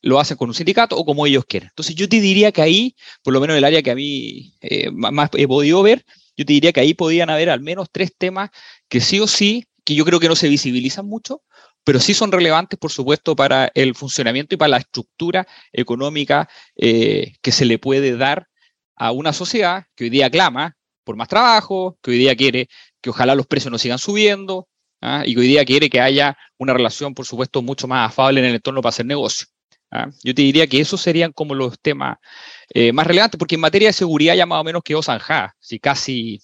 lo 0.00 0.20
hacen 0.20 0.36
con 0.36 0.48
un 0.48 0.54
sindicato 0.54 0.96
o 0.96 1.04
como 1.04 1.26
ellos 1.26 1.44
quieren. 1.46 1.70
Entonces 1.70 1.96
yo 1.96 2.08
te 2.08 2.20
diría 2.20 2.52
que 2.52 2.62
ahí, 2.62 2.94
por 3.22 3.32
lo 3.32 3.40
menos 3.40 3.54
en 3.54 3.58
el 3.58 3.64
área 3.64 3.82
que 3.82 3.90
a 3.90 3.94
mí 3.94 4.54
eh, 4.60 4.90
más 4.90 5.30
he 5.32 5.48
podido 5.48 5.82
ver, 5.82 6.04
yo 6.36 6.44
te 6.44 6.52
diría 6.52 6.72
que 6.72 6.80
ahí 6.80 6.94
podían 6.94 7.30
haber 7.30 7.50
al 7.50 7.60
menos 7.60 7.88
tres 7.90 8.12
temas 8.16 8.50
que 8.88 9.00
sí 9.00 9.20
o 9.20 9.26
sí, 9.26 9.64
que 9.84 9.94
yo 9.94 10.04
creo 10.04 10.20
que 10.20 10.28
no 10.28 10.36
se 10.36 10.48
visibilizan 10.48 11.06
mucho, 11.06 11.42
pero 11.84 12.00
sí 12.00 12.14
son 12.14 12.32
relevantes, 12.32 12.78
por 12.78 12.90
supuesto, 12.90 13.36
para 13.36 13.70
el 13.74 13.94
funcionamiento 13.94 14.54
y 14.54 14.58
para 14.58 14.70
la 14.70 14.78
estructura 14.78 15.46
económica 15.72 16.48
eh, 16.76 17.34
que 17.42 17.52
se 17.52 17.66
le 17.66 17.78
puede 17.78 18.16
dar 18.16 18.48
a 18.96 19.12
una 19.12 19.32
sociedad 19.32 19.84
que 19.94 20.04
hoy 20.04 20.10
día 20.10 20.30
clama 20.30 20.76
por 21.04 21.16
más 21.16 21.28
trabajo, 21.28 21.98
que 22.02 22.12
hoy 22.12 22.18
día 22.18 22.34
quiere 22.34 22.68
que 23.00 23.10
ojalá 23.10 23.34
los 23.34 23.46
precios 23.46 23.70
no 23.70 23.78
sigan 23.78 23.98
subiendo 23.98 24.68
¿ah? 25.02 25.22
y 25.26 25.34
que 25.34 25.40
hoy 25.40 25.48
día 25.48 25.64
quiere 25.64 25.90
que 25.90 26.00
haya 26.00 26.36
una 26.58 26.72
relación, 26.72 27.14
por 27.14 27.26
supuesto, 27.26 27.60
mucho 27.60 27.86
más 27.86 28.08
afable 28.08 28.40
en 28.40 28.46
el 28.46 28.54
entorno 28.54 28.80
para 28.80 28.88
hacer 28.90 29.04
negocio. 29.04 29.46
¿ah? 29.90 30.08
Yo 30.22 30.34
te 30.34 30.42
diría 30.42 30.66
que 30.66 30.80
esos 30.80 31.02
serían 31.02 31.32
como 31.32 31.54
los 31.54 31.78
temas 31.78 32.16
eh, 32.70 32.92
más 32.92 33.06
relevantes, 33.06 33.38
porque 33.38 33.56
en 33.56 33.60
materia 33.60 33.88
de 33.88 33.92
seguridad 33.92 34.34
ya 34.34 34.46
más 34.46 34.60
o 34.60 34.64
menos 34.64 34.82
quedó 34.82 35.02
zanjada, 35.02 35.54
si 35.60 35.78
casi 35.78 36.40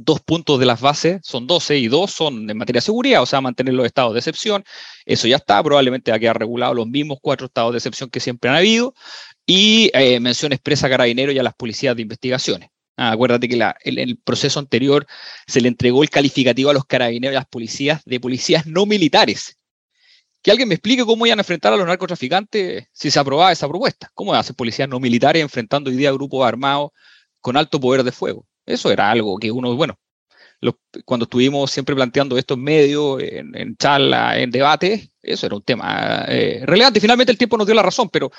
dos 0.00 0.20
puntos 0.20 0.60
de 0.60 0.66
las 0.66 0.80
bases 0.80 1.20
son 1.24 1.46
12 1.46 1.76
y 1.76 1.88
dos 1.88 2.12
son 2.12 2.48
en 2.48 2.56
materia 2.56 2.78
de 2.78 2.84
seguridad, 2.84 3.20
o 3.20 3.26
sea, 3.26 3.40
mantener 3.40 3.74
los 3.74 3.84
estados 3.84 4.12
de 4.12 4.20
excepción. 4.20 4.64
Eso 5.04 5.26
ya 5.26 5.36
está, 5.36 5.62
probablemente 5.62 6.12
va 6.12 6.16
a 6.16 6.20
quedar 6.20 6.38
regulado 6.38 6.72
los 6.74 6.86
mismos 6.86 7.18
cuatro 7.20 7.46
estados 7.46 7.72
de 7.72 7.78
excepción 7.78 8.08
que 8.08 8.20
siempre 8.20 8.48
han 8.48 8.56
habido. 8.56 8.94
Y 9.44 9.90
eh, 9.94 10.20
mención 10.20 10.52
expresa 10.52 10.86
a 10.86 10.90
Carabineros 10.90 11.34
y 11.34 11.38
a 11.38 11.42
las 11.42 11.54
policías 11.54 11.96
de 11.96 12.02
investigaciones. 12.02 12.70
Ah, 12.96 13.12
acuérdate 13.12 13.48
que 13.48 13.54
en 13.54 13.98
el 13.98 14.18
proceso 14.18 14.58
anterior 14.58 15.06
se 15.46 15.60
le 15.60 15.68
entregó 15.68 16.02
el 16.02 16.10
calificativo 16.10 16.70
a 16.70 16.74
los 16.74 16.84
carabineros 16.84 17.32
y 17.34 17.36
a 17.36 17.40
las 17.40 17.48
policías 17.48 18.02
de 18.04 18.18
policías 18.20 18.66
no 18.66 18.86
militares. 18.86 19.56
Que 20.42 20.50
alguien 20.50 20.68
me 20.68 20.74
explique 20.74 21.04
cómo 21.04 21.26
iban 21.26 21.38
a 21.38 21.42
enfrentar 21.42 21.72
a 21.72 21.76
los 21.76 21.86
narcotraficantes 21.86 22.88
si 22.92 23.10
se 23.10 23.18
aprobaba 23.18 23.52
esa 23.52 23.68
propuesta. 23.68 24.10
¿Cómo 24.14 24.34
hacen 24.34 24.56
policías 24.56 24.88
no 24.88 24.98
militares 25.00 25.42
enfrentando 25.42 25.90
hoy 25.90 25.96
día 25.96 26.12
grupos 26.12 26.46
armados 26.46 26.90
con 27.40 27.56
alto 27.56 27.80
poder 27.80 28.02
de 28.02 28.12
fuego? 28.12 28.47
Eso 28.68 28.90
era 28.92 29.10
algo 29.10 29.38
que 29.38 29.50
uno, 29.50 29.74
bueno, 29.74 29.98
cuando 31.04 31.24
estuvimos 31.24 31.70
siempre 31.70 31.94
planteando 31.94 32.36
esto 32.36 32.54
en 32.54 32.62
medio, 32.62 33.18
en, 33.20 33.76
charla, 33.76 34.38
en 34.38 34.50
debate, 34.50 35.10
eso 35.22 35.46
era 35.46 35.54
un 35.54 35.62
tema 35.62 36.24
eh, 36.28 36.62
relevante. 36.64 37.00
Finalmente 37.00 37.32
el 37.32 37.38
tiempo 37.38 37.56
nos 37.56 37.66
dio 37.66 37.74
la 37.74 37.82
razón, 37.82 38.08
pero 38.10 38.30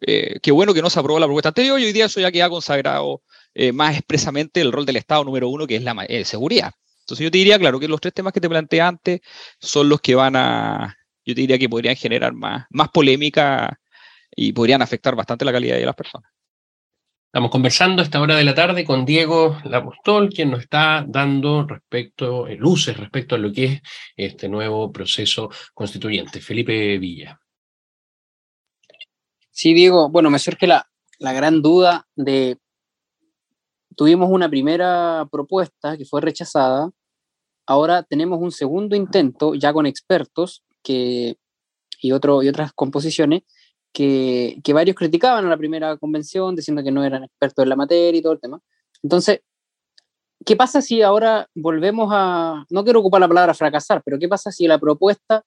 eh, 0.00 0.38
qué 0.42 0.50
bueno 0.50 0.74
que 0.74 0.82
no 0.82 0.90
se 0.90 0.98
aprobó 0.98 1.18
la 1.18 1.26
propuesta 1.26 1.50
anterior 1.50 1.78
y 1.80 1.84
hoy 1.84 1.92
día 1.92 2.06
eso 2.06 2.20
ya 2.20 2.32
queda 2.32 2.50
consagrado 2.50 3.22
eh, 3.54 3.72
más 3.72 3.96
expresamente 3.96 4.60
el 4.60 4.72
rol 4.72 4.84
del 4.84 4.96
Estado 4.96 5.24
número 5.24 5.48
uno, 5.48 5.66
que 5.66 5.76
es 5.76 5.82
la 5.82 5.94
seguridad. 6.24 6.72
Entonces 7.00 7.24
yo 7.24 7.30
te 7.30 7.38
diría, 7.38 7.58
claro, 7.58 7.80
que 7.80 7.88
los 7.88 8.00
tres 8.00 8.12
temas 8.12 8.32
que 8.32 8.40
te 8.40 8.48
planteé 8.48 8.80
antes 8.80 9.20
son 9.60 9.88
los 9.88 10.00
que 10.00 10.14
van 10.14 10.36
a, 10.36 10.96
yo 11.24 11.34
te 11.34 11.40
diría 11.40 11.58
que 11.58 11.68
podrían 11.68 11.96
generar 11.96 12.34
más, 12.34 12.66
más 12.70 12.88
polémica 12.90 13.80
y 14.34 14.52
podrían 14.52 14.82
afectar 14.82 15.14
bastante 15.14 15.44
la 15.44 15.52
calidad 15.52 15.76
de 15.76 15.86
las 15.86 15.94
personas. 15.94 16.30
Estamos 17.38 17.52
conversando 17.52 18.02
a 18.02 18.04
esta 18.04 18.20
hora 18.20 18.34
de 18.34 18.42
la 18.42 18.52
tarde 18.52 18.84
con 18.84 19.04
Diego 19.04 19.56
Lapostol, 19.62 20.28
quien 20.28 20.50
nos 20.50 20.62
está 20.62 21.04
dando 21.06 21.64
respecto, 21.64 22.48
eh, 22.48 22.56
luces 22.56 22.96
respecto 22.96 23.36
a 23.36 23.38
lo 23.38 23.52
que 23.52 23.64
es 23.64 23.82
este 24.16 24.48
nuevo 24.48 24.90
proceso 24.90 25.48
constituyente. 25.72 26.40
Felipe 26.40 26.98
Villa. 26.98 27.40
Sí, 29.52 29.72
Diego, 29.72 30.08
bueno, 30.08 30.30
me 30.30 30.40
surge 30.40 30.66
la, 30.66 30.90
la 31.20 31.32
gran 31.32 31.62
duda 31.62 32.08
de, 32.16 32.58
tuvimos 33.94 34.30
una 34.32 34.48
primera 34.48 35.24
propuesta 35.30 35.96
que 35.96 36.06
fue 36.06 36.20
rechazada, 36.20 36.90
ahora 37.66 38.02
tenemos 38.02 38.40
un 38.40 38.50
segundo 38.50 38.96
intento 38.96 39.54
ya 39.54 39.72
con 39.72 39.86
expertos 39.86 40.64
que, 40.82 41.36
y, 42.00 42.10
otro, 42.10 42.42
y 42.42 42.48
otras 42.48 42.72
composiciones 42.72 43.42
que, 43.92 44.60
varios 44.72 44.96
criticaban 44.96 45.46
a 45.46 45.48
la 45.48 45.56
primera 45.56 45.96
convención, 45.96 46.54
diciendo 46.54 46.82
que 46.82 46.90
no 46.90 47.04
eran 47.04 47.24
expertos 47.24 47.62
en 47.62 47.68
la 47.68 47.76
materia 47.76 48.18
y 48.18 48.22
todo 48.22 48.32
el 48.32 48.40
tema. 48.40 48.60
Entonces, 49.02 49.40
¿qué 50.44 50.56
pasa 50.56 50.82
si 50.82 51.02
ahora 51.02 51.48
volvemos 51.54 52.10
a, 52.12 52.64
no 52.70 52.84
quiero 52.84 53.00
ocupar 53.00 53.20
la 53.20 53.28
palabra 53.28 53.54
fracasar, 53.54 54.02
pero 54.04 54.18
qué 54.18 54.28
pasa 54.28 54.52
si 54.52 54.66
la 54.66 54.78
propuesta 54.78 55.44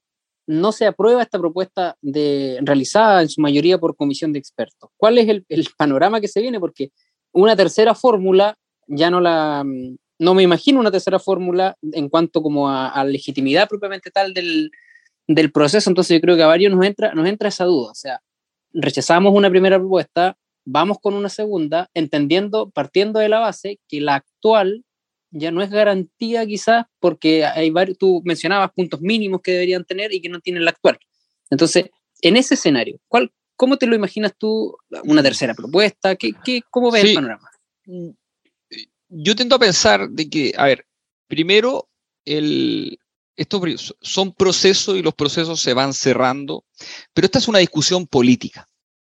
no 0.48 0.72
se 0.72 0.86
aprueba 0.86 1.22
esta 1.22 1.40
propuesta 1.40 1.96
de, 2.02 2.60
realizada 2.64 3.22
en 3.22 3.30
su 3.30 3.42
mayoría 3.42 3.78
por 3.78 3.96
comisión 3.96 4.34
de 4.34 4.40
expertos? 4.40 4.90
¿Cuál 4.98 5.18
es 5.18 5.28
el, 5.30 5.46
panorama 5.78 6.20
que 6.20 6.28
se 6.28 6.42
viene? 6.42 6.60
Porque 6.60 6.92
una 7.32 7.56
tercera 7.56 7.96
fórmula 7.96 8.58
ya 8.88 9.10
no 9.10 9.22
la, 9.22 9.64
no 10.20 10.34
me 10.34 10.44
imagino 10.44 10.80
una 10.80 10.92
tercera 10.92 11.20
fórmula 11.20 11.78
en 11.82 12.10
cuanto 12.10 12.42
como 12.42 12.70
a, 12.70 12.90
a 12.90 13.06
legitimidad 13.06 13.70
propiamente 13.70 14.12
tal 14.12 14.34
del, 14.34 14.72
del 15.28 15.52
proceso, 15.52 15.90
entonces 15.90 16.18
yo 16.18 16.22
creo 16.22 16.36
que 16.36 16.44
a 16.44 16.48
varios 16.48 16.74
nos 16.74 16.86
entra, 16.86 17.14
nos 17.14 17.28
entra 17.28 17.50
esa 17.50 17.66
duda, 17.66 17.92
o 17.92 17.96
sea, 17.96 18.22
rechazamos 18.74 19.34
una 19.34 19.50
primera 19.50 19.78
propuesta, 19.78 20.38
vamos 20.66 20.98
con 21.02 21.14
una 21.14 21.30
segunda, 21.30 21.90
entendiendo, 21.94 22.70
partiendo 22.70 23.20
de 23.20 23.30
la 23.30 23.40
base 23.40 23.80
que 23.88 24.02
la 24.02 24.16
actual 24.16 24.86
ya 25.32 25.52
no 25.52 25.62
es 25.62 25.70
garantía 25.70 26.46
quizás 26.46 26.86
porque 27.00 27.46
hay 27.46 27.70
varios, 27.70 27.98
tú 27.98 28.22
mencionabas 28.26 28.72
puntos 28.74 29.02
mínimos 29.02 29.42
que 29.42 29.54
deberían 29.54 29.86
tener 29.86 30.14
y 30.14 30.22
que 30.22 30.30
no 30.30 30.40
tienen 30.40 30.66
la 30.66 30.72
actual. 30.72 31.00
Entonces, 31.50 31.90
en 32.22 32.38
ese 32.38 32.56
escenario, 32.56 33.00
¿cuál, 33.08 33.32
¿cómo 33.56 33.78
te 33.78 33.88
lo 33.88 33.96
imaginas 33.96 34.34
tú? 34.38 34.78
¿Una 35.06 35.24
tercera 35.24 35.54
propuesta? 35.54 36.16
¿Qué, 36.16 36.34
qué, 36.44 36.62
¿Cómo 36.70 36.92
ves 36.92 37.06
el 37.06 37.16
panorama? 37.16 37.50
Yo 39.10 39.36
tendo 39.36 39.56
a 39.56 39.60
pensar 39.60 40.10
de 40.10 40.30
que, 40.30 40.54
a 40.56 40.66
ver, 40.66 40.86
primero, 41.28 41.90
el, 42.26 43.00
estos 43.42 43.96
son 44.02 44.34
procesos 44.34 44.96
y 44.96 45.02
los 45.02 45.16
procesos 45.16 45.60
se 45.60 45.74
van 45.74 45.94
cerrando, 45.94 46.64
pero 47.12 47.26
esta 47.26 47.40
es 47.40 47.48
una 47.48 47.58
discusión 47.58 48.06
política. 48.06 48.68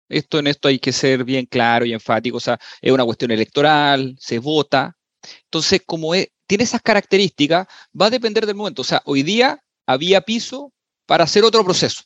Esto 0.10 0.40
en 0.40 0.48
esto 0.48 0.68
hay 0.68 0.80
que 0.80 0.92
ser 0.92 1.24
bien 1.24 1.46
claro 1.46 1.86
y 1.86 1.94
enfático, 1.94 2.38
o 2.38 2.42
sea, 2.42 2.60
es 2.82 2.92
una 2.92 3.06
cuestión 3.06 3.32
electoral, 3.32 4.16
se 4.20 4.40
vota. 4.40 4.98
Entonces, 5.46 5.82
como 5.86 6.12
tiene 6.46 6.64
esas 6.66 6.82
características, 6.82 7.68
va 8.00 8.08
a 8.08 8.10
depender 8.10 8.46
del 8.46 8.56
momento. 8.56 8.82
O 8.82 8.86
sea, 8.86 9.02
hoy 9.06 9.24
día 9.24 9.64
había 9.86 10.22
piso 10.22 10.74
para 11.06 11.24
hacer 11.24 11.46
otro 11.46 11.64
proceso. 11.64 12.04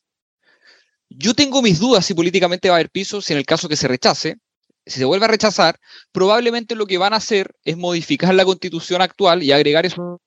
Yo 1.10 1.34
tengo 1.34 1.62
mis 1.62 1.80
dudas 1.80 2.06
si 2.06 2.14
políticamente 2.14 2.70
va 2.70 2.76
a 2.76 2.78
haber 2.78 2.92
piso, 2.92 3.22
si 3.22 3.34
en 3.34 3.40
el 3.40 3.46
caso 3.46 3.68
que 3.68 3.76
se 3.76 3.88
rechace, 3.88 4.38
si 4.86 5.00
se 5.00 5.06
vuelve 5.06 5.26
a 5.26 5.30
rechazar, 5.30 5.80
probablemente 6.12 6.76
lo 6.76 6.86
que 6.86 7.00
van 7.00 7.14
a 7.14 7.18
hacer 7.18 7.52
es 7.64 7.78
modificar 7.78 8.34
la 8.34 8.46
constitución 8.46 9.02
actual 9.02 9.44
y 9.44 9.52
agregar 9.52 9.86
eso, 9.86 10.22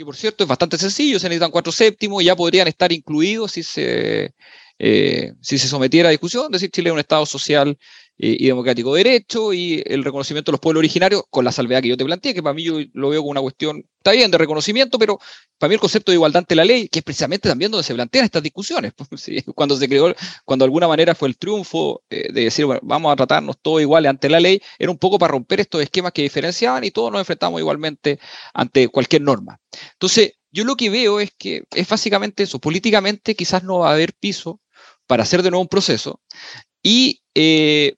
que 0.00 0.04
por 0.06 0.16
cierto 0.16 0.44
es 0.44 0.48
bastante 0.48 0.78
sencillo, 0.78 1.18
se 1.18 1.28
necesitan 1.28 1.50
cuatro 1.50 1.70
séptimos 1.70 2.22
y 2.22 2.26
ya 2.26 2.34
podrían 2.34 2.66
estar 2.66 2.90
incluidos 2.90 3.52
si 3.52 3.62
se, 3.62 4.32
eh, 4.78 5.34
si 5.42 5.58
se 5.58 5.68
sometiera 5.68 6.08
a 6.08 6.10
discusión, 6.10 6.50
decir 6.50 6.70
Chile 6.70 6.88
es 6.88 6.94
un 6.94 7.00
Estado 7.00 7.26
social 7.26 7.76
eh, 8.16 8.34
y 8.40 8.46
democrático 8.46 8.94
de 8.94 9.04
derecho 9.04 9.52
y 9.52 9.82
el 9.84 10.02
reconocimiento 10.02 10.50
de 10.50 10.54
los 10.54 10.60
pueblos 10.60 10.80
originarios, 10.80 11.24
con 11.28 11.44
la 11.44 11.52
salvedad 11.52 11.82
que 11.82 11.88
yo 11.88 11.98
te 11.98 12.06
planteé, 12.06 12.32
que 12.32 12.42
para 12.42 12.54
mí 12.54 12.62
yo 12.62 12.78
lo 12.94 13.10
veo 13.10 13.20
como 13.20 13.32
una 13.32 13.42
cuestión, 13.42 13.84
está 14.00 14.12
bien, 14.12 14.30
de 14.30 14.38
reconocimiento, 14.38 14.98
pero 14.98 15.20
para 15.58 15.68
mí 15.68 15.74
el 15.74 15.80
concepto 15.80 16.10
de 16.10 16.16
igualdad 16.16 16.38
ante 16.38 16.54
la 16.54 16.64
ley, 16.64 16.88
que 16.88 17.00
es 17.00 17.04
precisamente 17.04 17.48
también 17.48 17.70
donde 17.70 17.84
se 17.84 17.94
plantean 17.94 18.24
estas 18.24 18.42
discusiones, 18.42 18.94
cuando 19.54 19.76
se 19.76 19.88
creó, 19.88 20.14
cuando 20.44 20.64
de 20.64 20.66
alguna 20.66 20.88
manera 20.88 21.14
fue 21.14 21.28
el 21.28 21.36
triunfo 21.36 22.02
eh, 22.08 22.32
de 22.32 22.44
decir, 22.44 22.64
bueno, 22.64 22.80
vamos 22.82 23.12
a 23.12 23.16
tratarnos 23.16 23.58
todos 23.60 23.82
iguales 23.82 24.08
ante 24.08 24.30
la 24.30 24.40
ley, 24.40 24.60
era 24.78 24.90
un 24.90 24.96
poco 24.96 25.18
para 25.18 25.32
romper 25.32 25.60
estos 25.60 25.82
esquemas 25.82 26.12
que 26.12 26.22
diferenciaban 26.22 26.82
y 26.82 26.90
todos 26.90 27.12
nos 27.12 27.20
enfrentamos 27.20 27.60
igualmente 27.60 28.18
ante 28.54 28.88
cualquier 28.88 29.22
norma. 29.22 29.60
Entonces, 29.92 30.32
yo 30.50 30.64
lo 30.64 30.76
que 30.76 30.88
veo 30.88 31.20
es 31.20 31.32
que 31.36 31.64
es 31.74 31.88
básicamente 31.88 32.42
eso, 32.42 32.58
políticamente 32.58 33.34
quizás 33.34 33.62
no 33.62 33.80
va 33.80 33.90
a 33.90 33.94
haber 33.94 34.14
piso 34.14 34.60
para 35.06 35.24
hacer 35.24 35.42
de 35.42 35.50
nuevo 35.50 35.62
un 35.62 35.68
proceso 35.68 36.20
y 36.82 37.20
eh, 37.34 37.96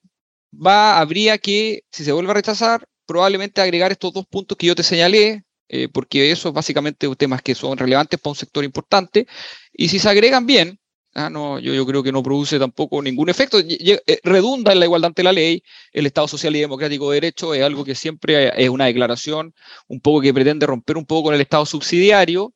va, 0.53 0.99
habría 0.99 1.39
que, 1.39 1.85
si 1.93 2.05
se 2.05 2.13
vuelve 2.13 2.33
a 2.33 2.35
rechazar, 2.35 2.89
probablemente 3.07 3.61
agregar 3.61 3.93
estos 3.93 4.13
dos 4.13 4.27
puntos 4.27 4.59
que 4.59 4.67
yo 4.67 4.75
te 4.75 4.83
señalé, 4.83 5.45
eh, 5.73 5.89
porque 5.89 6.31
eso 6.31 6.49
es 6.51 6.55
básicamente 6.55 7.09
temas 7.17 7.41
que 7.41 7.55
son 7.55 7.79
relevantes 7.79 8.21
para 8.21 8.33
un 8.33 8.37
sector 8.37 8.63
importante, 8.63 9.27
y 9.73 9.89
si 9.89 9.99
se 9.99 10.09
agregan 10.09 10.47
bien, 10.47 10.79
ah, 11.15 11.31
no, 11.31 11.59
yo, 11.59 11.73
yo, 11.73 11.87
creo 11.87 12.03
que 12.03 12.13
no 12.13 12.23
produce 12.23 12.59
tampoco 12.59 13.01
ningún 13.01 13.31
efecto, 13.31 13.59
eh, 13.59 14.21
redunda 14.23 14.73
en 14.73 14.81
la 14.81 14.85
igualdad 14.85 15.09
ante 15.09 15.23
la 15.23 15.33
ley, 15.33 15.63
el 15.93 16.05
Estado 16.05 16.29
social 16.29 16.55
y 16.55 16.61
democrático 16.61 17.11
de 17.11 17.17
derecho 17.17 17.55
es 17.55 17.63
algo 17.63 17.85
que 17.85 17.95
siempre 17.95 18.53
es 18.63 18.69
una 18.69 18.85
declaración 18.85 19.55
un 19.89 20.01
poco 20.01 20.21
que 20.21 20.35
pretende 20.35 20.67
romper 20.67 20.99
un 20.99 21.07
poco 21.07 21.25
con 21.29 21.35
el 21.35 21.41
Estado 21.41 21.65
subsidiario, 21.65 22.53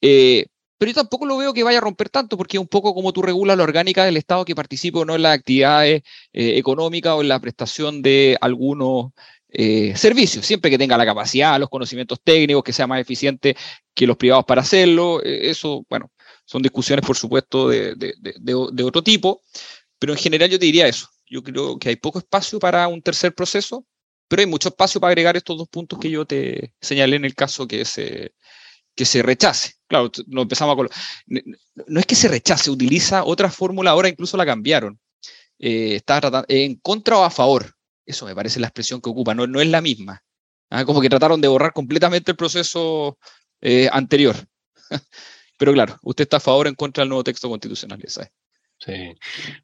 eh, 0.00 0.46
pero 0.78 0.92
yo 0.92 0.94
tampoco 0.94 1.26
lo 1.26 1.36
veo 1.38 1.52
que 1.52 1.64
vaya 1.64 1.78
a 1.78 1.82
romper 1.82 2.08
tanto, 2.08 2.36
porque 2.38 2.56
es 2.56 2.60
un 2.60 2.68
poco 2.68 2.94
como 2.94 3.12
tú 3.12 3.20
regulas 3.20 3.56
la 3.58 3.64
orgánica 3.64 4.04
del 4.04 4.16
Estado 4.16 4.44
que 4.44 4.54
participe 4.54 4.98
o 4.98 5.04
no 5.04 5.16
en 5.16 5.22
las 5.22 5.34
actividades 5.36 6.02
eh, 6.32 6.56
económicas 6.56 7.14
o 7.14 7.20
en 7.20 7.28
la 7.28 7.40
prestación 7.40 8.00
de 8.00 8.38
algunos 8.40 9.12
eh, 9.52 9.96
servicios, 9.96 10.46
siempre 10.46 10.70
que 10.70 10.78
tenga 10.78 10.96
la 10.96 11.04
capacidad, 11.04 11.58
los 11.58 11.68
conocimientos 11.68 12.20
técnicos, 12.22 12.62
que 12.62 12.72
sea 12.72 12.86
más 12.86 13.00
eficiente 13.00 13.56
que 13.94 14.06
los 14.06 14.16
privados 14.16 14.44
para 14.44 14.62
hacerlo. 14.62 15.22
Eh, 15.22 15.50
eso, 15.50 15.84
bueno, 15.88 16.10
son 16.44 16.62
discusiones, 16.62 17.04
por 17.04 17.16
supuesto, 17.16 17.68
de, 17.68 17.94
de, 17.96 18.14
de, 18.40 18.84
otro 18.84 19.02
tipo, 19.02 19.42
pero 19.98 20.12
en 20.12 20.18
general 20.18 20.50
yo 20.50 20.58
te 20.58 20.66
diría 20.66 20.86
eso. 20.88 21.08
Yo 21.26 21.42
creo 21.42 21.78
que 21.78 21.90
hay 21.90 21.96
poco 21.96 22.18
espacio 22.18 22.58
para 22.58 22.88
un 22.88 23.02
tercer 23.02 23.34
proceso, 23.34 23.84
pero 24.28 24.40
hay 24.40 24.46
mucho 24.46 24.68
espacio 24.68 25.00
para 25.00 25.10
agregar 25.10 25.36
estos 25.36 25.58
dos 25.58 25.68
puntos 25.68 25.98
que 25.98 26.10
yo 26.10 26.24
te 26.24 26.72
señalé 26.80 27.16
en 27.16 27.24
el 27.24 27.34
caso 27.34 27.66
que 27.66 27.84
se, 27.84 28.32
que 28.94 29.04
se 29.04 29.22
rechace. 29.22 29.74
Claro, 29.86 30.10
no 30.26 30.42
empezamos 30.42 30.76
a... 30.78 30.88
No 31.86 32.00
es 32.00 32.06
que 32.06 32.14
se 32.14 32.28
rechace, 32.28 32.70
utiliza 32.70 33.24
otra 33.24 33.50
fórmula, 33.50 33.90
ahora 33.90 34.08
incluso 34.08 34.36
la 34.36 34.46
cambiaron. 34.46 34.98
Eh, 35.58 35.96
está 35.96 36.20
tratando, 36.20 36.46
en 36.48 36.76
contra 36.76 37.18
o 37.18 37.24
a 37.24 37.30
favor. 37.30 37.74
Eso 38.10 38.26
me 38.26 38.34
parece 38.34 38.60
la 38.60 38.66
expresión 38.66 39.00
que 39.00 39.10
ocupa, 39.10 39.34
no, 39.34 39.46
no 39.46 39.60
es 39.60 39.68
la 39.68 39.80
misma. 39.80 40.22
¿ah? 40.70 40.84
Como 40.84 41.00
que 41.00 41.08
trataron 41.08 41.40
de 41.40 41.48
borrar 41.48 41.72
completamente 41.72 42.32
el 42.32 42.36
proceso 42.36 43.18
eh, 43.60 43.88
anterior. 43.92 44.36
Pero 45.58 45.72
claro, 45.72 45.98
usted 46.02 46.22
está 46.22 46.38
a 46.38 46.40
favor 46.40 46.66
o 46.66 46.68
en 46.68 46.74
contra 46.74 47.02
del 47.02 47.10
nuevo 47.10 47.24
texto 47.24 47.48
constitucional, 47.48 48.00
esa 48.02 48.30
Sí, 48.78 48.92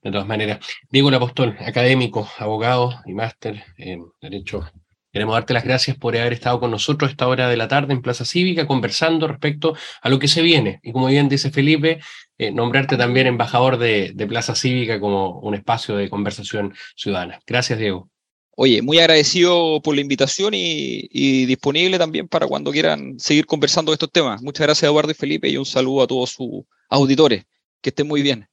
de 0.02 0.10
todas 0.10 0.26
maneras. 0.26 0.58
Diego 0.90 1.08
Apostol, 1.08 1.56
académico, 1.60 2.28
abogado 2.38 3.00
y 3.06 3.14
máster 3.14 3.64
en 3.78 4.04
Derecho 4.20 4.70
Queremos 5.16 5.34
darte 5.34 5.54
las 5.54 5.64
gracias 5.64 5.96
por 5.96 6.14
haber 6.14 6.34
estado 6.34 6.60
con 6.60 6.70
nosotros 6.70 7.08
a 7.08 7.12
esta 7.12 7.26
hora 7.26 7.48
de 7.48 7.56
la 7.56 7.68
tarde 7.68 7.94
en 7.94 8.02
Plaza 8.02 8.26
Cívica 8.26 8.66
conversando 8.66 9.26
respecto 9.26 9.74
a 10.02 10.10
lo 10.10 10.18
que 10.18 10.28
se 10.28 10.42
viene. 10.42 10.78
Y 10.82 10.92
como 10.92 11.06
bien 11.06 11.30
dice 11.30 11.50
Felipe, 11.50 12.00
eh, 12.36 12.52
nombrarte 12.52 12.98
también 12.98 13.26
embajador 13.26 13.78
de, 13.78 14.14
Plaza 14.28 14.54
Cívica 14.54 15.00
como 15.00 15.40
un 15.40 15.54
espacio 15.54 15.96
de 15.96 16.10
conversación 16.10 16.74
ciudadana. 16.96 17.40
Gracias, 17.46 17.78
Diego. 17.78 18.10
Oye, 18.58 18.80
muy 18.80 18.98
agradecido 18.98 19.82
por 19.82 19.94
la 19.94 20.00
invitación 20.00 20.54
y, 20.54 21.44
disponible 21.44 21.98
también 21.98 22.26
para 22.26 22.46
cuando 22.46 22.72
quieran 22.72 23.20
seguir 23.20 23.44
conversando 23.44 23.92
de 23.92 23.96
estos 23.96 24.10
temas. 24.10 24.40
Muchas 24.42 24.66
gracias, 24.66 24.88
Eduardo 24.88 25.10
y 25.10 25.14
Felipe, 25.14 25.48
y 25.48 25.58
un 25.58 25.66
saludo 25.66 26.02
a 26.02 26.06
todos 26.06 26.30
sus 26.30 26.64
auditores. 26.88 27.44
Que 27.82 27.90
estén 27.90 28.08
muy 28.08 28.22
bien. 28.22 28.48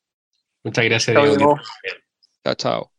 Muchas 0.61 0.83
gracias, 0.83 1.15
Diego. 1.15 1.57
Chao, 2.43 2.55
chao. 2.55 2.92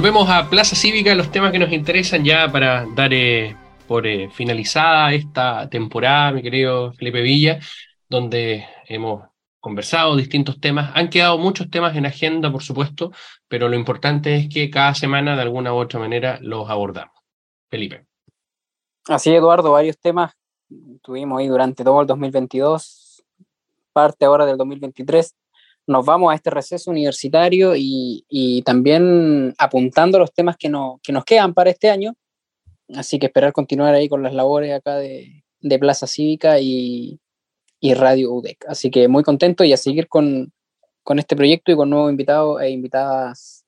Volvemos 0.00 0.30
a 0.30 0.48
Plaza 0.48 0.74
Cívica, 0.74 1.14
los 1.14 1.30
temas 1.30 1.52
que 1.52 1.58
nos 1.58 1.70
interesan 1.70 2.24
ya 2.24 2.50
para 2.50 2.86
dar 2.94 3.12
eh, 3.12 3.54
por 3.86 4.06
eh, 4.06 4.30
finalizada 4.30 5.12
esta 5.12 5.68
temporada, 5.68 6.32
mi 6.32 6.40
querido 6.40 6.94
Felipe 6.94 7.20
Villa, 7.20 7.60
donde 8.08 8.64
hemos 8.88 9.28
conversado 9.60 10.16
distintos 10.16 10.58
temas. 10.58 10.90
Han 10.94 11.10
quedado 11.10 11.36
muchos 11.36 11.68
temas 11.68 11.94
en 11.96 12.06
agenda, 12.06 12.50
por 12.50 12.62
supuesto, 12.62 13.12
pero 13.46 13.68
lo 13.68 13.76
importante 13.76 14.34
es 14.36 14.48
que 14.48 14.70
cada 14.70 14.94
semana, 14.94 15.36
de 15.36 15.42
alguna 15.42 15.74
u 15.74 15.76
otra 15.76 16.00
manera, 16.00 16.38
los 16.40 16.70
abordamos. 16.70 17.14
Felipe. 17.68 18.06
Así, 19.06 19.34
Eduardo, 19.34 19.72
varios 19.72 19.98
temas 19.98 20.32
tuvimos 21.02 21.40
ahí 21.40 21.48
durante 21.48 21.84
todo 21.84 22.00
el 22.00 22.06
2022, 22.06 23.22
parte 23.92 24.24
ahora 24.24 24.46
del 24.46 24.56
2023. 24.56 25.36
Nos 25.86 26.04
vamos 26.06 26.32
a 26.32 26.36
este 26.36 26.50
receso 26.50 26.90
universitario 26.90 27.74
y, 27.76 28.24
y 28.28 28.62
también 28.62 29.54
apuntando 29.58 30.18
los 30.18 30.32
temas 30.32 30.56
que, 30.56 30.68
no, 30.68 31.00
que 31.02 31.12
nos 31.12 31.24
quedan 31.24 31.54
para 31.54 31.70
este 31.70 31.90
año 31.90 32.14
Así 32.94 33.18
que 33.18 33.26
esperar 33.26 33.52
continuar 33.52 33.94
ahí 33.94 34.08
con 34.08 34.22
las 34.22 34.34
labores 34.34 34.72
acá 34.72 34.96
de, 34.96 35.42
Plaza 35.78 36.06
Cívica 36.06 36.58
y, 36.60 37.20
Radio 37.82 38.32
UDEC. 38.32 38.64
Así 38.68 38.90
que 38.90 39.08
muy 39.08 39.22
contento 39.22 39.64
y 39.64 39.72
a 39.72 39.76
seguir 39.76 40.08
con, 40.08 40.52
este 41.16 41.36
proyecto 41.36 41.72
y 41.72 41.76
con 41.76 41.90
nuevos 41.90 42.10
invitados 42.10 42.60
e 42.62 42.70
invitadas 42.70 43.64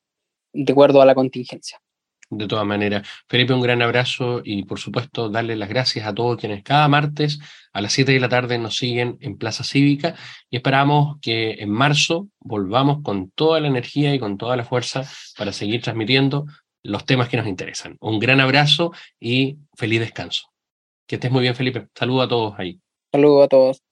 de 0.52 0.72
acuerdo 0.72 1.00
a 1.02 1.06
la 1.06 1.14
contingencia. 1.14 1.81
De 2.34 2.48
todas 2.48 2.64
maneras, 2.64 3.06
Felipe, 3.28 3.52
un 3.52 3.60
gran 3.60 3.82
abrazo 3.82 4.40
y 4.42 4.64
por 4.64 4.78
supuesto 4.78 5.28
darle 5.28 5.54
las 5.54 5.68
gracias 5.68 6.06
a 6.06 6.14
todos 6.14 6.40
quienes 6.40 6.62
cada 6.62 6.88
martes 6.88 7.38
a 7.74 7.82
las 7.82 7.92
7 7.92 8.10
de 8.10 8.20
la 8.20 8.30
tarde 8.30 8.56
nos 8.56 8.74
siguen 8.78 9.18
en 9.20 9.36
Plaza 9.36 9.64
Cívica 9.64 10.14
y 10.48 10.56
esperamos 10.56 11.18
que 11.20 11.56
en 11.58 11.68
marzo 11.68 12.28
volvamos 12.40 13.02
con 13.02 13.30
toda 13.32 13.60
la 13.60 13.68
energía 13.68 14.14
y 14.14 14.18
con 14.18 14.38
toda 14.38 14.56
la 14.56 14.64
fuerza 14.64 15.04
para 15.36 15.52
seguir 15.52 15.82
transmitiendo 15.82 16.46
los 16.82 17.04
temas 17.04 17.28
que 17.28 17.36
nos 17.36 17.46
interesan. 17.46 17.98
Un 18.00 18.18
gran 18.18 18.40
abrazo 18.40 18.92
y 19.20 19.58
feliz 19.76 20.00
descanso. 20.00 20.44
Que 21.06 21.16
estés 21.16 21.30
muy 21.30 21.42
bien, 21.42 21.54
Felipe. 21.54 21.88
Saludos 21.94 22.24
a 22.24 22.28
todos 22.28 22.54
ahí. 22.56 22.80
Saludos 23.12 23.44
a 23.44 23.48
todos. 23.48 23.82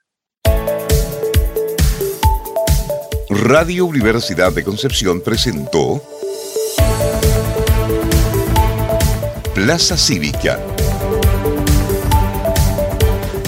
Radio 3.28 3.84
Universidad 3.84 4.50
de 4.54 4.64
Concepción 4.64 5.20
presentó 5.20 6.02
Plaza 9.62 9.98
Cívica. 9.98 10.58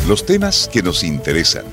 Los 0.07 0.27
temas 0.27 0.69
que 0.71 0.83
nos 0.83 1.05
interesan. 1.05 1.65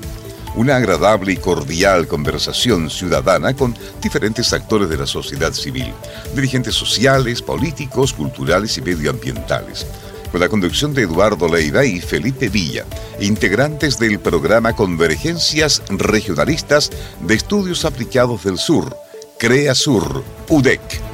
Una 0.56 0.76
agradable 0.76 1.34
y 1.34 1.36
cordial 1.36 2.06
conversación 2.06 2.88
ciudadana 2.88 3.52
con 3.52 3.76
diferentes 4.00 4.54
actores 4.54 4.88
de 4.88 4.96
la 4.96 5.06
sociedad 5.06 5.52
civil, 5.52 5.92
dirigentes 6.34 6.74
sociales, 6.74 7.42
políticos, 7.42 8.14
culturales 8.14 8.78
y 8.78 8.80
medioambientales, 8.80 9.86
con 10.32 10.40
la 10.40 10.48
conducción 10.48 10.94
de 10.94 11.02
Eduardo 11.02 11.46
Leiva 11.46 11.84
y 11.84 12.00
Felipe 12.00 12.48
Villa, 12.48 12.86
integrantes 13.20 13.98
del 13.98 14.20
programa 14.20 14.74
Convergencias 14.74 15.82
Regionalistas 15.90 16.90
de 17.20 17.34
Estudios 17.34 17.84
Aplicados 17.84 18.44
del 18.44 18.56
Sur, 18.56 18.96
CREA 19.38 19.74
Sur, 19.74 20.24
UDEC 20.48 21.09